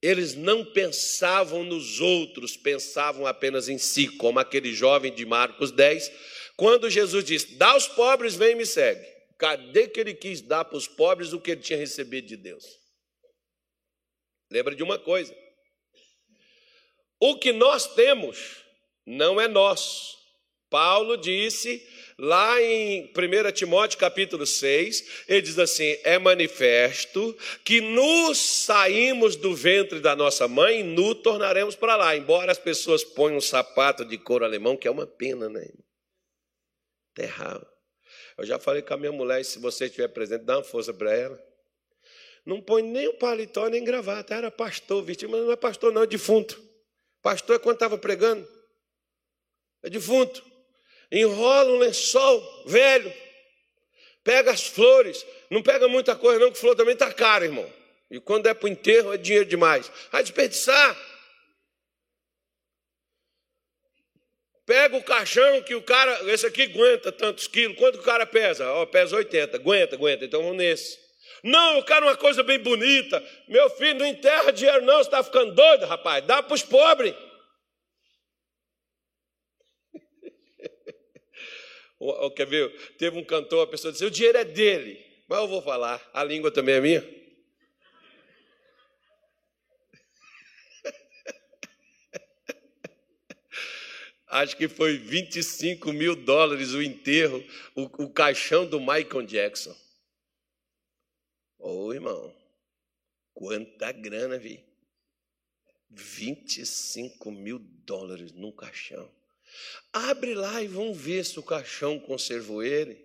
Eles 0.00 0.36
não 0.36 0.64
pensavam 0.64 1.64
nos 1.64 2.00
outros, 2.00 2.56
pensavam 2.56 3.26
apenas 3.26 3.68
em 3.68 3.78
si, 3.78 4.06
como 4.06 4.38
aquele 4.38 4.72
jovem 4.72 5.12
de 5.12 5.26
Marcos 5.26 5.72
10, 5.72 6.12
quando 6.56 6.88
Jesus 6.88 7.24
disse: 7.24 7.56
Dá 7.56 7.70
aos 7.70 7.88
pobres, 7.88 8.36
vem 8.36 8.52
e 8.52 8.54
me 8.54 8.64
segue. 8.64 9.04
Cadê 9.36 9.88
que 9.88 9.98
ele 9.98 10.14
quis 10.14 10.40
dar 10.40 10.64
para 10.64 10.78
os 10.78 10.86
pobres 10.86 11.32
o 11.32 11.40
que 11.40 11.50
ele 11.50 11.62
tinha 11.62 11.78
recebido 11.78 12.28
de 12.28 12.36
Deus? 12.36 12.64
Lembra 14.52 14.76
de 14.76 14.84
uma 14.84 15.00
coisa: 15.00 15.36
o 17.18 17.36
que 17.40 17.52
nós 17.52 17.92
temos 17.94 18.62
não 19.04 19.40
é 19.40 19.48
nosso, 19.48 20.16
Paulo 20.68 21.16
disse 21.16 21.82
Lá 22.18 22.62
em 22.62 23.12
1 23.12 23.52
Timóteo 23.52 23.98
capítulo 23.98 24.46
6, 24.46 25.24
ele 25.28 25.42
diz 25.42 25.58
assim: 25.58 25.98
é 26.02 26.18
manifesto 26.18 27.36
que 27.62 27.82
nos 27.82 28.38
saímos 28.38 29.36
do 29.36 29.54
ventre 29.54 30.00
da 30.00 30.16
nossa 30.16 30.48
mãe 30.48 30.80
e 30.80 30.82
nu 30.82 31.14
tornaremos 31.14 31.76
para 31.76 31.94
lá. 31.94 32.16
Embora 32.16 32.50
as 32.50 32.58
pessoas 32.58 33.04
ponham 33.04 33.36
um 33.36 33.40
sapato 33.40 34.02
de 34.02 34.16
couro 34.16 34.46
alemão, 34.46 34.78
que 34.78 34.88
é 34.88 34.90
uma 34.90 35.06
pena, 35.06 35.46
né? 35.50 35.68
Terral. 37.14 37.60
Eu 38.38 38.46
já 38.46 38.58
falei 38.58 38.80
com 38.80 38.94
a 38.94 38.96
minha 38.96 39.12
mulher, 39.12 39.44
se 39.44 39.58
você 39.58 39.84
estiver 39.84 40.08
presente, 40.08 40.44
dá 40.44 40.56
uma 40.56 40.64
força 40.64 40.94
para 40.94 41.14
ela. 41.14 41.38
Não 42.46 42.62
põe 42.62 42.82
nem 42.82 43.08
o 43.08 43.18
paletó, 43.18 43.68
nem 43.68 43.84
gravata. 43.84 44.34
Era 44.34 44.50
pastor, 44.50 45.02
vestido, 45.02 45.32
mas 45.32 45.42
não 45.42 45.52
é 45.52 45.56
pastor, 45.56 45.92
não, 45.92 46.02
é 46.02 46.06
defunto. 46.06 46.62
Pastor 47.20 47.56
é 47.56 47.58
quando 47.58 47.76
estava 47.76 47.98
pregando. 47.98 48.46
É 49.82 49.90
defunto 49.90 50.55
enrola 51.10 51.70
um 51.72 51.78
lençol 51.78 52.64
velho, 52.66 53.12
pega 54.24 54.50
as 54.50 54.66
flores, 54.66 55.24
não 55.50 55.62
pega 55.62 55.88
muita 55.88 56.16
coisa, 56.16 56.38
não, 56.38 56.50
que 56.50 56.58
flor 56.58 56.74
também 56.74 56.94
está 56.94 57.12
cara, 57.12 57.44
irmão. 57.44 57.70
E 58.10 58.20
quando 58.20 58.46
é 58.46 58.54
para 58.54 58.66
o 58.66 58.68
enterro 58.68 59.12
é 59.12 59.16
dinheiro 59.16 59.46
demais. 59.46 59.90
Vai 60.12 60.22
desperdiçar. 60.22 60.96
Pega 64.64 64.96
o 64.96 65.02
caixão 65.02 65.62
que 65.62 65.74
o 65.74 65.82
cara, 65.82 66.32
esse 66.32 66.46
aqui 66.46 66.62
aguenta 66.62 67.12
tantos 67.12 67.46
quilos. 67.46 67.76
Quanto 67.76 67.98
o 67.98 68.02
cara 68.02 68.26
pesa? 68.26 68.68
Ó, 68.72 68.86
pesa 68.86 69.16
80. 69.16 69.56
Aguenta, 69.56 69.94
aguenta. 69.94 70.24
Então 70.24 70.42
vamos 70.42 70.56
nesse. 70.56 70.98
Não, 71.42 71.76
eu 71.76 71.84
quero 71.84 72.06
uma 72.06 72.16
coisa 72.16 72.42
bem 72.42 72.58
bonita. 72.58 73.22
Meu 73.46 73.70
filho, 73.70 74.00
não 74.00 74.06
enterra 74.06 74.52
dinheiro, 74.52 74.84
não. 74.84 74.96
Você 74.96 75.02
está 75.02 75.22
ficando 75.22 75.52
doido, 75.52 75.86
rapaz. 75.86 76.24
Dá 76.26 76.42
para 76.42 76.54
os 76.54 76.62
pobres. 76.62 77.14
Quer 82.34 82.46
ver? 82.46 82.70
Teve 82.98 83.18
um 83.18 83.24
cantor, 83.24 83.66
a 83.66 83.70
pessoa 83.70 83.92
disse: 83.92 84.04
o 84.04 84.10
dinheiro 84.10 84.38
é 84.38 84.44
dele, 84.44 85.02
mas 85.26 85.38
eu 85.38 85.48
vou 85.48 85.62
falar, 85.62 86.06
a 86.12 86.22
língua 86.22 86.50
também 86.50 86.74
é 86.74 86.80
minha. 86.80 87.02
Acho 94.28 94.56
que 94.56 94.68
foi 94.68 94.98
25 94.98 95.92
mil 95.92 96.14
dólares 96.14 96.74
o 96.74 96.82
enterro, 96.82 97.42
o, 97.74 97.84
o 98.04 98.10
caixão 98.10 98.66
do 98.66 98.78
Michael 98.78 99.22
Jackson. 99.22 99.74
Ô 101.58 101.86
oh, 101.86 101.94
irmão, 101.94 102.36
quanta 103.32 103.90
grana, 103.90 104.38
vi. 104.38 104.62
25 105.88 107.30
mil 107.30 107.58
dólares 107.58 108.32
num 108.32 108.52
caixão. 108.52 109.10
Abre 109.92 110.34
lá 110.34 110.62
e 110.62 110.68
vamos 110.68 110.96
ver 110.96 111.24
se 111.24 111.38
o 111.38 111.42
caixão 111.42 111.98
conservou 111.98 112.62
ele. 112.62 113.04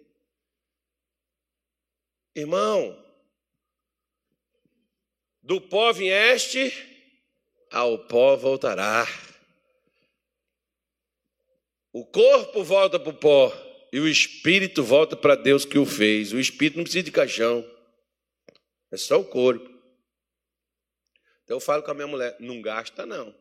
Irmão, 2.36 2.98
do 5.42 5.60
pó 5.60 5.92
vieste, 5.92 6.72
ao 7.72 7.98
pó 8.08 8.36
voltará. 8.36 9.06
O 11.94 12.06
corpo 12.06 12.64
volta 12.64 13.00
para 13.00 13.10
o 13.10 13.18
pó 13.18 13.52
e 13.92 14.00
o 14.00 14.08
espírito 14.08 14.84
volta 14.84 15.16
para 15.16 15.36
Deus 15.36 15.66
que 15.66 15.78
o 15.78 15.86
fez. 15.86 16.32
O 16.32 16.40
espírito 16.40 16.78
não 16.78 16.84
precisa 16.84 17.04
de 17.04 17.12
caixão, 17.12 17.70
é 18.90 18.98
só 18.98 19.20
o 19.20 19.26
corpo. 19.26 19.70
Então 21.44 21.58
eu 21.58 21.62
falo 21.62 21.84
com 21.84 21.92
a 21.92 21.94
minha 21.94 22.08
mulher: 22.08 22.36
não 22.40 22.62
gasta 22.62 23.06
não. 23.06 23.36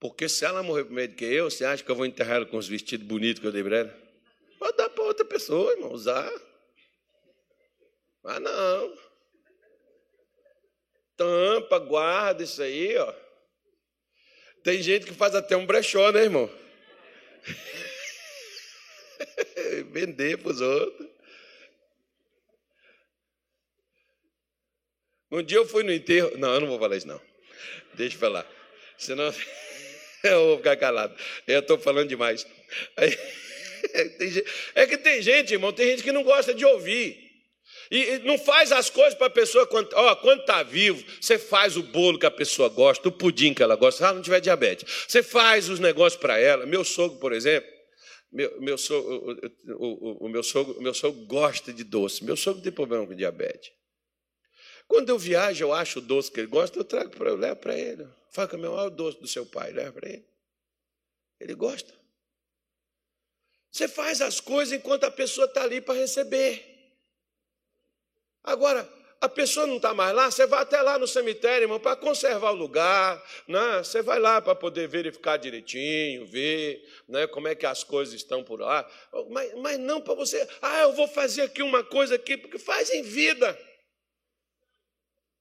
Porque 0.00 0.28
se 0.28 0.44
ela 0.44 0.62
morrer 0.62 0.84
primeiro 0.84 1.14
que 1.14 1.24
eu, 1.24 1.50
você 1.50 1.64
acha 1.64 1.82
que 1.82 1.90
eu 1.90 1.96
vou 1.96 2.06
enterrar 2.06 2.36
ela 2.36 2.46
com 2.46 2.56
os 2.56 2.68
vestidos 2.68 3.06
bonitos 3.06 3.40
que 3.40 3.46
eu 3.46 3.52
dei 3.52 3.62
para 3.62 3.78
ela? 3.78 4.04
Pode 4.58 4.76
dar 4.76 4.88
para 4.88 5.04
outra 5.04 5.24
pessoa, 5.24 5.72
irmão, 5.72 5.92
usar. 5.92 6.30
Ah, 8.24 8.40
não. 8.40 8.98
Tampa, 11.16 11.78
guarda 11.78 12.42
isso 12.42 12.62
aí, 12.62 12.96
ó. 12.96 13.14
Tem 14.62 14.82
gente 14.82 15.06
que 15.06 15.12
faz 15.12 15.34
até 15.34 15.56
um 15.56 15.66
brechó, 15.66 16.10
né, 16.10 16.22
irmão? 16.22 16.50
Vender 19.92 20.38
para 20.38 20.52
os 20.52 20.60
outros. 20.60 21.08
Um 25.30 25.42
dia 25.42 25.58
eu 25.58 25.66
fui 25.66 25.82
no 25.82 25.92
enterro. 25.92 26.36
Não, 26.38 26.54
eu 26.54 26.60
não 26.60 26.68
vou 26.68 26.78
falar 26.78 26.96
isso, 26.96 27.08
não. 27.08 27.20
Deixa 27.94 28.16
eu 28.16 28.20
falar. 28.20 28.46
Senão. 28.96 29.32
Eu 30.30 30.46
vou 30.46 30.56
ficar 30.56 30.76
calado. 30.76 31.14
Eu 31.46 31.60
estou 31.60 31.78
falando 31.78 32.08
demais. 32.08 32.46
É 34.74 34.86
que 34.86 34.96
tem 34.96 35.20
gente, 35.20 35.52
irmão, 35.52 35.70
tem 35.70 35.88
gente 35.88 36.02
que 36.02 36.10
não 36.10 36.22
gosta 36.22 36.54
de 36.54 36.64
ouvir. 36.64 37.24
E 37.90 38.18
não 38.20 38.38
faz 38.38 38.72
as 38.72 38.88
coisas 38.88 39.14
para 39.14 39.26
a 39.26 39.30
pessoa, 39.30 39.66
quando, 39.66 39.92
ó, 39.92 40.16
quando 40.16 40.40
está 40.40 40.62
vivo, 40.62 41.04
você 41.20 41.38
faz 41.38 41.76
o 41.76 41.82
bolo 41.82 42.18
que 42.18 42.24
a 42.24 42.30
pessoa 42.30 42.70
gosta, 42.70 43.06
o 43.08 43.12
pudim 43.12 43.52
que 43.52 43.62
ela 43.62 43.76
gosta, 43.76 43.98
se 43.98 44.04
ela 44.04 44.14
não 44.14 44.22
tiver 44.22 44.40
diabetes. 44.40 45.04
Você 45.06 45.22
faz 45.22 45.68
os 45.68 45.78
negócios 45.78 46.18
para 46.18 46.38
ela. 46.38 46.64
Meu 46.64 46.82
sogro, 46.82 47.18
por 47.18 47.34
exemplo, 47.34 47.70
meu, 48.32 48.58
meu 48.58 48.78
sogro, 48.78 49.38
o, 49.76 49.84
o, 49.84 50.26
o, 50.26 50.28
meu 50.30 50.42
sogro, 50.42 50.80
meu 50.80 50.94
sogro 50.94 51.20
gosta 51.26 51.70
de 51.70 51.84
doce. 51.84 52.24
Meu 52.24 52.38
sogro 52.38 52.62
tem 52.62 52.72
problema 52.72 53.06
com 53.06 53.14
diabetes. 53.14 53.70
Quando 54.88 55.10
eu 55.10 55.18
viajo, 55.18 55.62
eu 55.62 55.74
acho 55.74 55.98
o 55.98 56.02
doce 56.02 56.32
que 56.32 56.40
ele 56.40 56.46
gosta, 56.46 56.78
eu 56.78 56.84
trago 56.84 57.10
para 57.10 57.28
eu 57.28 57.36
levo 57.36 57.56
para 57.56 57.78
ele. 57.78 58.06
Fala 58.34 58.58
meu, 58.58 58.72
olha 58.72 58.88
o 58.88 58.90
doce 58.90 59.20
do 59.20 59.28
seu 59.28 59.46
pai, 59.46 59.70
leva 59.70 59.92
para 59.92 60.08
ele. 60.08 60.26
Ele 61.38 61.54
gosta. 61.54 61.94
Você 63.70 63.86
faz 63.86 64.20
as 64.20 64.40
coisas 64.40 64.76
enquanto 64.76 65.04
a 65.04 65.10
pessoa 65.10 65.46
está 65.46 65.62
ali 65.62 65.80
para 65.80 65.94
receber. 65.94 66.64
Agora, 68.42 68.92
a 69.20 69.28
pessoa 69.28 69.68
não 69.68 69.76
está 69.76 69.94
mais 69.94 70.12
lá, 70.12 70.32
você 70.32 70.48
vai 70.48 70.62
até 70.62 70.82
lá 70.82 70.98
no 70.98 71.06
cemitério, 71.06 71.64
irmão, 71.64 71.78
para 71.78 71.94
conservar 71.94 72.50
o 72.50 72.56
lugar, 72.56 73.24
né? 73.46 73.78
você 73.78 74.02
vai 74.02 74.18
lá 74.18 74.42
para 74.42 74.54
poder 74.56 74.88
verificar 74.88 75.36
direitinho, 75.36 76.26
ver 76.26 76.84
né, 77.08 77.28
como 77.28 77.46
é 77.46 77.54
que 77.54 77.64
as 77.64 77.84
coisas 77.84 78.14
estão 78.14 78.42
por 78.42 78.60
lá, 78.60 78.86
mas, 79.30 79.54
mas 79.54 79.78
não 79.78 80.00
para 80.00 80.14
você, 80.14 80.46
ah, 80.60 80.80
eu 80.80 80.92
vou 80.92 81.06
fazer 81.06 81.42
aqui 81.42 81.62
uma 81.62 81.84
coisa 81.84 82.16
aqui, 82.16 82.36
porque 82.36 82.58
faz 82.58 82.90
em 82.90 83.02
vida. 83.02 83.56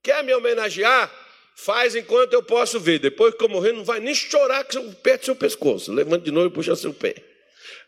Quer 0.03 0.23
me 0.23 0.33
homenagear? 0.33 1.22
Faz 1.55 1.95
enquanto 1.95 2.33
eu 2.33 2.43
posso 2.43 2.79
ver. 2.79 2.99
Depois 2.99 3.35
que 3.35 3.43
eu 3.43 3.49
morrer, 3.49 3.71
não 3.71 3.83
vai 3.83 3.99
nem 3.99 4.13
chorar 4.13 4.63
que 4.63 4.77
o 4.77 4.93
pé 4.95 5.17
do 5.17 5.25
seu 5.25 5.35
pescoço. 5.35 5.93
Levanta 5.93 6.25
de 6.25 6.31
novo 6.31 6.47
e 6.47 6.51
puxa 6.51 6.75
seu 6.75 6.93
pé. 6.93 7.15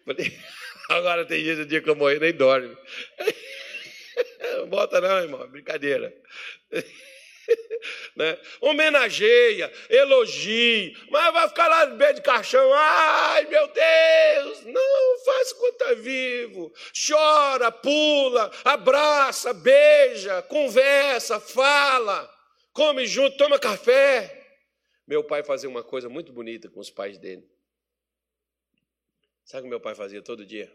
Agora 0.90 1.26
tem 1.26 1.44
no 1.58 1.66
dia 1.66 1.82
que 1.82 1.90
eu 1.90 1.96
morrer, 1.96 2.20
nem 2.20 2.34
dorme. 2.34 2.78
Bota 4.70 5.02
não, 5.02 5.20
irmão, 5.20 5.48
brincadeira. 5.48 6.14
Né? 8.16 8.40
Homenageia, 8.60 9.72
elogie, 9.88 10.98
mas 11.12 11.32
vai 11.32 11.48
ficar 11.48 11.68
lá 11.68 11.86
no 11.86 11.96
de 12.16 12.22
caixão, 12.22 12.74
ai 12.74 13.46
meu 13.46 13.68
Deus, 13.68 14.66
não, 14.66 15.24
faz 15.24 15.52
enquanto 15.52 15.84
está 15.84 15.94
vivo, 15.94 16.74
chora, 17.08 17.72
pula, 17.72 18.52
abraça, 18.64 19.54
beija, 19.54 20.42
conversa, 20.42 21.40
fala 21.40 22.35
come 22.76 23.08
junto, 23.08 23.38
toma 23.38 23.58
café. 23.58 24.46
Meu 25.08 25.24
pai 25.24 25.42
fazia 25.44 25.70
uma 25.70 25.82
coisa 25.82 26.10
muito 26.10 26.34
bonita 26.34 26.70
com 26.70 26.82
os 26.82 26.92
pais 26.92 27.18
dele. 27.18 27.50
Sabe 29.46 29.62
o 29.62 29.64
que 29.64 29.70
meu 29.70 29.80
pai 29.80 29.96
fazia 29.96 30.22
todo 30.22 30.46
dia? 30.46 30.72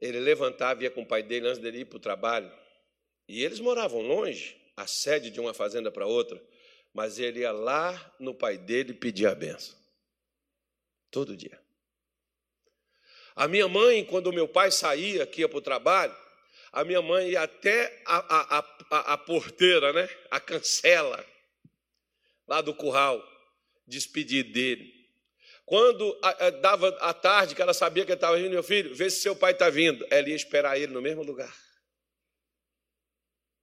Ele 0.00 0.18
levantava 0.20 0.80
e 0.80 0.84
ia 0.84 0.90
com 0.90 1.02
o 1.02 1.06
pai 1.06 1.22
dele 1.22 1.48
antes 1.48 1.60
dele 1.60 1.80
ir 1.80 1.84
para 1.84 1.98
o 1.98 2.00
trabalho. 2.00 2.50
E 3.28 3.44
eles 3.44 3.60
moravam 3.60 4.00
longe, 4.00 4.56
a 4.74 4.86
sede 4.86 5.30
de 5.30 5.38
uma 5.38 5.52
fazenda 5.52 5.90
para 5.90 6.06
outra, 6.06 6.42
mas 6.94 7.18
ele 7.18 7.40
ia 7.40 7.52
lá 7.52 8.14
no 8.18 8.34
pai 8.34 8.56
dele 8.56 8.94
pedir 8.94 9.26
a 9.26 9.34
benção. 9.34 9.76
Todo 11.10 11.36
dia. 11.36 11.60
A 13.36 13.46
minha 13.46 13.68
mãe, 13.68 14.04
quando 14.04 14.32
meu 14.32 14.48
pai 14.48 14.70
saía, 14.70 15.28
ia 15.36 15.48
para 15.48 15.58
o 15.58 15.62
trabalho, 15.62 16.16
a 16.72 16.84
minha 16.84 17.00
mãe 17.00 17.30
ia 17.30 17.42
até 17.42 18.02
a, 18.06 18.58
a, 18.58 18.58
a, 18.90 19.12
a 19.14 19.18
porteira, 19.18 19.92
né? 19.92 20.08
A 20.30 20.38
cancela, 20.40 21.24
lá 22.46 22.60
do 22.60 22.74
curral, 22.74 23.22
despedir 23.86 24.44
dele. 24.52 24.98
Quando 25.64 26.18
dava 26.62 26.88
a 27.00 27.12
tarde, 27.12 27.54
que 27.54 27.60
ela 27.60 27.74
sabia 27.74 28.04
que 28.04 28.10
ele 28.10 28.16
estava 28.16 28.38
vindo, 28.38 28.50
meu 28.50 28.62
filho, 28.62 28.94
vê 28.94 29.10
se 29.10 29.20
seu 29.20 29.36
pai 29.36 29.52
está 29.52 29.68
vindo. 29.68 30.06
Ela 30.10 30.28
ia 30.28 30.34
esperar 30.34 30.78
ele 30.78 30.92
no 30.92 31.02
mesmo 31.02 31.22
lugar. 31.22 31.54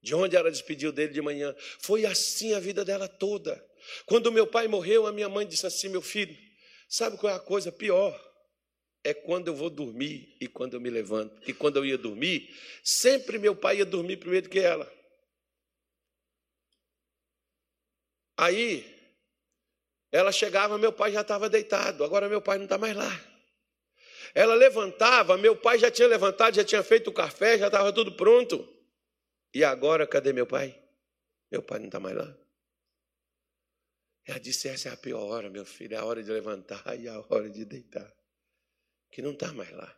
De 0.03 0.14
onde 0.14 0.36
ela 0.36 0.51
despediu 0.51 0.91
dele 0.91 1.12
de 1.12 1.22
manhã. 1.22 1.56
Foi 1.80 2.06
assim 2.06 2.53
a 2.53 2.60
vida 2.60 2.86
dela 2.86 3.08
toda. 3.08 3.60
Quando 4.06 4.32
meu 4.32 4.45
pai 4.45 4.68
morreu, 4.68 5.08
a 5.08 5.12
minha 5.12 5.28
mãe 5.28 5.47
disse 5.47 5.66
assim: 5.66 5.89
meu 5.89 6.01
filho, 6.01 6.38
sabe 6.88 7.18
qual 7.18 7.34
é 7.34 7.36
a 7.36 7.39
coisa 7.39 7.72
pior? 7.72 8.16
É 9.06 9.14
quando 9.14 9.49
eu 9.49 9.56
vou 9.56 9.70
dormir 9.70 10.36
e 10.41 10.47
quando 10.47 10.74
eu 10.74 10.82
me 10.82 10.89
levanto. 10.89 11.39
E 11.47 11.53
quando 11.53 11.78
eu 11.78 11.86
ia 11.86 11.95
dormir, 11.95 12.49
sempre 12.84 13.38
meu 13.38 13.56
pai 13.56 13.78
ia 13.78 13.86
dormir 13.86 14.18
primeiro 14.18 14.49
que 14.49 14.60
ela. 14.60 14.91
Aí, 18.36 18.84
ela 20.12 20.32
chegava, 20.32 20.80
meu 20.80 20.91
pai 20.91 21.12
já 21.12 21.22
estava 21.22 21.47
deitado, 21.47 22.03
agora 22.03 22.28
meu 22.28 22.41
pai 22.41 22.58
não 22.58 22.66
está 22.66 22.80
mais 22.80 22.95
lá. 22.95 23.12
Ela 24.34 24.56
levantava, 24.56 25.38
meu 25.38 25.56
pai 25.56 25.78
já 25.78 25.91
tinha 25.91 26.08
levantado, 26.08 26.56
já 26.56 26.64
tinha 26.64 26.82
feito 26.82 27.12
o 27.12 27.14
café, 27.14 27.60
já 27.60 27.68
estava 27.68 27.93
tudo 27.93 28.12
pronto. 28.12 28.68
E 29.53 29.64
agora, 29.64 30.08
cadê 30.08 30.34
meu 30.34 30.47
pai? 30.47 30.82
Meu 31.51 31.62
pai 31.62 31.78
não 31.78 31.86
está 31.86 31.99
mais 31.99 32.18
lá. 32.18 32.36
Ela 34.26 34.39
disse: 34.39 34.68
essa 34.68 34.89
é 34.89 34.91
a 34.91 34.97
pior 34.97 35.22
hora, 35.22 35.47
meu 35.47 35.64
filho, 35.64 35.93
é 35.93 35.97
a 35.97 36.06
hora 36.06 36.24
de 36.24 36.32
levantar 36.32 36.99
e 36.99 37.08
a 37.08 37.20
hora 37.30 37.47
de 37.49 37.64
deitar. 37.64 38.14
Que 39.12 39.22
não 39.22 39.32
está 39.32 39.51
mais 39.53 39.72
lá. 39.72 39.95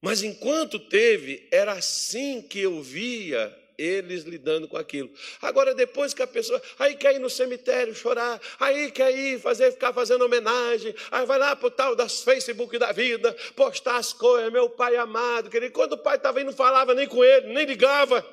Mas 0.00 0.22
enquanto 0.22 0.78
teve, 0.78 1.48
era 1.52 1.72
assim 1.72 2.42
que 2.42 2.60
eu 2.60 2.82
via 2.82 3.56
eles 3.78 4.24
lidando 4.24 4.68
com 4.68 4.76
aquilo. 4.76 5.10
Agora, 5.40 5.74
depois 5.74 6.12
que 6.12 6.22
a 6.22 6.26
pessoa, 6.26 6.60
aí 6.78 6.96
quer 6.96 7.14
ir 7.14 7.18
no 7.18 7.30
cemitério 7.30 7.94
chorar, 7.94 8.40
aí 8.60 8.90
quer 8.90 9.10
ir 9.16 9.40
fazer, 9.40 9.72
ficar 9.72 9.92
fazendo 9.92 10.24
homenagem, 10.24 10.94
aí 11.10 11.26
vai 11.26 11.38
lá 11.38 11.56
para 11.56 11.66
o 11.66 11.70
tal 11.70 11.96
das 11.96 12.22
Facebook 12.22 12.78
da 12.78 12.92
vida, 12.92 13.32
postar 13.56 13.96
as 13.96 14.12
coisas, 14.12 14.52
meu 14.52 14.68
pai 14.70 14.96
amado, 14.96 15.50
querido. 15.50 15.72
Quando 15.72 15.94
o 15.94 15.98
pai 15.98 16.16
estava 16.16 16.40
indo, 16.40 16.50
não 16.50 16.56
falava 16.56 16.94
nem 16.94 17.06
com 17.06 17.24
ele, 17.24 17.52
nem 17.52 17.64
ligava, 17.64 18.24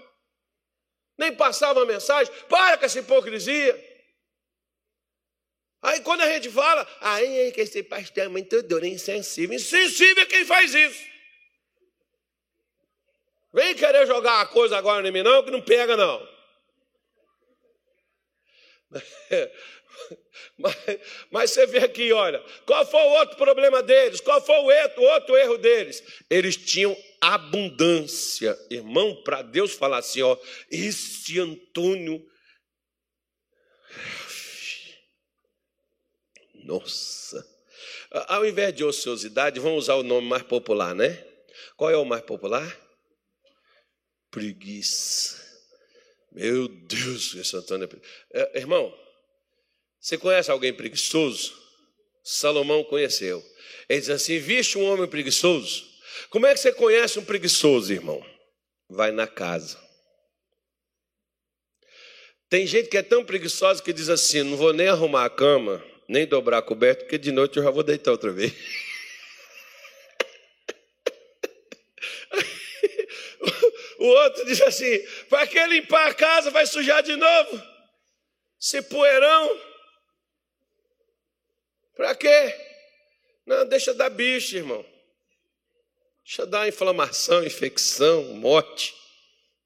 nem 1.17 1.35
passava 1.35 1.85
mensagem. 1.85 2.33
Para 2.47 2.77
com 2.77 2.85
essa 2.85 2.99
hipocrisia. 2.99 3.88
Aí 5.81 6.01
quando 6.01 6.21
a 6.21 6.27
gente 6.33 6.49
fala, 6.49 6.85
aí 6.99 7.51
que 7.53 7.61
esse 7.61 7.81
pastor 7.83 8.25
é 8.25 8.27
muito 8.27 8.61
duro, 8.63 8.85
insensível. 8.85 9.55
Insensível 9.55 10.23
é 10.23 10.25
quem 10.25 10.45
faz 10.45 10.73
isso. 10.73 11.07
Vem 13.53 13.73
querer 13.75 14.05
jogar 14.05 14.41
a 14.41 14.45
coisa 14.45 14.77
agora 14.77 15.07
em 15.07 15.11
mim, 15.11 15.23
não, 15.23 15.43
que 15.43 15.51
não 15.51 15.61
pega, 15.61 15.95
não. 15.97 16.27
Mas, 20.57 20.75
mas, 21.31 21.51
você 21.51 21.65
vê 21.67 21.79
aqui, 21.79 22.11
olha, 22.11 22.43
qual 22.65 22.85
foi 22.85 23.01
o 23.01 23.13
outro 23.19 23.37
problema 23.37 23.81
deles? 23.83 24.21
Qual 24.21 24.41
foi 24.41 24.55
o 24.55 25.01
outro 25.01 25.37
erro 25.37 25.57
deles? 25.57 26.03
Eles 26.29 26.55
tinham 26.55 26.95
abundância. 27.21 28.57
Irmão, 28.69 29.21
para 29.23 29.41
Deus 29.41 29.73
falar 29.73 29.99
assim, 29.99 30.21
ó, 30.21 30.37
esse 30.69 31.39
Antônio. 31.39 32.25
Nossa. 36.69 37.45
Ao 38.11 38.45
invés 38.45 38.73
de 38.75 38.83
ociosidade, 38.83 39.59
vamos 39.59 39.85
usar 39.85 39.95
o 39.95 40.03
nome 40.03 40.27
mais 40.27 40.43
popular, 40.43 40.93
né? 40.93 41.25
Qual 41.75 41.89
é 41.89 41.97
o 41.97 42.05
mais 42.05 42.21
popular? 42.21 42.77
preguiça. 44.31 45.39
Meu 46.31 46.67
Deus, 46.67 47.33
esse 47.33 47.55
Antônio 47.55 47.89
é, 48.31 48.59
Irmão, 48.59 48.95
você 49.99 50.17
conhece 50.17 50.51
alguém 50.51 50.73
preguiçoso? 50.73 51.57
Salomão 52.23 52.83
conheceu. 52.83 53.43
Ele 53.87 53.99
diz 53.99 54.09
assim: 54.09 54.37
Viste 54.37 54.77
um 54.77 54.85
homem 54.85 55.07
preguiçoso? 55.07 55.87
Como 56.29 56.45
é 56.45 56.53
que 56.53 56.59
você 56.59 56.71
conhece 56.71 57.17
um 57.17 57.25
preguiçoso, 57.25 57.91
irmão? 57.91 58.23
Vai 58.87 59.11
na 59.11 59.27
casa. 59.27 59.79
Tem 62.47 62.65
gente 62.65 62.89
que 62.89 62.97
é 62.97 63.03
tão 63.03 63.25
preguiçosa 63.25 63.81
que 63.81 63.91
diz 63.91 64.09
assim: 64.09 64.43
Não 64.43 64.57
vou 64.57 64.73
nem 64.73 64.87
arrumar 64.87 65.25
a 65.25 65.29
cama, 65.29 65.83
nem 66.09 66.25
dobrar 66.25 66.57
a 66.57 66.61
coberta, 66.63 67.03
porque 67.03 67.19
de 67.19 67.31
noite 67.31 67.57
eu 67.57 67.63
já 67.63 67.69
vou 67.69 67.83
deitar 67.83 68.11
outra 68.11 68.31
vez. 68.31 68.51
O 73.99 74.05
outro 74.05 74.45
diz 74.45 74.61
assim: 74.61 74.97
para 75.29 75.45
que 75.45 75.61
limpar 75.67 76.07
a 76.07 76.13
casa 76.13 76.49
vai 76.51 76.65
sujar 76.65 77.03
de 77.03 77.17
novo? 77.17 77.61
Se 78.57 78.81
poeirão. 78.81 79.61
Para 81.97 82.15
quê? 82.15 82.55
Não, 83.45 83.65
deixa 83.65 83.93
dar 83.93 84.09
bicho, 84.09 84.55
irmão. 84.55 84.85
Deixa 86.23 86.45
dar 86.45 86.65
inflamação, 86.65 87.43
infecção, 87.43 88.23
morte. 88.35 88.95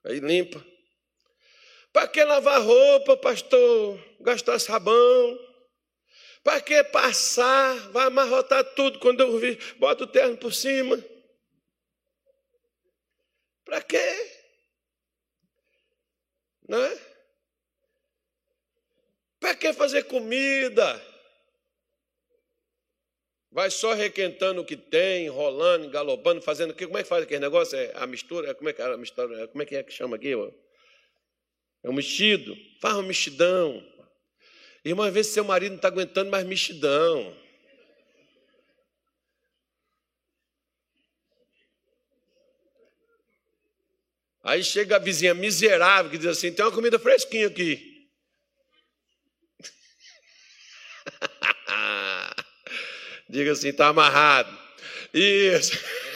Aí 0.04 0.20
limpa. 0.20 0.66
Para 1.92 2.08
que 2.08 2.24
lavar 2.24 2.60
roupa, 2.60 3.16
pastor? 3.16 4.04
Gastar 4.20 4.58
sabão? 4.58 5.53
Para 6.44 6.62
que 6.62 6.84
passar? 6.86 7.76
Vai 7.92 8.08
amarrotar 8.08 8.64
tudo 8.76 9.00
quando 9.00 9.22
eu 9.22 9.40
vi. 9.40 9.56
Bota 9.78 10.04
o 10.04 10.08
terno 10.08 10.38
por 10.38 10.54
cima. 10.54 11.02
Para 13.64 13.82
quê? 13.82 14.32
Não 16.68 16.84
é? 16.84 17.00
Para 19.40 19.56
que 19.56 19.74
fazer 19.74 20.04
comida? 20.04 21.02
Vai 23.52 23.70
só 23.70 23.94
requentando 23.94 24.62
o 24.62 24.66
que 24.66 24.76
tem, 24.76 25.28
enrolando, 25.28 25.90
galopando, 25.90 26.42
fazendo 26.42 26.72
o 26.72 26.74
que? 26.74 26.88
Como 26.88 26.98
é 26.98 27.04
que 27.04 27.10
faz 27.10 27.24
aquele 27.24 27.40
negócio? 27.40 27.78
É 27.78 27.92
a 27.96 28.08
mistura? 28.08 28.56
Como 28.56 28.68
é 28.68 28.74
que 28.74 28.82
é 28.82 28.86
a 28.86 28.98
mistura? 28.98 29.48
Como 29.48 29.62
é 29.62 29.66
que 29.66 29.76
é 29.76 29.84
que 29.84 29.94
chama 29.94 30.16
aqui? 30.16 30.34
É 31.84 31.90
um 31.90 31.94
mexido. 31.94 32.58
Faz 32.82 32.96
um 32.96 33.04
mexidão. 33.04 33.93
E 34.86 34.92
uma 34.92 35.10
vez 35.10 35.28
seu 35.28 35.44
marido 35.44 35.72
não 35.72 35.78
está 35.78 35.88
aguentando 35.88 36.30
mais 36.30 36.46
mexidão. 36.46 37.36
Aí 44.44 44.62
chega 44.62 44.98
a 44.98 45.00
vizinha 45.00 45.34
miserável 45.34 46.12
que 46.12 46.18
diz 46.18 46.28
assim: 46.28 46.52
tem 46.52 46.66
uma 46.66 46.72
comida 46.72 47.00
fresquinha 47.00 47.48
aqui. 47.48 48.10
Diga 53.30 53.54
assim: 53.54 53.70
está 53.70 53.88
amarrado. 53.88 54.52
Isso. 55.14 55.78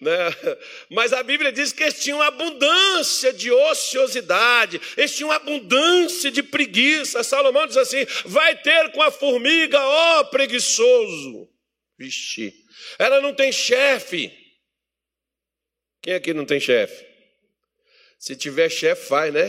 Né? 0.00 0.16
Mas 0.90 1.12
a 1.12 1.22
Bíblia 1.22 1.52
diz 1.52 1.72
que 1.72 1.82
eles 1.82 2.02
tinham 2.02 2.22
abundância 2.22 3.32
de 3.32 3.50
ociosidade, 3.50 4.80
eles 4.96 5.14
tinham 5.14 5.30
abundância 5.30 6.30
de 6.30 6.42
preguiça. 6.42 7.22
Salomão 7.22 7.66
diz 7.66 7.76
assim: 7.76 8.06
vai 8.24 8.56
ter 8.60 8.92
com 8.92 9.02
a 9.02 9.10
formiga, 9.10 9.78
ó 9.78 10.24
preguiçoso. 10.24 11.48
Vixe, 11.98 12.54
ela 12.98 13.20
não 13.20 13.34
tem 13.34 13.52
chefe, 13.52 14.40
quem 16.02 16.14
aqui 16.14 16.32
não 16.32 16.46
tem 16.46 16.58
chefe? 16.58 17.06
Se 18.18 18.34
tiver 18.34 18.70
chefe, 18.70 19.06
faz, 19.06 19.32
né? 19.32 19.48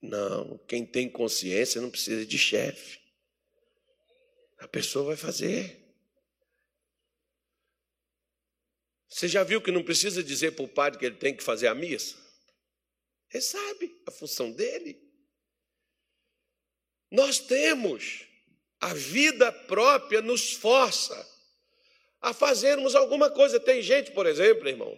Não, 0.00 0.58
quem 0.68 0.86
tem 0.86 1.08
consciência 1.08 1.80
não 1.80 1.90
precisa 1.90 2.24
de 2.24 2.38
chefe. 2.38 2.98
A 4.58 4.68
pessoa 4.68 5.06
vai 5.06 5.16
fazer. 5.16 5.79
Você 9.10 9.26
já 9.26 9.42
viu 9.42 9.60
que 9.60 9.72
não 9.72 9.82
precisa 9.82 10.22
dizer 10.22 10.52
para 10.52 10.64
o 10.64 10.68
padre 10.68 10.98
que 10.98 11.04
ele 11.04 11.16
tem 11.16 11.36
que 11.36 11.42
fazer 11.42 11.66
a 11.66 11.74
missa? 11.74 12.16
Ele 13.32 13.42
sabe 13.42 14.00
a 14.06 14.10
função 14.10 14.52
dele. 14.52 15.02
Nós 17.10 17.40
temos, 17.40 18.24
a 18.80 18.94
vida 18.94 19.50
própria 19.50 20.22
nos 20.22 20.52
força 20.52 21.28
a 22.20 22.32
fazermos 22.32 22.94
alguma 22.94 23.28
coisa. 23.28 23.58
Tem 23.58 23.82
gente, 23.82 24.12
por 24.12 24.26
exemplo, 24.26 24.68
irmão, 24.68 24.96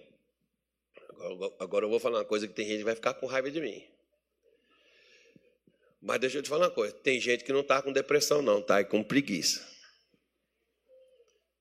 agora, 1.58 1.86
eu 1.86 1.90
vou 1.90 1.98
falar 1.98 2.18
uma 2.18 2.24
coisa 2.24 2.46
que 2.46 2.52
tem 2.52 2.66
gente 2.66 2.78
que 2.78 2.84
vai 2.84 2.94
ficar 2.94 3.14
com 3.14 3.26
raiva 3.26 3.50
de 3.50 3.62
mim. 3.62 3.82
Mas 6.02 6.20
deixa 6.20 6.36
eu 6.36 6.42
te 6.42 6.50
falar 6.50 6.66
uma 6.66 6.74
coisa: 6.74 6.92
tem 6.92 7.18
gente 7.18 7.44
que 7.44 7.52
não 7.52 7.60
está 7.60 7.80
com 7.80 7.90
depressão, 7.90 8.42
não, 8.42 8.58
está 8.58 8.84
com 8.84 9.02
preguiça. 9.02 9.66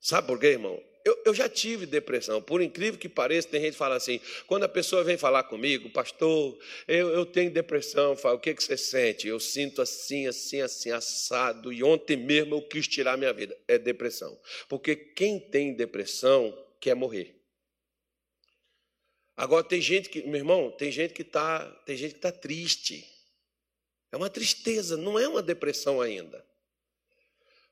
Sabe 0.01 0.27
por 0.27 0.37
quê, 0.37 0.47
irmão? 0.47 0.90
Eu, 1.03 1.19
eu, 1.25 1.33
já 1.33 1.49
tive 1.49 1.85
depressão, 1.85 2.41
por 2.41 2.61
incrível 2.61 2.99
que 2.99 3.09
pareça, 3.09 3.47
tem 3.47 3.61
gente 3.61 3.71
que 3.71 3.77
fala 3.77 3.95
assim, 3.95 4.19
quando 4.45 4.63
a 4.63 4.69
pessoa 4.69 5.03
vem 5.03 5.17
falar 5.17 5.43
comigo, 5.43 5.89
pastor, 5.89 6.59
eu, 6.87 7.09
eu 7.09 7.25
tenho 7.25 7.49
depressão, 7.49 8.15
fala, 8.15 8.35
o 8.35 8.39
que, 8.39 8.53
que 8.53 8.63
você 8.63 8.77
sente? 8.77 9.27
Eu 9.27 9.39
sinto 9.39 9.81
assim, 9.81 10.27
assim, 10.27 10.61
assim, 10.61 10.91
assado, 10.91 11.73
e 11.73 11.83
ontem 11.83 12.15
mesmo 12.15 12.55
eu 12.55 12.61
quis 12.61 12.87
tirar 12.87 13.17
minha 13.17 13.33
vida. 13.33 13.57
É 13.67 13.79
depressão. 13.79 14.39
Porque 14.69 14.95
quem 14.95 15.39
tem 15.39 15.73
depressão 15.73 16.55
quer 16.79 16.95
morrer. 16.95 17.35
Agora 19.35 19.63
tem 19.63 19.81
gente 19.81 20.07
que, 20.07 20.21
meu 20.21 20.35
irmão, 20.35 20.69
tem 20.69 20.91
gente 20.91 21.13
que 21.13 21.23
está, 21.23 21.65
tem 21.85 21.97
gente 21.97 22.11
que 22.11 22.17
está 22.19 22.31
triste. 22.31 23.07
É 24.11 24.17
uma 24.17 24.29
tristeza, 24.29 24.97
não 24.97 25.17
é 25.17 25.27
uma 25.27 25.41
depressão 25.41 25.99
ainda. 25.99 26.45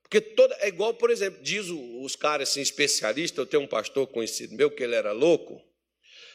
Porque 0.09 0.21
toda, 0.21 0.55
é 0.61 0.67
igual, 0.67 0.91
por 0.95 1.11
exemplo, 1.11 1.39
diz 1.43 1.67
os 1.69 2.15
caras 2.15 2.49
assim, 2.49 2.61
especialistas, 2.61 3.37
eu 3.37 3.45
tenho 3.45 3.61
um 3.61 3.67
pastor 3.67 4.07
conhecido 4.07 4.55
meu 4.55 4.71
que 4.71 4.81
ele 4.81 4.95
era 4.95 5.11
louco, 5.11 5.61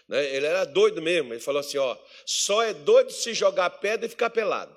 né? 0.09 0.25
ele 0.33 0.47
era 0.47 0.65
doido 0.65 1.03
mesmo. 1.03 1.35
Ele 1.35 1.41
falou 1.41 1.59
assim: 1.59 1.79
ó, 1.79 1.99
só 2.25 2.63
é 2.63 2.73
doido 2.73 3.11
se 3.11 3.35
jogar 3.35 3.69
pedra 3.71 4.07
e 4.07 4.09
ficar 4.09 4.31
pelado. 4.31 4.75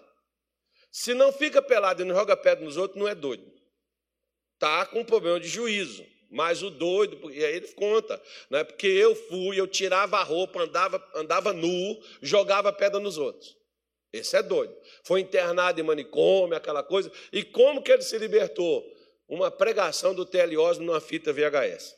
Se 0.92 1.14
não 1.14 1.32
fica 1.32 1.62
pelado 1.62 2.02
e 2.02 2.06
não 2.06 2.16
joga 2.16 2.36
pedra 2.36 2.66
nos 2.66 2.76
outros, 2.76 3.00
não 3.00 3.08
é 3.08 3.14
doido. 3.14 3.46
Tá 4.58 4.88
com 4.88 5.02
um 5.02 5.06
problema 5.06 5.40
de 5.40 5.48
juízo. 5.48 6.04
Mas 6.30 6.62
o 6.62 6.70
doido, 6.70 7.32
e 7.32 7.46
aí 7.46 7.56
ele 7.56 7.68
conta, 7.70 8.22
né? 8.50 8.62
porque 8.64 8.88
eu 8.88 9.16
fui, 9.16 9.58
eu 9.58 9.66
tirava 9.66 10.18
a 10.18 10.24
roupa, 10.24 10.62
andava, 10.62 11.12
andava 11.16 11.54
nu, 11.54 12.02
jogava 12.22 12.74
pedra 12.74 13.00
nos 13.00 13.18
outros. 13.18 13.57
Esse 14.18 14.36
é 14.38 14.44
doido. 14.44 14.76
Foi 15.04 15.22
internado 15.22 15.80
em 15.80 15.84
manicômio, 15.84 16.56
aquela 16.56 16.84
coisa. 16.84 17.12
E 17.32 17.44
como 17.44 17.82
que 17.82 17.92
ele 17.92 18.02
se 18.02 18.18
libertou? 18.18 18.98
uma 19.28 19.52
pregação 19.52 20.16
do 20.16 20.26
T.L. 20.26 20.58
Osmo 20.58 20.86
numa 20.86 21.02
fita 21.02 21.34
VHS. 21.34 21.96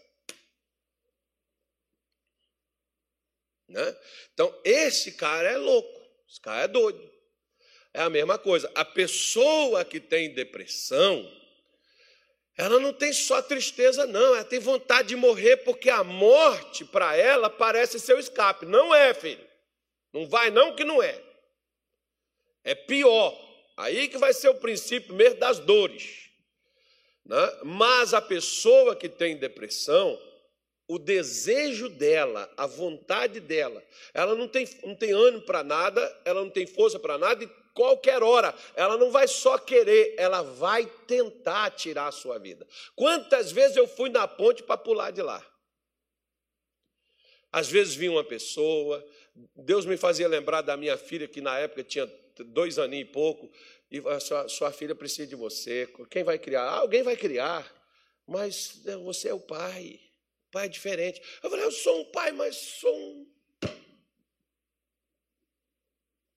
Né? 3.68 3.98
Então, 4.34 4.60
esse 4.64 5.12
cara 5.12 5.48
é 5.48 5.58
louco, 5.58 6.02
esse 6.28 6.42
cara 6.42 6.64
é 6.64 6.68
doido. 6.68 7.10
É 7.94 8.02
a 8.02 8.10
mesma 8.10 8.38
coisa. 8.38 8.72
A 8.74 8.84
pessoa 8.84 9.86
que 9.86 10.00
tem 10.00 10.34
depressão, 10.34 11.32
ela 12.58 12.80
não 12.80 12.92
tem 12.92 13.14
só 13.14 13.42
tristeza, 13.42 14.08
não, 14.08 14.36
ela 14.36 14.44
tem 14.44 14.60
vontade 14.60 15.10
de 15.10 15.16
morrer, 15.16 15.58
porque 15.58 15.90
a 15.90 16.04
morte, 16.04 16.84
para 16.84 17.16
ela, 17.16 17.50
parece 17.50 18.00
seu 18.00 18.18
escape. 18.20 18.66
Não 18.66 18.94
é, 18.94 19.14
filho. 19.14 19.48
Não 20.12 20.28
vai, 20.28 20.50
não, 20.50 20.76
que 20.76 20.84
não 20.84 21.02
é. 21.02 21.29
É 22.64 22.76
pior. 22.76 23.38
Aí 23.78 24.08
que 24.08 24.18
vai 24.18 24.34
ser 24.34 24.50
o 24.50 24.56
princípio 24.56 25.14
mesmo 25.14 25.40
das 25.40 25.60
dores. 25.60 26.30
Né? 27.26 27.60
Mas 27.64 28.14
a 28.14 28.22
pessoa 28.22 28.96
que 28.96 29.08
tem 29.08 29.38
depressão, 29.38 30.20
o 30.88 30.98
desejo 30.98 31.88
dela, 31.88 32.52
a 32.58 32.66
vontade 32.66 33.40
dela, 33.40 33.84
ela 34.14 34.34
não 34.34 34.48
tem, 34.48 34.68
não 34.84 34.96
tem 34.96 35.12
ânimo 35.12 35.44
para 35.44 35.64
nada, 35.64 36.22
ela 36.26 36.42
não 36.42 36.50
tem 36.50 36.66
força 36.66 36.98
para 36.98 37.18
nada, 37.18 37.44
e 37.44 37.50
qualquer 37.76 38.24
hora, 38.24 38.54
ela 38.76 38.98
não 38.98 39.12
vai 39.12 39.28
só 39.28 39.58
querer, 39.58 40.16
ela 40.18 40.42
vai 40.42 40.88
tentar 41.08 41.70
tirar 41.72 42.08
a 42.08 42.12
sua 42.12 42.40
vida. 42.40 42.68
Quantas 42.96 43.52
vezes 43.52 43.78
eu 43.78 43.88
fui 43.88 44.10
na 44.10 44.28
ponte 44.28 44.64
para 44.64 44.78
pular 44.78 45.12
de 45.12 45.22
lá? 45.22 45.46
Às 47.52 47.70
vezes 47.70 47.94
vinha 47.94 48.12
uma 48.12 48.24
pessoa, 48.24 49.06
Deus 49.56 49.86
me 49.86 49.96
fazia 49.96 50.28
lembrar 50.28 50.62
da 50.62 50.76
minha 50.76 50.98
filha, 50.98 51.28
que 51.28 51.40
na 51.40 51.58
época 51.60 51.84
tinha 51.84 52.08
dois 52.46 52.78
aninhos 52.80 53.10
e 53.10 53.12
pouco, 53.12 53.52
e 53.92 54.00
a 54.00 54.20
sua, 54.20 54.48
sua 54.48 54.72
filha 54.72 54.94
precisa 54.96 55.28
de 55.28 55.36
você. 55.36 55.88
Quem 56.10 56.24
vai 56.24 56.38
criar? 56.38 56.64
Ah, 56.64 56.80
alguém 56.80 57.04
vai 57.04 57.16
criar, 57.16 57.66
mas 58.28 58.82
é, 58.86 58.96
você 58.98 59.30
é 59.30 59.34
o 59.34 59.40
pai. 59.40 60.00
Pai 60.52 60.66
é 60.66 60.70
diferente. 60.70 61.22
Eu 61.44 61.50
falei, 61.50 61.66
eu 61.66 61.72
sou 61.72 62.02
um 62.02 62.06
pai, 62.06 62.32
mas 62.32 62.56
sou 62.56 62.96
um. 62.96 63.28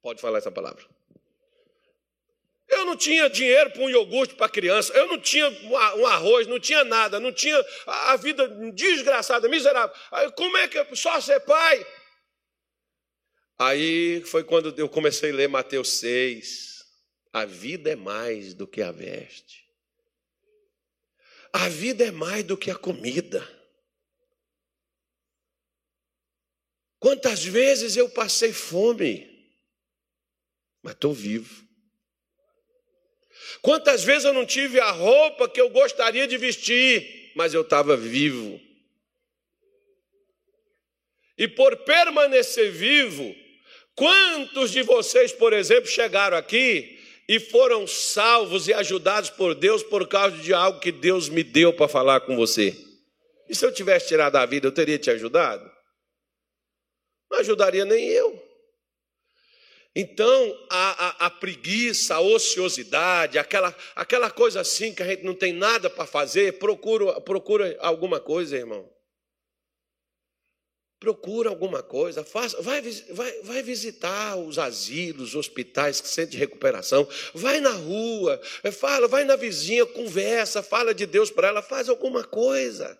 Pode 0.02 0.20
falar 0.20 0.38
essa 0.38 0.50
palavra. 0.50 0.84
Eu 2.68 2.86
não 2.86 2.96
tinha 2.96 3.28
dinheiro 3.28 3.70
para 3.70 3.82
um 3.82 3.90
iogurte 3.90 4.34
para 4.34 4.48
criança, 4.48 4.92
eu 4.94 5.06
não 5.06 5.18
tinha 5.18 5.46
um 5.98 6.06
arroz, 6.06 6.46
não 6.46 6.58
tinha 6.58 6.82
nada, 6.84 7.20
não 7.20 7.30
tinha 7.30 7.62
a 7.86 8.16
vida 8.16 8.48
desgraçada, 8.72 9.46
miserável. 9.46 9.94
Como 10.34 10.56
é 10.56 10.66
que 10.66 10.78
eu 10.78 10.96
só 10.96 11.20
ser 11.20 11.40
pai? 11.40 11.86
Aí 13.64 14.20
foi 14.24 14.42
quando 14.42 14.76
eu 14.76 14.88
comecei 14.88 15.30
a 15.30 15.34
ler 15.34 15.48
Mateus 15.48 15.90
6. 15.98 16.84
A 17.32 17.44
vida 17.44 17.92
é 17.92 17.96
mais 17.96 18.54
do 18.54 18.66
que 18.66 18.82
a 18.82 18.90
veste. 18.90 19.64
A 21.52 21.68
vida 21.68 22.04
é 22.04 22.10
mais 22.10 22.42
do 22.42 22.56
que 22.56 22.72
a 22.72 22.74
comida. 22.74 23.40
Quantas 26.98 27.44
vezes 27.44 27.96
eu 27.96 28.08
passei 28.10 28.52
fome, 28.52 29.30
mas 30.82 30.94
estou 30.94 31.14
vivo. 31.14 31.64
Quantas 33.60 34.02
vezes 34.02 34.24
eu 34.24 34.32
não 34.32 34.44
tive 34.44 34.80
a 34.80 34.90
roupa 34.90 35.48
que 35.48 35.60
eu 35.60 35.70
gostaria 35.70 36.26
de 36.26 36.36
vestir, 36.36 37.32
mas 37.36 37.54
eu 37.54 37.62
estava 37.62 37.96
vivo. 37.96 38.60
E 41.38 41.46
por 41.46 41.76
permanecer 41.84 42.72
vivo, 42.72 43.41
quantos 43.94 44.70
de 44.70 44.82
vocês, 44.82 45.32
por 45.32 45.52
exemplo, 45.52 45.88
chegaram 45.88 46.36
aqui 46.36 46.98
e 47.28 47.38
foram 47.38 47.86
salvos 47.86 48.68
e 48.68 48.74
ajudados 48.74 49.30
por 49.30 49.54
Deus 49.54 49.82
por 49.82 50.06
causa 50.08 50.36
de 50.38 50.52
algo 50.52 50.80
que 50.80 50.92
Deus 50.92 51.28
me 51.28 51.42
deu 51.42 51.72
para 51.72 51.88
falar 51.88 52.20
com 52.20 52.36
você? 52.36 52.76
E 53.48 53.54
se 53.54 53.64
eu 53.64 53.72
tivesse 53.72 54.08
tirado 54.08 54.36
a 54.36 54.46
vida, 54.46 54.66
eu 54.66 54.72
teria 54.72 54.98
te 54.98 55.10
ajudado? 55.10 55.70
Não 57.30 57.38
ajudaria 57.38 57.84
nem 57.84 58.08
eu. 58.08 58.52
Então, 59.94 60.66
a, 60.70 61.06
a, 61.06 61.26
a, 61.26 61.30
preguiça, 61.30 62.14
a 62.14 62.20
ociosidade, 62.20 63.38
aquela, 63.38 63.76
aquela 63.94 64.30
coisa 64.30 64.60
assim 64.60 64.94
que 64.94 65.02
a 65.02 65.06
gente 65.06 65.22
não 65.22 65.34
tem 65.34 65.52
nada 65.52 65.90
para 65.90 66.06
fazer, 66.06 66.58
procura, 66.58 67.20
procura 67.20 67.76
alguma 67.80 68.18
coisa, 68.18 68.56
irmão. 68.56 68.90
Procura 71.02 71.50
alguma 71.50 71.82
coisa, 71.82 72.22
faça, 72.22 72.62
vai, 72.62 72.80
vai, 72.80 73.42
vai 73.42 73.60
visitar 73.60 74.36
os 74.36 74.56
asilos, 74.56 75.30
os 75.30 75.34
hospitais 75.34 75.96
sente 75.96 76.30
de 76.30 76.36
recuperação, 76.36 77.08
vai 77.34 77.58
na 77.58 77.72
rua, 77.72 78.40
fala, 78.70 79.08
vai 79.08 79.24
na 79.24 79.34
vizinha, 79.34 79.84
conversa, 79.84 80.62
fala 80.62 80.94
de 80.94 81.04
Deus 81.04 81.28
para 81.28 81.48
ela, 81.48 81.60
faz 81.60 81.88
alguma 81.88 82.22
coisa. 82.22 82.96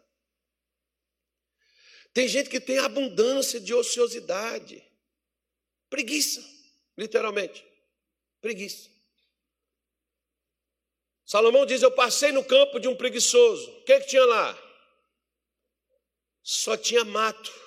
Tem 2.12 2.26
gente 2.26 2.50
que 2.50 2.58
tem 2.58 2.78
abundância 2.78 3.60
de 3.60 3.72
ociosidade, 3.72 4.82
preguiça, 5.88 6.44
literalmente, 6.98 7.64
preguiça. 8.40 8.90
Salomão 11.24 11.64
diz: 11.64 11.82
Eu 11.82 11.92
passei 11.92 12.32
no 12.32 12.42
campo 12.42 12.80
de 12.80 12.88
um 12.88 12.96
preguiçoso. 12.96 13.70
O 13.70 13.84
que, 13.84 14.00
que 14.00 14.08
tinha 14.08 14.24
lá? 14.24 14.58
Só 16.42 16.76
tinha 16.76 17.04
mato. 17.04 17.62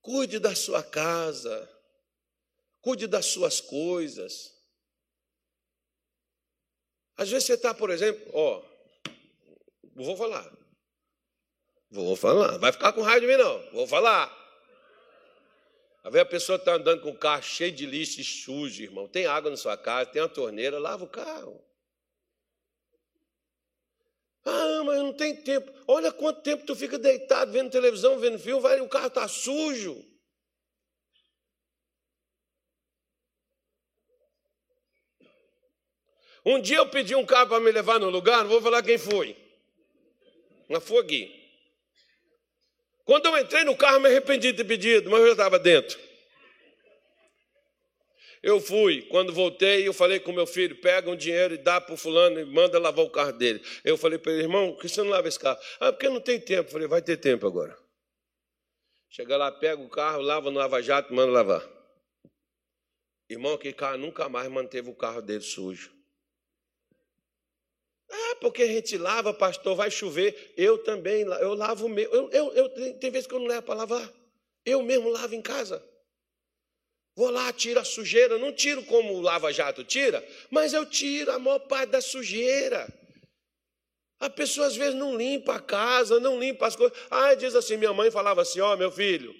Cuide 0.00 0.38
da 0.38 0.54
sua 0.54 0.82
casa, 0.82 1.68
cuide 2.80 3.06
das 3.06 3.26
suas 3.26 3.60
coisas. 3.60 4.54
Às 7.16 7.28
vezes 7.28 7.46
você 7.46 7.54
está, 7.54 7.74
por 7.74 7.90
exemplo, 7.90 8.30
ó, 8.32 8.70
Vou 10.04 10.16
falar. 10.16 10.50
Vou 11.90 12.16
falar. 12.16 12.58
Vai 12.58 12.72
ficar 12.72 12.92
com 12.92 13.02
raiva 13.02 13.20
de 13.20 13.26
mim, 13.26 13.36
não. 13.36 13.70
Vou 13.72 13.86
falar. 13.86 14.34
Às 16.02 16.10
vezes 16.12 16.26
a 16.26 16.30
pessoa 16.30 16.56
está 16.56 16.74
andando 16.74 17.02
com 17.02 17.10
o 17.10 17.18
carro 17.18 17.42
cheio 17.42 17.72
de 17.72 17.84
lixo 17.84 18.20
e 18.20 18.24
sujo, 18.24 18.82
irmão. 18.82 19.06
Tem 19.06 19.26
água 19.26 19.50
na 19.50 19.56
sua 19.56 19.76
casa, 19.76 20.10
tem 20.10 20.22
uma 20.22 20.28
torneira, 20.28 20.78
lava 20.78 21.04
o 21.04 21.08
carro. 21.08 21.62
Ah, 24.44 24.82
mas 24.84 24.98
não 24.98 25.12
tem 25.12 25.36
tempo. 25.36 25.70
Olha 25.86 26.10
quanto 26.12 26.42
tempo 26.42 26.64
tu 26.64 26.74
fica 26.74 26.98
deitado 26.98 27.52
vendo 27.52 27.70
televisão, 27.70 28.18
vendo 28.18 28.38
filme, 28.38 28.62
vai, 28.62 28.80
o 28.80 28.88
carro 28.88 29.08
está 29.08 29.28
sujo. 29.28 30.04
Um 36.44 36.60
dia 36.60 36.78
eu 36.78 36.88
pedi 36.88 37.14
um 37.14 37.26
carro 37.26 37.48
para 37.48 37.60
me 37.60 37.70
levar 37.70 38.00
no 38.00 38.08
lugar, 38.08 38.42
não 38.42 38.50
vou 38.50 38.62
falar 38.62 38.82
quem 38.82 38.96
foi 38.96 39.36
uma 40.68 40.80
foguinha. 40.80 41.28
Quando 43.04 43.26
eu 43.26 43.38
entrei 43.38 43.64
no 43.64 43.76
carro, 43.76 44.00
me 44.00 44.08
arrependi 44.08 44.52
de 44.52 44.58
ter 44.58 44.64
pedido, 44.64 45.10
mas 45.10 45.20
eu 45.20 45.26
já 45.26 45.32
estava 45.32 45.58
dentro. 45.58 45.98
Eu 48.42 48.58
fui, 48.58 49.02
quando 49.02 49.34
voltei, 49.34 49.86
eu 49.86 49.92
falei 49.92 50.18
com 50.18 50.32
meu 50.32 50.46
filho: 50.46 50.80
pega 50.80 51.10
um 51.10 51.16
dinheiro 51.16 51.54
e 51.54 51.58
dá 51.58 51.80
para 51.80 51.94
o 51.94 51.96
fulano 51.96 52.40
e 52.40 52.44
manda 52.44 52.78
lavar 52.78 53.04
o 53.04 53.10
carro 53.10 53.32
dele. 53.32 53.62
Eu 53.84 53.98
falei 53.98 54.18
para 54.18 54.32
ele: 54.32 54.42
irmão, 54.42 54.72
por 54.72 54.80
que 54.80 54.88
você 54.88 55.02
não 55.02 55.10
lava 55.10 55.28
esse 55.28 55.38
carro? 55.38 55.58
Ah, 55.78 55.92
porque 55.92 56.08
não 56.08 56.20
tem 56.20 56.40
tempo. 56.40 56.68
Eu 56.68 56.72
falei: 56.72 56.88
vai 56.88 57.02
ter 57.02 57.18
tempo 57.18 57.46
agora. 57.46 57.76
Chega 59.10 59.36
lá, 59.36 59.52
pega 59.52 59.82
o 59.82 59.88
carro, 59.90 60.22
lava 60.22 60.50
no 60.50 60.58
lava-jato, 60.58 61.12
manda 61.12 61.32
lavar. 61.32 61.68
Irmão, 63.28 63.54
aquele 63.54 63.74
carro 63.74 63.98
nunca 63.98 64.28
mais 64.28 64.48
manteve 64.48 64.88
o 64.88 64.94
carro 64.94 65.20
dele 65.20 65.42
sujo. 65.42 65.92
Ah, 68.10 68.36
porque 68.40 68.62
a 68.62 68.66
gente 68.66 68.96
lava, 68.96 69.34
pastor, 69.34 69.76
vai 69.76 69.90
chover. 69.90 70.54
Eu 70.56 70.78
também, 70.78 71.22
eu 71.22 71.54
lavo 71.54 71.86
o 71.86 71.88
meu. 71.88 72.10
Eu, 72.10 72.30
eu, 72.30 72.52
eu, 72.52 72.98
tem 72.98 73.10
vezes 73.10 73.26
que 73.26 73.34
eu 73.34 73.38
não 73.38 73.46
levo 73.46 73.62
para 73.62 73.74
lavar. 73.74 74.12
Eu 74.64 74.82
mesmo 74.82 75.08
lavo 75.10 75.34
em 75.34 75.42
casa. 75.42 75.84
Vou 77.20 77.28
lá, 77.28 77.52
tiro 77.52 77.78
a 77.78 77.84
sujeira. 77.84 78.38
Não 78.38 78.50
tiro 78.50 78.82
como 78.84 79.12
o 79.12 79.20
lava-jato 79.20 79.84
tira, 79.84 80.26
mas 80.50 80.72
eu 80.72 80.86
tiro 80.86 81.30
a 81.30 81.38
maior 81.38 81.58
parte 81.58 81.90
da 81.90 82.00
sujeira. 82.00 82.88
A 84.18 84.30
pessoa 84.30 84.66
às 84.66 84.74
vezes 84.74 84.94
não 84.94 85.14
limpa 85.14 85.56
a 85.56 85.60
casa, 85.60 86.18
não 86.18 86.40
limpa 86.40 86.66
as 86.66 86.74
coisas. 86.74 86.96
Ah, 87.10 87.34
diz 87.34 87.54
assim: 87.54 87.76
minha 87.76 87.92
mãe 87.92 88.10
falava 88.10 88.40
assim: 88.40 88.60
ó, 88.60 88.72
oh, 88.72 88.76
meu 88.78 88.90
filho, 88.90 89.34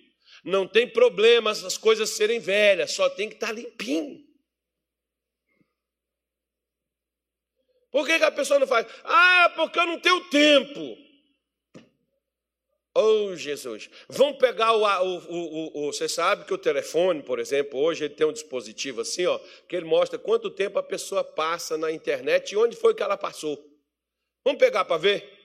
não 0.44 0.68
tem 0.68 0.86
problema 0.86 1.52
as 1.52 1.78
coisas 1.78 2.10
serem 2.10 2.38
velhas, 2.38 2.92
só 2.92 3.08
tem 3.08 3.30
que 3.30 3.36
estar 3.36 3.46
tá 3.46 3.52
limpinho. 3.54 4.22
Por 7.90 8.04
que, 8.04 8.18
que 8.18 8.24
a 8.26 8.30
pessoa 8.30 8.60
não 8.60 8.66
faz? 8.66 8.86
Ah, 9.04 9.54
porque 9.56 9.78
eu 9.78 9.86
não 9.86 9.98
tenho 9.98 10.22
tempo. 10.28 10.98
Oh, 12.95 13.36
Jesus. 13.36 13.88
Vamos 14.09 14.38
pegar 14.38 14.72
o, 14.72 14.82
o, 14.82 15.18
o, 15.28 15.86
o, 15.88 15.93
Você 15.93 16.09
sabe 16.09 16.45
que 16.45 16.53
o 16.53 16.59
telefone, 16.59 17.22
por 17.22 17.38
exemplo, 17.38 17.78
hoje 17.78 18.05
ele 18.05 18.14
tem 18.14 18.26
um 18.26 18.32
dispositivo 18.32 19.03
assim, 19.03 19.26
ó, 19.26 19.38
que 19.68 19.76
ele 19.76 19.84
mostra 19.86 20.18
quanto 20.18 20.51
tempo 20.51 20.78
a 20.78 20.82
pessoa 20.82 21.22
passa 21.22 21.78
na 21.78 21.93
internet 21.93 22.51
e 22.51 22.57
onde 22.57 22.74
foi 22.74 22.93
que 22.93 23.03
ela 23.03 23.16
passou. 23.16 23.64
Vamos 24.45 24.59
pegar 24.59 24.84
para 24.84 24.97
ver? 24.97 25.38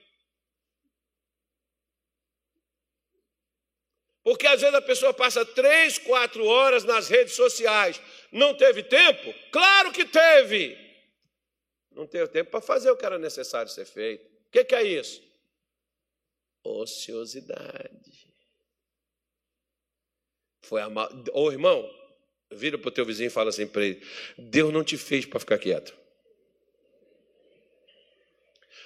Porque 4.24 4.44
às 4.48 4.60
vezes 4.60 4.74
a 4.74 4.82
pessoa 4.82 5.14
passa 5.14 5.44
três, 5.44 5.98
quatro 5.98 6.44
horas 6.44 6.82
nas 6.82 7.08
redes 7.08 7.34
sociais. 7.34 8.02
Não 8.32 8.54
teve 8.54 8.82
tempo? 8.82 9.32
Claro 9.52 9.92
que 9.92 10.04
teve. 10.04 10.76
Não 11.92 12.08
teve 12.08 12.26
tempo 12.26 12.50
para 12.50 12.60
fazer 12.60 12.90
o 12.90 12.96
que 12.96 13.06
era 13.06 13.18
necessário 13.18 13.70
ser 13.70 13.84
feito. 13.84 14.26
O 14.48 14.50
que, 14.50 14.64
que 14.64 14.74
é 14.74 14.82
isso? 14.82 15.25
Ociosidade. 16.66 18.26
Foi 20.62 20.80
a 20.80 20.90
mal... 20.90 21.08
Ô 21.32 21.50
irmão, 21.50 21.88
vira 22.50 22.76
para 22.76 22.88
o 22.88 22.92
teu 22.92 23.04
vizinho 23.04 23.28
e 23.28 23.30
fala 23.30 23.50
assim 23.50 23.66
para 23.66 23.84
ele: 23.84 24.02
Deus 24.36 24.72
não 24.72 24.82
te 24.82 24.96
fez 24.96 25.24
para 25.24 25.40
ficar 25.40 25.58
quieto. 25.58 25.96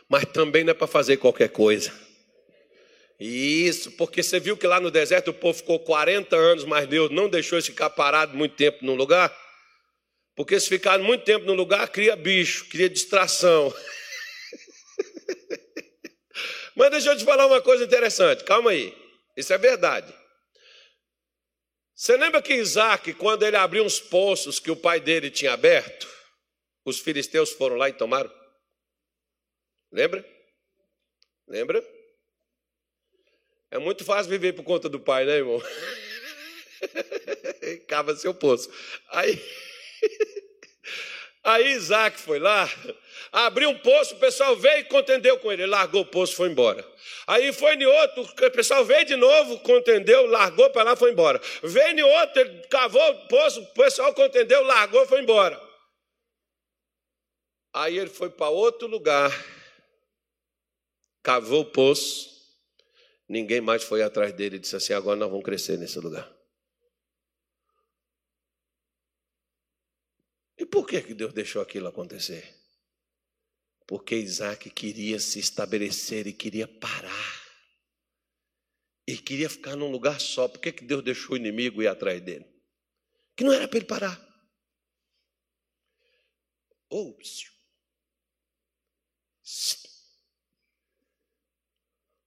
Mas 0.09 0.24
também 0.26 0.64
não 0.64 0.72
é 0.72 0.74
para 0.74 0.87
fazer 0.87 1.16
qualquer 1.18 1.49
coisa. 1.49 1.93
Isso, 3.20 3.93
porque 3.93 4.22
você 4.22 4.41
viu 4.41 4.57
que 4.57 4.66
lá 4.66 4.81
no 4.81 4.91
deserto 4.91 5.28
o 5.28 5.35
povo 5.35 5.59
ficou 5.59 5.78
40 5.78 6.35
anos, 6.35 6.64
mas 6.64 6.89
Deus 6.89 7.11
não 7.11 7.28
deixou 7.28 7.57
eles 7.57 7.66
ficar 7.66 7.91
parado 7.91 8.37
muito 8.37 8.57
tempo 8.57 8.85
num 8.85 8.95
lugar. 8.95 9.31
Porque 10.35 10.59
se 10.59 10.68
ficar 10.68 10.99
muito 10.99 11.22
tempo 11.22 11.45
no 11.45 11.53
lugar, 11.53 11.87
cria 11.89 12.16
bicho, 12.16 12.66
cria 12.70 12.89
distração. 12.89 13.72
Mas 16.75 16.91
deixa 16.91 17.11
eu 17.11 17.16
te 17.16 17.25
falar 17.25 17.47
uma 17.47 17.61
coisa 17.61 17.85
interessante, 17.85 18.45
calma 18.45 18.71
aí. 18.71 18.97
Isso 19.37 19.53
é 19.53 19.59
verdade. 19.59 20.14
Você 21.95 22.16
lembra 22.16 22.41
que 22.41 22.55
Isaac, 22.55 23.12
quando 23.14 23.43
ele 23.43 23.57
abriu 23.57 23.85
uns 23.85 24.01
poços 24.01 24.59
que 24.59 24.71
o 24.71 24.77
pai 24.77 25.01
dele 25.01 25.31
tinha 25.31 25.53
aberto, 25.53 26.09
os 26.85 26.99
filisteus 26.99 27.53
foram 27.53 27.77
lá 27.77 27.89
e 27.89 27.93
tomaram? 27.93 28.33
Lembra? 29.93 30.25
Lembra? 31.47 31.85
É 33.71 33.79
muito 33.79 34.05
fácil 34.05 34.31
viver 34.31 34.55
por 34.55 34.64
conta 34.64 34.89
do 34.89 34.99
pai, 34.99 35.25
né, 35.25 35.37
irmão? 35.37 35.61
Cava 37.87 38.16
seu 38.16 38.33
poço. 38.33 38.71
Aí. 39.11 39.39
Aí 41.51 41.72
Isaac 41.72 42.20
foi 42.20 42.38
lá, 42.38 42.68
abriu 43.32 43.70
um 43.70 43.78
poço, 43.78 44.14
o 44.14 44.18
pessoal 44.18 44.57
veio 44.57 44.82
e 44.82 44.84
contendeu 44.84 45.36
com 45.38 45.51
ele, 45.51 45.66
largou 45.66 46.03
o 46.03 46.07
poço 46.07 46.36
foi 46.36 46.48
embora. 46.48 46.86
Aí 47.26 47.53
foi 47.53 47.74
em 47.74 47.84
outro, 47.84 48.22
o 48.22 48.51
pessoal 48.53 48.84
veio 48.84 49.05
de 49.05 49.16
novo, 49.16 49.59
contendeu, 49.61 50.26
largou 50.26 50.70
para 50.70 50.84
lá, 50.84 50.96
foi 50.96 51.11
embora. 51.11 51.40
Veio 51.62 51.98
em 51.98 52.03
outro, 52.03 52.40
ele 52.40 52.62
cavou 52.68 53.03
o 53.11 53.28
poço, 53.28 53.61
o 53.62 53.66
pessoal 53.74 54.14
contendeu, 54.14 54.62
largou, 54.62 55.05
foi 55.07 55.22
embora. 55.22 55.61
Aí 57.74 57.98
ele 57.98 58.11
foi 58.11 58.30
para 58.30 58.48
outro 58.48 58.86
lugar, 58.86 59.32
cavou 61.20 61.62
o 61.62 61.64
poço, 61.64 62.30
ninguém 63.28 63.61
mais 63.61 63.82
foi 63.82 64.03
atrás 64.03 64.32
dele 64.32 64.57
e 64.57 64.59
disse 64.61 64.76
assim: 64.76 64.92
agora 64.92 65.16
nós 65.16 65.28
vamos 65.28 65.44
crescer 65.44 65.78
nesse 65.78 65.98
lugar. 65.98 66.39
Por 70.71 70.87
que, 70.87 71.03
que 71.03 71.14
Deus 71.14 71.33
deixou 71.33 71.61
aquilo 71.61 71.89
acontecer? 71.89 72.55
Porque 73.87 74.14
Isaac 74.14 74.71
queria 74.71 75.18
se 75.18 75.41
estabelecer 75.41 76.27
e 76.27 76.33
queria 76.33 76.68
parar. 76.68 77.41
E 79.07 79.16
queria 79.16 79.51
ficar 79.51 79.75
num 79.75 79.91
lugar 79.91 80.21
só. 80.21 80.47
Por 80.47 80.61
que, 80.61 80.71
que 80.71 80.85
Deus 80.85 81.03
deixou 81.03 81.33
o 81.33 81.37
inimigo 81.37 81.83
ir 81.83 81.89
atrás 81.89 82.21
dele? 82.23 82.47
Que 83.37 83.43
não 83.43 83.53
era 83.53 83.66
para 83.66 83.79
ele 83.79 83.87
parar. 83.87 84.31
Oh, 86.89 87.16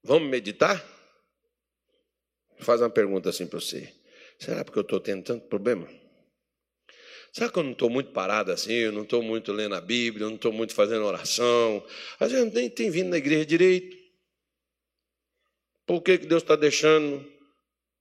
Vamos 0.04 0.30
meditar? 0.30 0.86
Fazer 2.60 2.84
uma 2.84 2.89
pergunta 2.89 3.30
assim 3.30 3.48
para 3.48 3.60
você. 3.60 3.94
Será 4.38 4.66
porque 4.66 4.80
eu 4.80 4.84
estou 4.84 5.00
tendo 5.00 5.24
tanto 5.24 5.48
problema? 5.48 5.88
Sabe 7.34 7.52
que 7.52 7.58
eu 7.58 7.64
não 7.64 7.72
estou 7.72 7.90
muito 7.90 8.12
parado 8.12 8.52
assim, 8.52 8.74
eu 8.74 8.92
não 8.92 9.02
estou 9.02 9.24
muito 9.24 9.52
lendo 9.52 9.74
a 9.74 9.82
Bíblia, 9.82 10.26
eu 10.26 10.30
não 10.30 10.36
estou 10.36 10.54
muito 10.54 10.76
fazendo 10.76 11.04
oração. 11.04 11.84
Às 12.20 12.32
vezes 12.32 12.54
nem 12.54 12.70
tem 12.70 12.92
vindo 12.92 13.10
na 13.10 13.18
igreja 13.18 13.44
direito. 13.44 13.98
Por 15.84 16.04
que, 16.04 16.20
que 16.20 16.28
Deus 16.28 16.44
está 16.44 16.56
deixando 16.56 17.28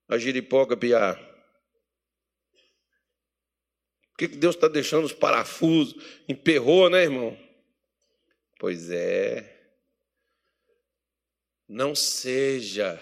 a 0.06 0.18
giripoca 0.18 0.76
piar? 0.76 1.16
Por 4.10 4.18
que, 4.18 4.28
que 4.28 4.36
Deus 4.36 4.54
está 4.54 4.68
deixando 4.68 5.06
os 5.06 5.14
parafusos? 5.14 5.94
Emperrou, 6.28 6.90
né, 6.90 7.04
irmão? 7.04 7.34
Pois 8.58 8.90
é. 8.90 9.50
Não 11.66 11.94
seja 11.94 13.00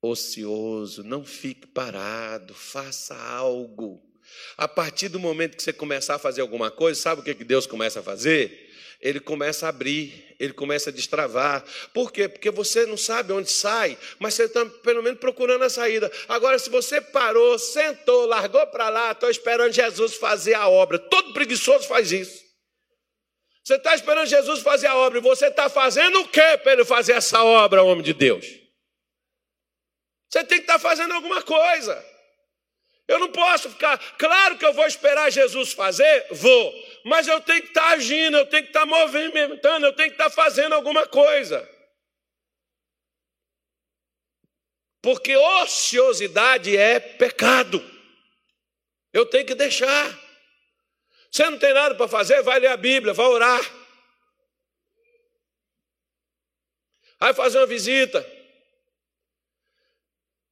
ocioso, 0.00 1.04
não 1.04 1.26
fique 1.26 1.66
parado, 1.66 2.54
faça 2.54 3.14
algo. 3.14 4.09
A 4.56 4.68
partir 4.68 5.08
do 5.08 5.18
momento 5.18 5.56
que 5.56 5.62
você 5.62 5.72
começar 5.72 6.16
a 6.16 6.18
fazer 6.18 6.40
alguma 6.40 6.70
coisa, 6.70 7.00
sabe 7.00 7.20
o 7.20 7.24
que 7.24 7.44
Deus 7.44 7.66
começa 7.66 8.00
a 8.00 8.02
fazer? 8.02 8.68
Ele 9.00 9.18
começa 9.18 9.64
a 9.64 9.70
abrir, 9.70 10.34
ele 10.38 10.52
começa 10.52 10.90
a 10.90 10.92
destravar. 10.92 11.64
Por 11.94 12.12
quê? 12.12 12.28
Porque 12.28 12.50
você 12.50 12.84
não 12.84 12.98
sabe 12.98 13.32
onde 13.32 13.50
sai, 13.50 13.96
mas 14.18 14.34
você 14.34 14.44
está 14.44 14.64
pelo 14.66 15.02
menos 15.02 15.18
procurando 15.18 15.64
a 15.64 15.70
saída. 15.70 16.12
Agora, 16.28 16.58
se 16.58 16.68
você 16.68 17.00
parou, 17.00 17.58
sentou, 17.58 18.26
largou 18.26 18.66
para 18.66 18.90
lá, 18.90 19.12
estou 19.12 19.30
esperando 19.30 19.72
Jesus 19.72 20.14
fazer 20.14 20.54
a 20.54 20.68
obra. 20.68 20.98
Todo 20.98 21.32
preguiçoso 21.32 21.88
faz 21.88 22.12
isso. 22.12 22.44
Você 23.64 23.76
está 23.76 23.94
esperando 23.94 24.26
Jesus 24.26 24.60
fazer 24.60 24.88
a 24.88 24.96
obra 24.96 25.18
e 25.18 25.22
você 25.22 25.46
está 25.46 25.68
fazendo 25.68 26.20
o 26.20 26.28
que 26.28 26.58
para 26.58 26.72
ele 26.72 26.84
fazer 26.84 27.12
essa 27.12 27.42
obra, 27.42 27.82
homem 27.82 28.04
de 28.04 28.12
Deus? 28.12 28.44
Você 30.28 30.44
tem 30.44 30.58
que 30.58 30.64
estar 30.64 30.74
tá 30.74 30.78
fazendo 30.78 31.14
alguma 31.14 31.42
coisa. 31.42 32.04
Eu 33.10 33.18
não 33.18 33.32
posso 33.32 33.68
ficar, 33.68 33.98
claro 34.16 34.56
que 34.56 34.64
eu 34.64 34.72
vou 34.72 34.86
esperar 34.86 35.32
Jesus 35.32 35.72
fazer, 35.72 36.28
vou, 36.30 36.72
mas 37.04 37.26
eu 37.26 37.40
tenho 37.40 37.60
que 37.62 37.66
estar 37.66 37.88
agindo, 37.88 38.36
eu 38.36 38.46
tenho 38.46 38.62
que 38.62 38.68
estar 38.68 38.86
movimentando, 38.86 39.84
eu 39.84 39.92
tenho 39.92 40.10
que 40.10 40.14
estar 40.14 40.30
fazendo 40.30 40.76
alguma 40.76 41.04
coisa. 41.08 41.68
Porque 45.02 45.36
ociosidade 45.36 46.76
é 46.76 47.00
pecado. 47.00 47.84
Eu 49.12 49.26
tenho 49.26 49.44
que 49.44 49.56
deixar. 49.56 50.16
Você 51.32 51.50
não 51.50 51.58
tem 51.58 51.74
nada 51.74 51.96
para 51.96 52.06
fazer, 52.06 52.44
vai 52.44 52.60
ler 52.60 52.68
a 52.68 52.76
Bíblia, 52.76 53.12
vai 53.12 53.26
orar. 53.26 53.60
Vai 57.18 57.34
fazer 57.34 57.58
uma 57.58 57.66
visita. 57.66 58.24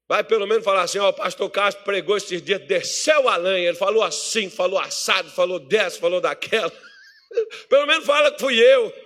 Vai 0.09 0.25
pelo 0.25 0.47
menos 0.47 0.65
falar 0.65 0.83
assim: 0.83 0.99
ó, 0.99 1.11
o 1.11 1.13
pastor 1.13 1.51
Castro 1.51 1.85
pregou 1.85 2.17
esses 2.17 2.41
dias, 2.41 2.67
desceu 2.67 3.29
a 3.29 3.37
lenha. 3.37 3.69
Ele 3.69 3.77
falou 3.77 4.03
assim, 4.03 4.49
falou 4.49 4.79
assado, 4.79 5.31
falou 5.31 5.61
dessa, 5.61 6.01
falou 6.01 6.21
daquela. 6.21 6.73
Pelo 7.69 7.87
menos 7.87 8.07
fala 8.07 8.33
que 8.33 8.41
fui 8.41 8.59
eu. 8.59 8.93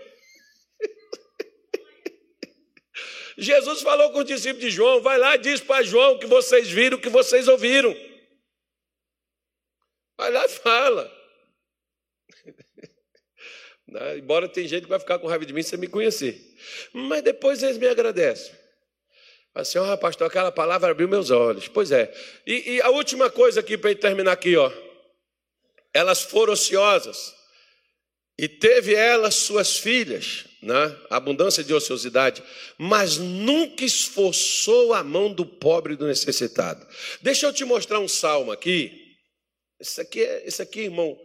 Jesus 3.37 3.83
falou 3.83 4.13
com 4.13 4.21
o 4.21 4.25
discípulo 4.25 4.61
de 4.61 4.71
João: 4.71 5.03
vai 5.03 5.19
lá 5.19 5.35
e 5.35 5.39
diz 5.39 5.61
para 5.61 5.83
João 5.83 6.21
que 6.21 6.27
vocês 6.27 6.71
viram, 6.71 6.99
que 6.99 7.09
vocês 7.09 7.49
ouviram. 7.49 7.93
Vai 10.17 10.31
lá 10.31 10.45
e 10.45 10.49
fala. 10.49 11.13
Embora 14.17 14.49
tem 14.49 14.69
gente 14.69 14.85
que 14.85 14.89
vai 14.89 15.01
ficar 15.01 15.19
com 15.19 15.27
raiva 15.27 15.45
de 15.45 15.53
mim 15.53 15.65
sem 15.65 15.81
me 15.81 15.89
conhecer. 15.89 16.41
Mas 16.93 17.23
depois 17.23 17.61
eles 17.61 17.77
me 17.77 17.89
agradecem. 17.89 18.62
Assim, 19.55 19.79
ó, 19.79 19.93
oh, 19.93 19.99
pastor, 19.99 20.27
aquela 20.29 20.51
palavra 20.51 20.91
abriu 20.91 21.09
meus 21.09 21.31
olhos. 21.31 21.69
Pois 21.69 21.91
é. 21.91 22.13
E, 22.47 22.75
e 22.75 22.83
a 22.83 22.89
última 22.91 23.31
coisa 23.31 23.61
aqui 23.61 23.77
para 23.77 23.95
terminar 23.95 24.33
aqui, 24.33 24.57
ó. 24.57 24.73
Elas 25.93 26.23
foram 26.23 26.55
ociosas. 26.55 27.35
E 28.39 28.49
teve 28.49 28.95
elas 28.95 29.35
suas 29.35 29.77
filhas, 29.77 30.47
né? 30.63 30.97
abundância 31.11 31.63
de 31.63 31.75
ociosidade, 31.75 32.43
mas 32.79 33.19
nunca 33.19 33.85
esforçou 33.85 34.95
a 34.95 35.05
mão 35.05 35.33
do 35.33 35.45
pobre 35.45 35.93
e 35.93 35.97
do 35.97 36.07
necessitado. 36.07 36.87
Deixa 37.21 37.47
eu 37.47 37.53
te 37.53 37.65
mostrar 37.65 38.01
um 38.01 38.09
salmo 38.09 38.51
aqui. 38.51 38.91
Isso 39.79 40.01
aqui, 40.01 40.25
é, 40.25 40.47
isso 40.47 40.63
aqui, 40.63 40.81
irmão, 40.81 41.19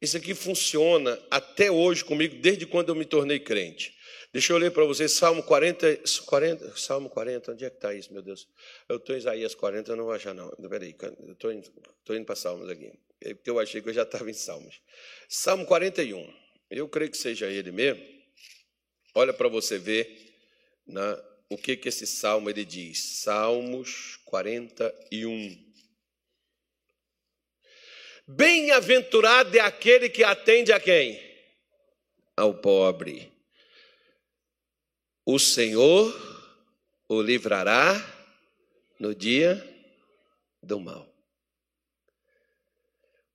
isso 0.00 0.16
aqui 0.16 0.34
funciona 0.34 1.18
até 1.30 1.70
hoje 1.70 2.04
comigo, 2.04 2.36
desde 2.36 2.66
quando 2.66 2.90
eu 2.90 2.94
me 2.94 3.06
tornei 3.06 3.40
crente. 3.40 3.94
Deixa 4.32 4.54
eu 4.54 4.56
ler 4.56 4.70
para 4.70 4.84
vocês 4.84 5.12
Salmo 5.12 5.42
40, 5.42 6.02
40, 6.24 6.76
Salmo 6.76 7.10
40, 7.10 7.52
onde 7.52 7.66
é 7.66 7.70
que 7.70 7.76
está 7.76 7.92
isso, 7.92 8.10
meu 8.12 8.22
Deus? 8.22 8.48
Eu 8.88 8.96
estou 8.96 9.14
em 9.14 9.18
Isaías 9.18 9.54
40, 9.54 9.92
eu 9.92 9.96
não 9.96 10.04
vou 10.04 10.12
achar, 10.14 10.32
não. 10.32 10.48
Peraí, 10.70 10.96
eu 11.26 11.32
estou 11.32 11.52
indo, 11.52 11.70
indo 12.10 12.24
para 12.24 12.34
Salmos 12.34 12.70
aqui, 12.70 12.90
é 13.20 13.34
porque 13.34 13.50
eu 13.50 13.58
achei 13.58 13.82
que 13.82 13.90
eu 13.90 13.92
já 13.92 14.04
estava 14.04 14.30
em 14.30 14.34
Salmos. 14.34 14.80
Salmo 15.28 15.66
41, 15.66 16.34
eu 16.70 16.88
creio 16.88 17.10
que 17.10 17.16
seja 17.18 17.46
ele 17.46 17.70
mesmo. 17.70 18.02
Olha 19.14 19.34
para 19.34 19.48
você 19.48 19.78
ver 19.78 20.32
né, 20.86 21.22
o 21.50 21.58
que, 21.58 21.76
que 21.76 21.90
esse 21.90 22.06
salmo 22.06 22.48
ele 22.48 22.64
diz. 22.64 23.20
Salmos 23.20 24.18
41. 24.24 25.72
Bem-aventurado 28.26 29.54
é 29.58 29.60
aquele 29.60 30.08
que 30.08 30.24
atende 30.24 30.72
a 30.72 30.80
quem? 30.80 31.20
Ao 32.34 32.54
pobre. 32.54 33.31
O 35.24 35.38
Senhor 35.38 36.12
o 37.08 37.20
livrará 37.22 38.04
no 38.98 39.14
dia 39.14 39.62
do 40.62 40.80
mal. 40.80 41.12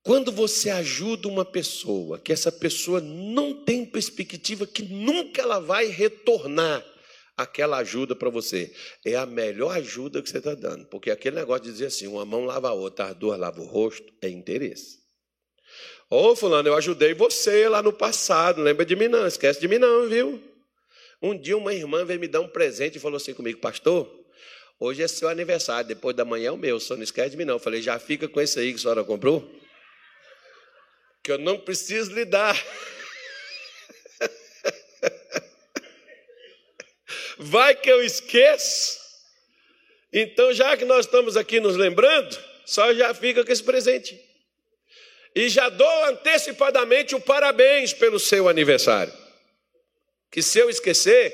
Quando 0.03 0.31
você 0.31 0.69
ajuda 0.69 1.27
uma 1.27 1.43
pessoa, 1.43 2.17
que 2.17 2.31
essa 2.31 2.51
pessoa 2.51 3.01
não 3.01 3.53
tem 3.65 3.85
perspectiva, 3.85 4.65
que 4.65 4.81
nunca 4.81 5.41
ela 5.41 5.59
vai 5.59 5.87
retornar 5.87 6.83
aquela 7.35 7.77
ajuda 7.77 8.15
para 8.15 8.29
você, 8.29 8.73
é 9.05 9.15
a 9.15 9.25
melhor 9.25 9.75
ajuda 9.75 10.21
que 10.21 10.29
você 10.29 10.37
está 10.37 10.55
dando. 10.55 10.85
Porque 10.85 11.11
aquele 11.11 11.35
negócio 11.35 11.65
de 11.65 11.71
dizer 11.73 11.87
assim, 11.87 12.07
uma 12.07 12.25
mão 12.25 12.45
lava 12.45 12.69
a 12.69 12.73
outra, 12.73 13.07
as 13.07 13.15
duas 13.15 13.37
lavam 13.37 13.65
o 13.65 13.67
rosto, 13.67 14.11
é 14.21 14.29
interesse. 14.29 14.99
Ô, 16.09 16.35
fulano, 16.35 16.69
eu 16.69 16.75
ajudei 16.75 17.13
você 17.13 17.67
lá 17.67 17.83
no 17.83 17.91
passado, 17.91 18.61
lembra 18.61 18.85
de 18.85 18.95
mim 18.95 19.09
não, 19.09 19.27
esquece 19.27 19.59
de 19.59 19.67
mim 19.67 19.77
não, 19.77 20.07
viu? 20.07 20.41
Um 21.21 21.37
dia 21.37 21.57
uma 21.57 21.73
irmã 21.73 22.05
veio 22.05 22.19
me 22.19 22.27
dar 22.27 22.41
um 22.41 22.47
presente 22.47 22.97
e 22.97 22.99
falou 22.99 23.17
assim 23.17 23.33
comigo, 23.33 23.59
pastor, 23.59 24.07
hoje 24.79 25.01
é 25.01 25.07
seu 25.07 25.27
aniversário, 25.27 25.87
depois 25.87 26.15
da 26.15 26.23
manhã 26.23 26.49
é 26.49 26.51
o 26.51 26.57
meu, 26.57 26.79
só 26.79 26.95
não 26.95 27.01
esquece 27.03 27.31
de 27.31 27.37
mim 27.37 27.45
não. 27.45 27.55
Eu 27.55 27.59
falei, 27.59 27.81
já 27.81 27.97
fica 27.97 28.27
com 28.27 28.39
esse 28.39 28.59
aí 28.59 28.71
que 28.71 28.77
a 28.77 28.81
senhora 28.81 29.03
comprou? 29.03 29.51
Que 31.23 31.31
eu 31.31 31.39
não 31.39 31.59
preciso 31.59 32.13
lhe 32.13 32.23
dar. 32.23 32.55
Vai 37.39 37.75
que 37.75 37.89
eu 37.89 38.03
esqueço. 38.03 38.97
Então, 40.13 40.53
já 40.53 40.77
que 40.77 40.85
nós 40.85 41.05
estamos 41.05 41.35
aqui 41.35 41.59
nos 41.59 41.75
lembrando, 41.75 42.37
só 42.65 42.93
já 42.93 43.13
fica 43.13 43.43
com 43.43 43.51
esse 43.51 43.63
presente. 43.63 44.19
E 45.35 45.49
já 45.49 45.69
dou 45.69 46.05
antecipadamente 46.05 47.15
o 47.15 47.19
parabéns 47.19 47.93
pelo 47.93 48.19
seu 48.19 48.47
aniversário. 48.47 49.13
Que 50.37 50.43
se 50.43 50.59
eu 50.59 50.69
esquecer, 50.69 51.33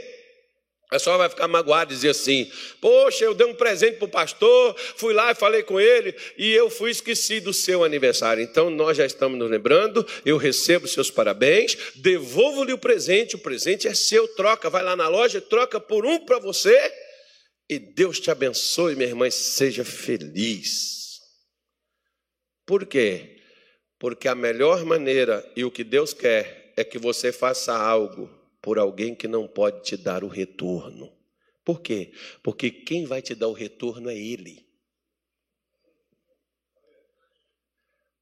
a 0.85 0.91
pessoa 0.91 1.17
vai 1.17 1.27
ficar 1.27 1.45
magoada 1.49 1.91
e 1.91 1.95
dizer 1.97 2.11
assim: 2.11 2.49
Poxa, 2.79 3.25
eu 3.25 3.33
dei 3.33 3.45
um 3.45 3.53
presente 3.53 3.97
para 3.97 4.05
o 4.05 4.09
pastor, 4.09 4.79
fui 4.95 5.13
lá 5.13 5.29
e 5.29 5.35
falei 5.35 5.61
com 5.61 5.77
ele, 5.77 6.15
e 6.37 6.53
eu 6.53 6.69
fui 6.69 6.89
esqueci 6.89 7.41
do 7.41 7.51
seu 7.51 7.83
aniversário. 7.83 8.41
Então 8.41 8.69
nós 8.69 8.95
já 8.95 9.05
estamos 9.05 9.37
nos 9.37 9.51
lembrando, 9.51 10.07
eu 10.25 10.37
recebo 10.37 10.87
seus 10.87 11.11
parabéns, 11.11 11.75
devolvo-lhe 11.95 12.71
o 12.71 12.77
presente, 12.77 13.35
o 13.35 13.39
presente 13.39 13.89
é 13.89 13.93
seu, 13.93 14.25
troca, 14.25 14.69
vai 14.69 14.81
lá 14.81 14.95
na 14.95 15.09
loja, 15.09 15.41
troca 15.41 15.81
por 15.81 16.05
um 16.05 16.25
para 16.25 16.39
você, 16.39 16.79
e 17.69 17.79
Deus 17.79 18.21
te 18.21 18.31
abençoe, 18.31 18.95
minha 18.95 19.09
irmã, 19.09 19.29
seja 19.29 19.83
feliz. 19.83 21.19
Por 22.65 22.85
quê? 22.85 23.35
Porque 23.99 24.29
a 24.29 24.33
melhor 24.33 24.85
maneira 24.85 25.45
e 25.57 25.65
o 25.65 25.71
que 25.71 25.83
Deus 25.83 26.13
quer 26.13 26.71
é 26.77 26.85
que 26.85 26.97
você 26.97 27.33
faça 27.33 27.75
algo 27.75 28.41
por 28.63 28.79
alguém 28.79 29.13
que 29.13 29.27
não 29.27 29.45
pode 29.45 29.83
te 29.83 29.97
dar 29.97 30.23
o 30.23 30.29
retorno. 30.29 31.11
Por 31.65 31.81
quê? 31.81 32.13
Porque 32.41 32.71
quem 32.71 33.05
vai 33.05 33.21
te 33.21 33.35
dar 33.35 33.49
o 33.49 33.53
retorno 33.53 34.09
é 34.09 34.15
Ele. 34.15 34.65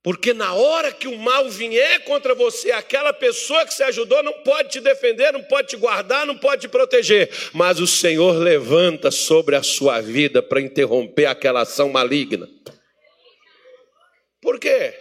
Porque 0.03 0.33
na 0.33 0.55
hora 0.55 0.91
que 0.91 1.07
o 1.07 1.15
mal 1.15 1.47
vier 1.47 2.03
contra 2.05 2.33
você, 2.33 2.71
aquela 2.71 3.13
pessoa 3.13 3.63
que 3.67 3.73
você 3.73 3.83
ajudou 3.83 4.23
não 4.23 4.33
pode 4.41 4.69
te 4.69 4.79
defender, 4.81 5.31
não 5.31 5.43
pode 5.43 5.67
te 5.67 5.77
guardar, 5.77 6.25
não 6.25 6.35
pode 6.35 6.61
te 6.61 6.67
proteger. 6.67 7.29
Mas 7.53 7.79
o 7.79 7.85
Senhor 7.85 8.35
levanta 8.35 9.11
sobre 9.11 9.55
a 9.55 9.61
sua 9.61 10.01
vida 10.01 10.41
para 10.41 10.59
interromper 10.59 11.27
aquela 11.27 11.61
ação 11.61 11.89
maligna. 11.89 12.49
Por 14.41 14.59
quê? 14.59 14.91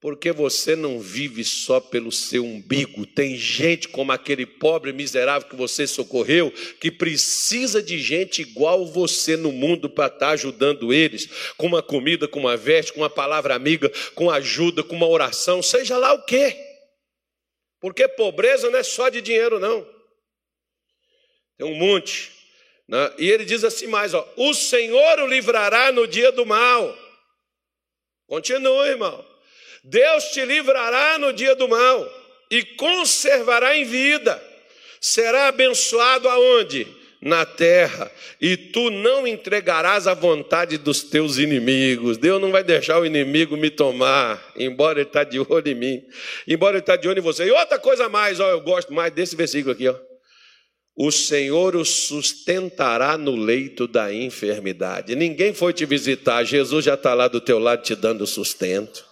Porque 0.00 0.32
você 0.32 0.74
não 0.74 0.98
vive 0.98 1.44
só 1.44 1.78
pelo 1.78 2.10
seu 2.10 2.42
umbigo. 2.42 3.04
Tem 3.04 3.36
gente 3.36 3.86
como 3.86 4.12
aquele 4.12 4.46
pobre 4.46 4.94
miserável 4.94 5.46
que 5.46 5.54
você 5.54 5.86
socorreu, 5.86 6.50
que 6.80 6.90
precisa 6.90 7.82
de 7.82 7.98
gente 7.98 8.40
igual 8.40 8.86
você 8.86 9.36
no 9.36 9.52
mundo 9.52 9.90
para 9.90 10.06
estar 10.06 10.18
tá 10.18 10.30
ajudando 10.30 10.90
eles, 10.90 11.52
com 11.58 11.66
uma 11.66 11.82
comida, 11.82 12.26
com 12.26 12.40
uma 12.40 12.56
veste, 12.56 12.94
com 12.94 13.00
uma 13.00 13.10
palavra 13.10 13.54
amiga, 13.54 13.92
com 14.14 14.30
ajuda, 14.30 14.82
com 14.82 14.96
uma 14.96 15.06
oração, 15.06 15.62
seja 15.62 15.98
lá 15.98 16.14
o 16.14 16.24
quê. 16.24 16.56
Porque 17.78 18.08
pobreza 18.08 18.70
não 18.70 18.78
é 18.78 18.82
só 18.82 19.10
de 19.10 19.20
dinheiro, 19.20 19.60
não. 19.60 19.86
Tem 21.58 21.66
um 21.66 21.74
monte. 21.74 22.32
Né? 22.88 23.14
E 23.18 23.30
ele 23.30 23.44
diz 23.44 23.64
assim 23.64 23.86
mais: 23.86 24.14
ó, 24.14 24.26
o 24.34 24.54
Senhor 24.54 25.18
o 25.18 25.26
livrará 25.26 25.92
no 25.92 26.06
dia 26.06 26.32
do 26.32 26.46
mal. 26.46 26.96
Continua, 28.26 28.88
irmão. 28.88 29.29
Deus 29.84 30.24
te 30.24 30.44
livrará 30.44 31.18
no 31.18 31.32
dia 31.32 31.54
do 31.54 31.68
mal 31.68 32.20
e 32.50 32.62
conservará 32.62 33.76
em 33.76 33.84
vida. 33.84 34.42
Será 35.00 35.48
abençoado 35.48 36.28
aonde? 36.28 36.86
Na 37.22 37.44
terra, 37.44 38.10
e 38.40 38.56
tu 38.56 38.88
não 38.88 39.26
entregarás 39.26 40.06
a 40.06 40.14
vontade 40.14 40.78
dos 40.78 41.02
teus 41.02 41.36
inimigos. 41.36 42.16
Deus 42.16 42.40
não 42.40 42.50
vai 42.50 42.64
deixar 42.64 42.98
o 42.98 43.04
inimigo 43.04 43.58
me 43.58 43.68
tomar, 43.68 44.42
embora 44.56 45.00
ele 45.00 45.08
está 45.08 45.22
de 45.22 45.38
olho 45.38 45.68
em 45.68 45.74
mim, 45.74 46.02
embora 46.48 46.76
ele 46.76 46.80
está 46.80 46.96
de 46.96 47.06
olho 47.06 47.18
em 47.18 47.22
você. 47.22 47.44
E 47.44 47.50
outra 47.50 47.78
coisa 47.78 48.08
mais, 48.08 48.40
ó, 48.40 48.48
eu 48.50 48.62
gosto 48.62 48.90
mais 48.94 49.12
desse 49.12 49.36
versículo 49.36 49.72
aqui, 49.72 49.86
ó. 49.86 49.96
O 50.96 51.10
Senhor 51.10 51.76
o 51.76 51.84
sustentará 51.84 53.18
no 53.18 53.36
leito 53.36 53.86
da 53.86 54.12
enfermidade. 54.14 55.14
Ninguém 55.14 55.52
foi 55.52 55.74
te 55.74 55.84
visitar, 55.84 56.42
Jesus 56.44 56.86
já 56.86 56.94
está 56.94 57.12
lá 57.12 57.28
do 57.28 57.40
teu 57.40 57.58
lado 57.58 57.82
te 57.82 57.94
dando 57.94 58.26
sustento 58.26 59.09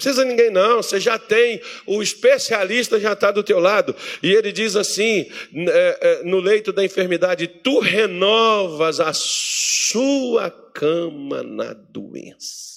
precisa 0.00 0.24
ninguém 0.24 0.50
não, 0.50 0.82
você 0.82 0.98
já 0.98 1.18
tem, 1.18 1.60
o 1.86 2.02
especialista 2.02 2.98
já 2.98 3.12
está 3.12 3.30
do 3.30 3.42
teu 3.42 3.60
lado. 3.60 3.94
E 4.22 4.32
ele 4.32 4.50
diz 4.50 4.74
assim, 4.74 5.30
é, 5.54 5.98
é, 6.00 6.22
no 6.24 6.40
leito 6.40 6.72
da 6.72 6.82
enfermidade, 6.82 7.46
tu 7.46 7.78
renovas 7.80 8.98
a 8.98 9.12
sua 9.12 10.50
cama 10.50 11.42
na 11.42 11.74
doença. 11.74 12.70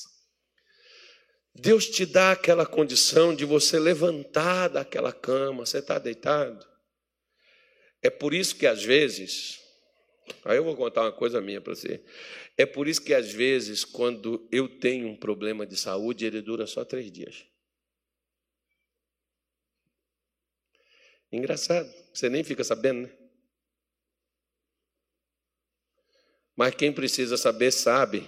Deus 1.55 1.86
te 1.86 2.05
dá 2.05 2.34
aquela 2.34 2.65
condição 2.65 3.34
de 3.34 3.45
você 3.45 3.80
levantar 3.80 4.67
daquela 4.67 5.13
cama, 5.13 5.65
você 5.65 5.78
está 5.78 5.97
deitado. 5.97 6.65
É 8.01 8.09
por 8.09 8.34
isso 8.34 8.57
que 8.57 8.67
às 8.67 8.84
vezes, 8.84 9.59
aí 10.45 10.57
eu 10.57 10.63
vou 10.63 10.76
contar 10.76 11.01
uma 11.01 11.11
coisa 11.11 11.41
minha 11.41 11.61
para 11.61 11.76
você. 11.76 12.03
É 12.57 12.65
por 12.65 12.88
isso 12.88 13.01
que, 13.01 13.13
às 13.13 13.32
vezes, 13.32 13.84
quando 13.84 14.47
eu 14.51 14.67
tenho 14.67 15.07
um 15.07 15.15
problema 15.15 15.65
de 15.65 15.78
saúde, 15.78 16.26
ele 16.26 16.41
dura 16.41 16.67
só 16.67 16.86
três 16.86 17.11
dias. 17.11 17.45
Engraçado, 21.32 21.91
você 22.13 22.30
nem 22.30 22.43
fica 22.43 22.63
sabendo, 22.63 23.07
né? 23.07 23.13
Mas 26.55 26.76
quem 26.76 26.93
precisa 26.93 27.38
saber, 27.38 27.71
sabe. 27.71 28.24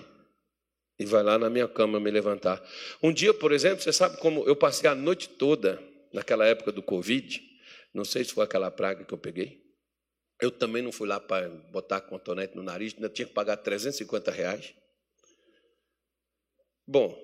E 0.98 1.06
vai 1.06 1.22
lá 1.22 1.38
na 1.38 1.50
minha 1.50 1.68
cama 1.68 2.00
me 2.00 2.10
levantar. 2.10 2.64
Um 3.04 3.14
dia, 3.14 3.34
por 3.34 3.52
exemplo, 3.52 3.84
você 3.84 3.94
sabe 3.94 4.18
como 4.18 4.44
eu 4.48 4.56
passei 4.56 4.90
a 4.90 4.96
noite 4.96 5.30
toda, 5.30 5.82
naquela 6.12 6.46
época 6.46 6.72
do 6.72 6.82
Covid. 6.82 7.42
Não 7.94 8.04
sei 8.04 8.24
se 8.24 8.34
foi 8.34 8.44
aquela 8.44 8.72
praga 8.72 9.04
que 9.06 9.14
eu 9.14 9.18
peguei. 9.18 9.65
Eu 10.42 10.52
também 10.52 10.82
não 10.82 10.92
fui 10.92 11.08
lá 11.08 11.20
para 11.20 11.50
botar 11.72 12.02
cotonete 12.02 12.56
no 12.56 12.64
nariz, 12.64 12.94
ainda 12.94 13.10
tinha 13.10 13.28
que 13.28 13.34
pagar 13.34 13.58
350 13.58 14.32
reais. 14.32 14.74
Bom, 16.88 17.18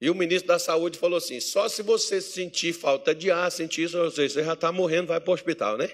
e 0.00 0.10
o 0.10 0.14
ministro 0.14 0.48
da 0.48 0.58
Saúde 0.58 0.98
falou 0.98 1.18
assim: 1.18 1.40
só 1.40 1.68
se 1.68 1.82
você 1.82 2.20
sentir 2.20 2.72
falta 2.72 3.14
de 3.14 3.30
ar, 3.30 3.50
sentir 3.50 3.82
isso, 3.82 3.98
você 3.98 4.28
já 4.28 4.52
está 4.52 4.70
morrendo, 4.72 5.08
vai 5.08 5.20
para 5.20 5.30
o 5.30 5.34
hospital, 5.34 5.76
né? 5.76 5.90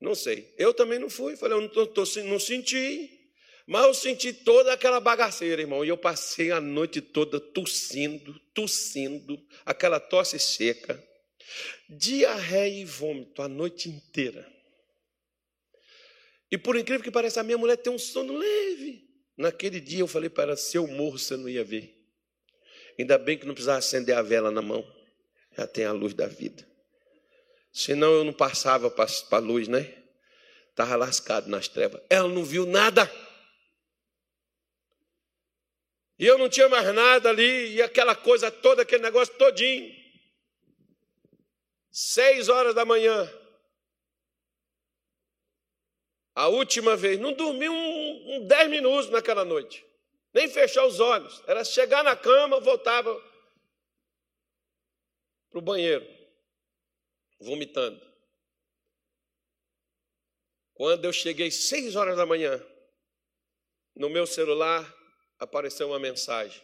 Não 0.00 0.14
sei. 0.14 0.52
Eu 0.58 0.74
também 0.74 0.98
não 0.98 1.08
fui, 1.08 1.36
falei, 1.36 1.56
eu 1.56 1.62
não, 1.62 1.68
tô, 1.68 1.86
tô, 1.86 2.04
não 2.24 2.38
senti, 2.38 3.10
mas 3.66 3.84
eu 3.84 3.94
senti 3.94 4.32
toda 4.32 4.72
aquela 4.72 5.00
bagaceira, 5.00 5.62
irmão. 5.62 5.84
E 5.84 5.88
eu 5.88 5.96
passei 5.96 6.50
a 6.50 6.60
noite 6.60 7.00
toda 7.00 7.40
tossindo, 7.40 8.38
tossindo, 8.54 9.38
aquela 9.64 9.98
tosse 9.98 10.38
seca, 10.38 11.02
diarreia 11.88 12.82
e 12.82 12.84
vômito 12.84 13.40
a 13.40 13.48
noite 13.48 13.88
inteira. 13.88 14.55
E 16.50 16.56
por 16.56 16.76
incrível 16.76 17.02
que 17.02 17.10
pareça, 17.10 17.40
a 17.40 17.44
minha 17.44 17.58
mulher 17.58 17.76
tem 17.76 17.92
um 17.92 17.98
sono 17.98 18.36
leve. 18.36 19.04
Naquele 19.36 19.80
dia 19.80 20.00
eu 20.00 20.06
falei 20.06 20.30
para 20.30 20.44
ela: 20.44 20.56
se 20.56 20.76
eu 20.76 20.86
morro, 20.86 21.18
você 21.18 21.36
não 21.36 21.48
ia 21.48 21.64
ver. 21.64 21.94
Ainda 22.98 23.18
bem 23.18 23.36
que 23.36 23.46
não 23.46 23.54
precisava 23.54 23.78
acender 23.78 24.16
a 24.16 24.22
vela 24.22 24.50
na 24.50 24.62
mão. 24.62 24.86
Já 25.56 25.66
tem 25.66 25.84
a 25.84 25.92
luz 25.92 26.14
da 26.14 26.26
vida. 26.26 26.66
Senão 27.72 28.10
eu 28.12 28.24
não 28.24 28.32
passava 28.32 28.90
para 28.90 29.06
a 29.32 29.38
luz, 29.38 29.68
né? 29.68 29.92
Estava 30.70 30.96
lascado 30.96 31.48
nas 31.48 31.68
trevas. 31.68 32.00
Ela 32.08 32.28
não 32.28 32.44
viu 32.44 32.64
nada. 32.66 33.10
E 36.18 36.24
eu 36.26 36.38
não 36.38 36.48
tinha 36.48 36.68
mais 36.68 36.94
nada 36.94 37.28
ali, 37.28 37.74
e 37.74 37.82
aquela 37.82 38.14
coisa 38.14 38.50
toda, 38.50 38.82
aquele 38.82 39.02
negócio 39.02 39.34
todinho. 39.34 39.94
Seis 41.90 42.48
horas 42.48 42.74
da 42.74 42.84
manhã, 42.84 43.30
a 46.36 46.48
última 46.48 46.94
vez, 46.94 47.18
não 47.18 47.32
dormi 47.32 47.66
um, 47.66 48.36
um 48.36 48.46
dez 48.46 48.68
minutos 48.68 49.08
naquela 49.08 49.42
noite. 49.42 49.82
Nem 50.34 50.46
fechar 50.46 50.84
os 50.84 51.00
olhos. 51.00 51.42
Era 51.46 51.64
chegar 51.64 52.04
na 52.04 52.14
cama, 52.14 52.60
voltava 52.60 53.18
para 55.48 55.58
o 55.58 55.62
banheiro, 55.62 56.06
vomitando. 57.40 57.98
Quando 60.74 61.06
eu 61.06 61.12
cheguei 61.12 61.50
seis 61.50 61.96
horas 61.96 62.18
da 62.18 62.26
manhã, 62.26 62.62
no 63.94 64.10
meu 64.10 64.26
celular 64.26 64.94
apareceu 65.38 65.86
uma 65.88 65.98
mensagem. 65.98 66.62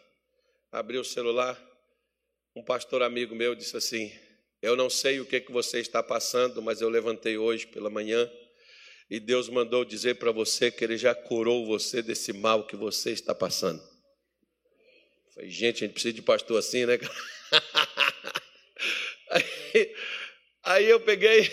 Abri 0.71 0.99
o 0.99 1.05
celular, 1.05 1.59
um 2.55 2.63
pastor 2.63 3.03
amigo 3.03 3.35
meu 3.35 3.55
disse 3.55 3.75
assim: 3.75 4.13
Eu 4.61 4.77
não 4.77 4.91
sei 4.91 5.19
o 5.19 5.25
que, 5.25 5.41
que 5.41 5.51
você 5.51 5.81
está 5.81 6.03
passando, 6.03 6.61
mas 6.61 6.83
eu 6.83 6.91
levantei 6.91 7.39
hoje 7.39 7.67
pela 7.67 7.89
manhã 7.89 8.31
e 9.11 9.21
Deus 9.21 9.49
mandou 9.49 9.85
dizer 9.85 10.15
para 10.17 10.33
você 10.33 10.71
que 10.71 10.85
Ele 10.85 10.97
já 10.97 11.15
curou 11.15 11.67
você 11.67 12.03
desse 12.03 12.33
mal 12.33 12.67
que 12.67 12.77
você 12.77 13.11
está 13.11 13.35
passando. 13.35 13.83
Falei, 15.35 15.51
gente, 15.51 15.77
a 15.77 15.87
gente 15.87 15.93
precisa 15.93 16.15
de 16.15 16.23
pastor 16.23 16.59
assim, 16.59 16.87
né? 16.87 16.99
Aí, 19.31 19.95
aí 20.63 20.85
eu 20.91 21.01
peguei, 21.01 21.49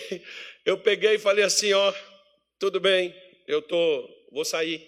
eu 0.66 0.78
peguei 0.78 1.16
e 1.16 1.20
falei 1.20 1.46
assim, 1.46 1.72
ó, 1.72 1.94
tudo 2.60 2.78
bem, 2.78 3.16
eu 3.48 3.62
tô, 3.62 4.10
vou 4.34 4.44
sair, 4.44 4.86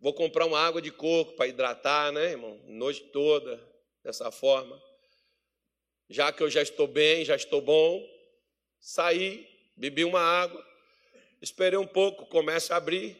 vou 0.00 0.12
comprar 0.12 0.44
uma 0.44 0.58
água 0.58 0.82
de 0.82 0.90
coco 0.90 1.36
para 1.36 1.46
hidratar, 1.46 2.10
né, 2.10 2.32
irmão, 2.32 2.60
noite 2.66 3.00
toda, 3.12 3.62
dessa 4.02 4.32
forma 4.32 4.76
já 6.08 6.32
que 6.32 6.42
eu 6.42 6.50
já 6.50 6.62
estou 6.62 6.86
bem, 6.86 7.24
já 7.24 7.36
estou 7.36 7.60
bom, 7.60 8.02
saí, 8.80 9.46
bebi 9.76 10.04
uma 10.04 10.20
água, 10.20 10.64
esperei 11.44 11.78
um 11.78 11.86
pouco, 11.86 12.24
começa 12.26 12.72
a 12.72 12.78
abrir, 12.78 13.16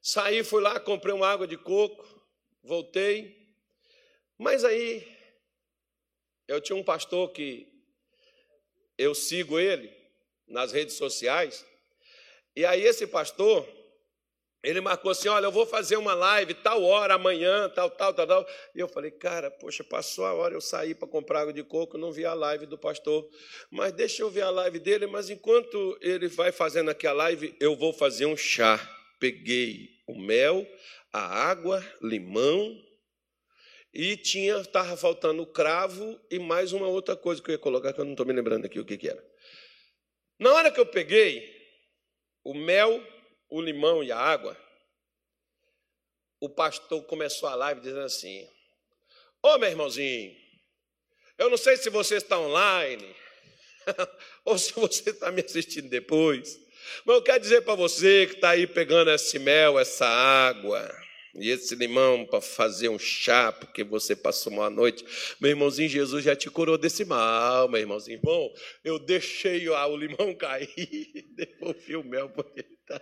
saí, 0.00 0.44
fui 0.44 0.62
lá, 0.62 0.78
comprei 0.78 1.12
uma 1.12 1.26
água 1.26 1.44
de 1.44 1.58
coco, 1.58 2.06
voltei, 2.62 3.52
mas 4.38 4.64
aí 4.64 5.06
eu 6.46 6.60
tinha 6.60 6.76
um 6.76 6.84
pastor 6.84 7.32
que 7.32 7.68
eu 8.96 9.12
sigo 9.12 9.58
ele 9.58 9.92
nas 10.46 10.70
redes 10.70 10.94
sociais, 10.94 11.66
e 12.54 12.64
aí 12.64 12.82
esse 12.82 13.08
pastor, 13.08 13.68
ele 14.64 14.80
marcou 14.80 15.10
assim: 15.10 15.28
olha, 15.28 15.46
eu 15.46 15.52
vou 15.52 15.66
fazer 15.66 15.96
uma 15.96 16.14
live 16.14 16.54
tal 16.54 16.82
hora, 16.82 17.14
amanhã, 17.14 17.68
tal, 17.68 17.90
tal, 17.90 18.14
tal, 18.14 18.26
tal. 18.26 18.46
E 18.74 18.80
eu 18.80 18.88
falei, 18.88 19.10
cara, 19.10 19.50
poxa, 19.50 19.84
passou 19.84 20.24
a 20.24 20.32
hora, 20.32 20.54
eu 20.54 20.60
saí 20.60 20.94
para 20.94 21.06
comprar 21.06 21.42
água 21.42 21.52
de 21.52 21.62
coco, 21.62 21.98
não 21.98 22.10
vi 22.10 22.24
a 22.24 22.34
live 22.34 22.66
do 22.66 22.78
pastor. 22.78 23.28
Mas 23.70 23.92
deixa 23.92 24.22
eu 24.22 24.30
ver 24.30 24.42
a 24.42 24.50
live 24.50 24.78
dele, 24.78 25.06
mas 25.06 25.28
enquanto 25.28 25.98
ele 26.00 26.28
vai 26.28 26.50
fazendo 26.50 26.90
aqui 26.90 27.06
a 27.06 27.12
live, 27.12 27.54
eu 27.60 27.76
vou 27.76 27.92
fazer 27.92 28.26
um 28.26 28.36
chá. 28.36 28.80
Peguei 29.20 29.90
o 30.08 30.18
mel, 30.18 30.66
a 31.12 31.20
água, 31.20 31.84
limão, 32.02 32.76
e 33.94 34.16
tinha, 34.16 34.56
estava 34.56 34.96
faltando 34.96 35.42
o 35.42 35.46
cravo 35.46 36.20
e 36.28 36.38
mais 36.38 36.72
uma 36.72 36.88
outra 36.88 37.14
coisa 37.14 37.40
que 37.40 37.50
eu 37.50 37.54
ia 37.54 37.58
colocar, 37.58 37.92
que 37.92 38.00
eu 38.00 38.04
não 38.04 38.12
estou 38.12 38.26
me 38.26 38.32
lembrando 38.32 38.64
aqui 38.64 38.80
o 38.80 38.84
que, 38.84 38.98
que 38.98 39.08
era. 39.08 39.24
Na 40.40 40.52
hora 40.52 40.72
que 40.72 40.80
eu 40.80 40.86
peguei 40.86 41.48
o 42.42 42.52
mel, 42.52 43.00
o 43.54 43.62
limão 43.62 44.02
e 44.02 44.10
a 44.10 44.18
água, 44.18 44.58
o 46.40 46.48
pastor 46.48 47.04
começou 47.04 47.48
a 47.48 47.54
live 47.54 47.80
dizendo 47.80 48.00
assim: 48.00 48.42
Ô 49.40 49.50
oh, 49.50 49.58
meu 49.58 49.68
irmãozinho, 49.68 50.34
eu 51.38 51.48
não 51.48 51.56
sei 51.56 51.76
se 51.76 51.88
você 51.88 52.16
está 52.16 52.36
online 52.36 53.14
ou 54.44 54.58
se 54.58 54.72
você 54.72 55.10
está 55.10 55.30
me 55.30 55.40
assistindo 55.40 55.88
depois, 55.88 56.58
mas 57.04 57.14
eu 57.14 57.22
quero 57.22 57.38
dizer 57.38 57.62
para 57.62 57.76
você 57.76 58.26
que 58.26 58.34
está 58.34 58.50
aí 58.50 58.66
pegando 58.66 59.12
esse 59.12 59.38
mel, 59.38 59.78
essa 59.78 60.04
água 60.04 60.92
e 61.36 61.48
esse 61.48 61.76
limão 61.76 62.26
para 62.26 62.40
fazer 62.40 62.88
um 62.88 62.98
chá, 62.98 63.52
porque 63.52 63.84
você 63.84 64.16
passou 64.16 64.52
uma 64.52 64.68
noite. 64.68 65.04
Meu 65.40 65.50
irmãozinho, 65.50 65.88
Jesus 65.88 66.24
já 66.24 66.34
te 66.34 66.50
curou 66.50 66.76
desse 66.76 67.04
mal, 67.04 67.68
meu 67.68 67.80
irmãozinho. 67.80 68.20
Bom, 68.20 68.52
eu 68.84 68.98
deixei 68.98 69.68
o 69.68 69.96
limão 69.96 70.34
cair, 70.38 71.24
devolvi 71.36 71.96
o 71.96 72.04
mel 72.04 72.30
porque 72.30 72.60
está 72.60 73.00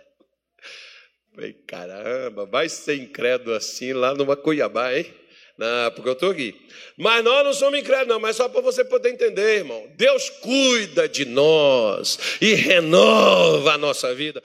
Falei, 1.33 1.53
caramba, 1.67 2.45
vai 2.45 2.69
ser 2.69 2.95
incrédulo 2.95 3.55
assim 3.55 3.93
lá 3.93 4.13
numa 4.13 4.35
Cuiabá, 4.35 4.93
hein? 4.93 5.11
Não, 5.57 5.91
porque 5.91 6.09
eu 6.09 6.13
estou 6.13 6.31
aqui. 6.31 6.53
Mas 6.97 7.23
nós 7.23 7.43
não 7.43 7.53
somos 7.53 7.79
incrédulos, 7.79 8.09
não, 8.09 8.19
mas 8.19 8.35
só 8.35 8.49
para 8.49 8.61
você 8.61 8.83
poder 8.83 9.09
entender, 9.09 9.59
irmão. 9.59 9.87
Deus 9.95 10.29
cuida 10.29 11.07
de 11.07 11.25
nós 11.25 12.37
e 12.41 12.53
renova 12.53 13.73
a 13.73 13.77
nossa 13.77 14.13
vida. 14.13 14.43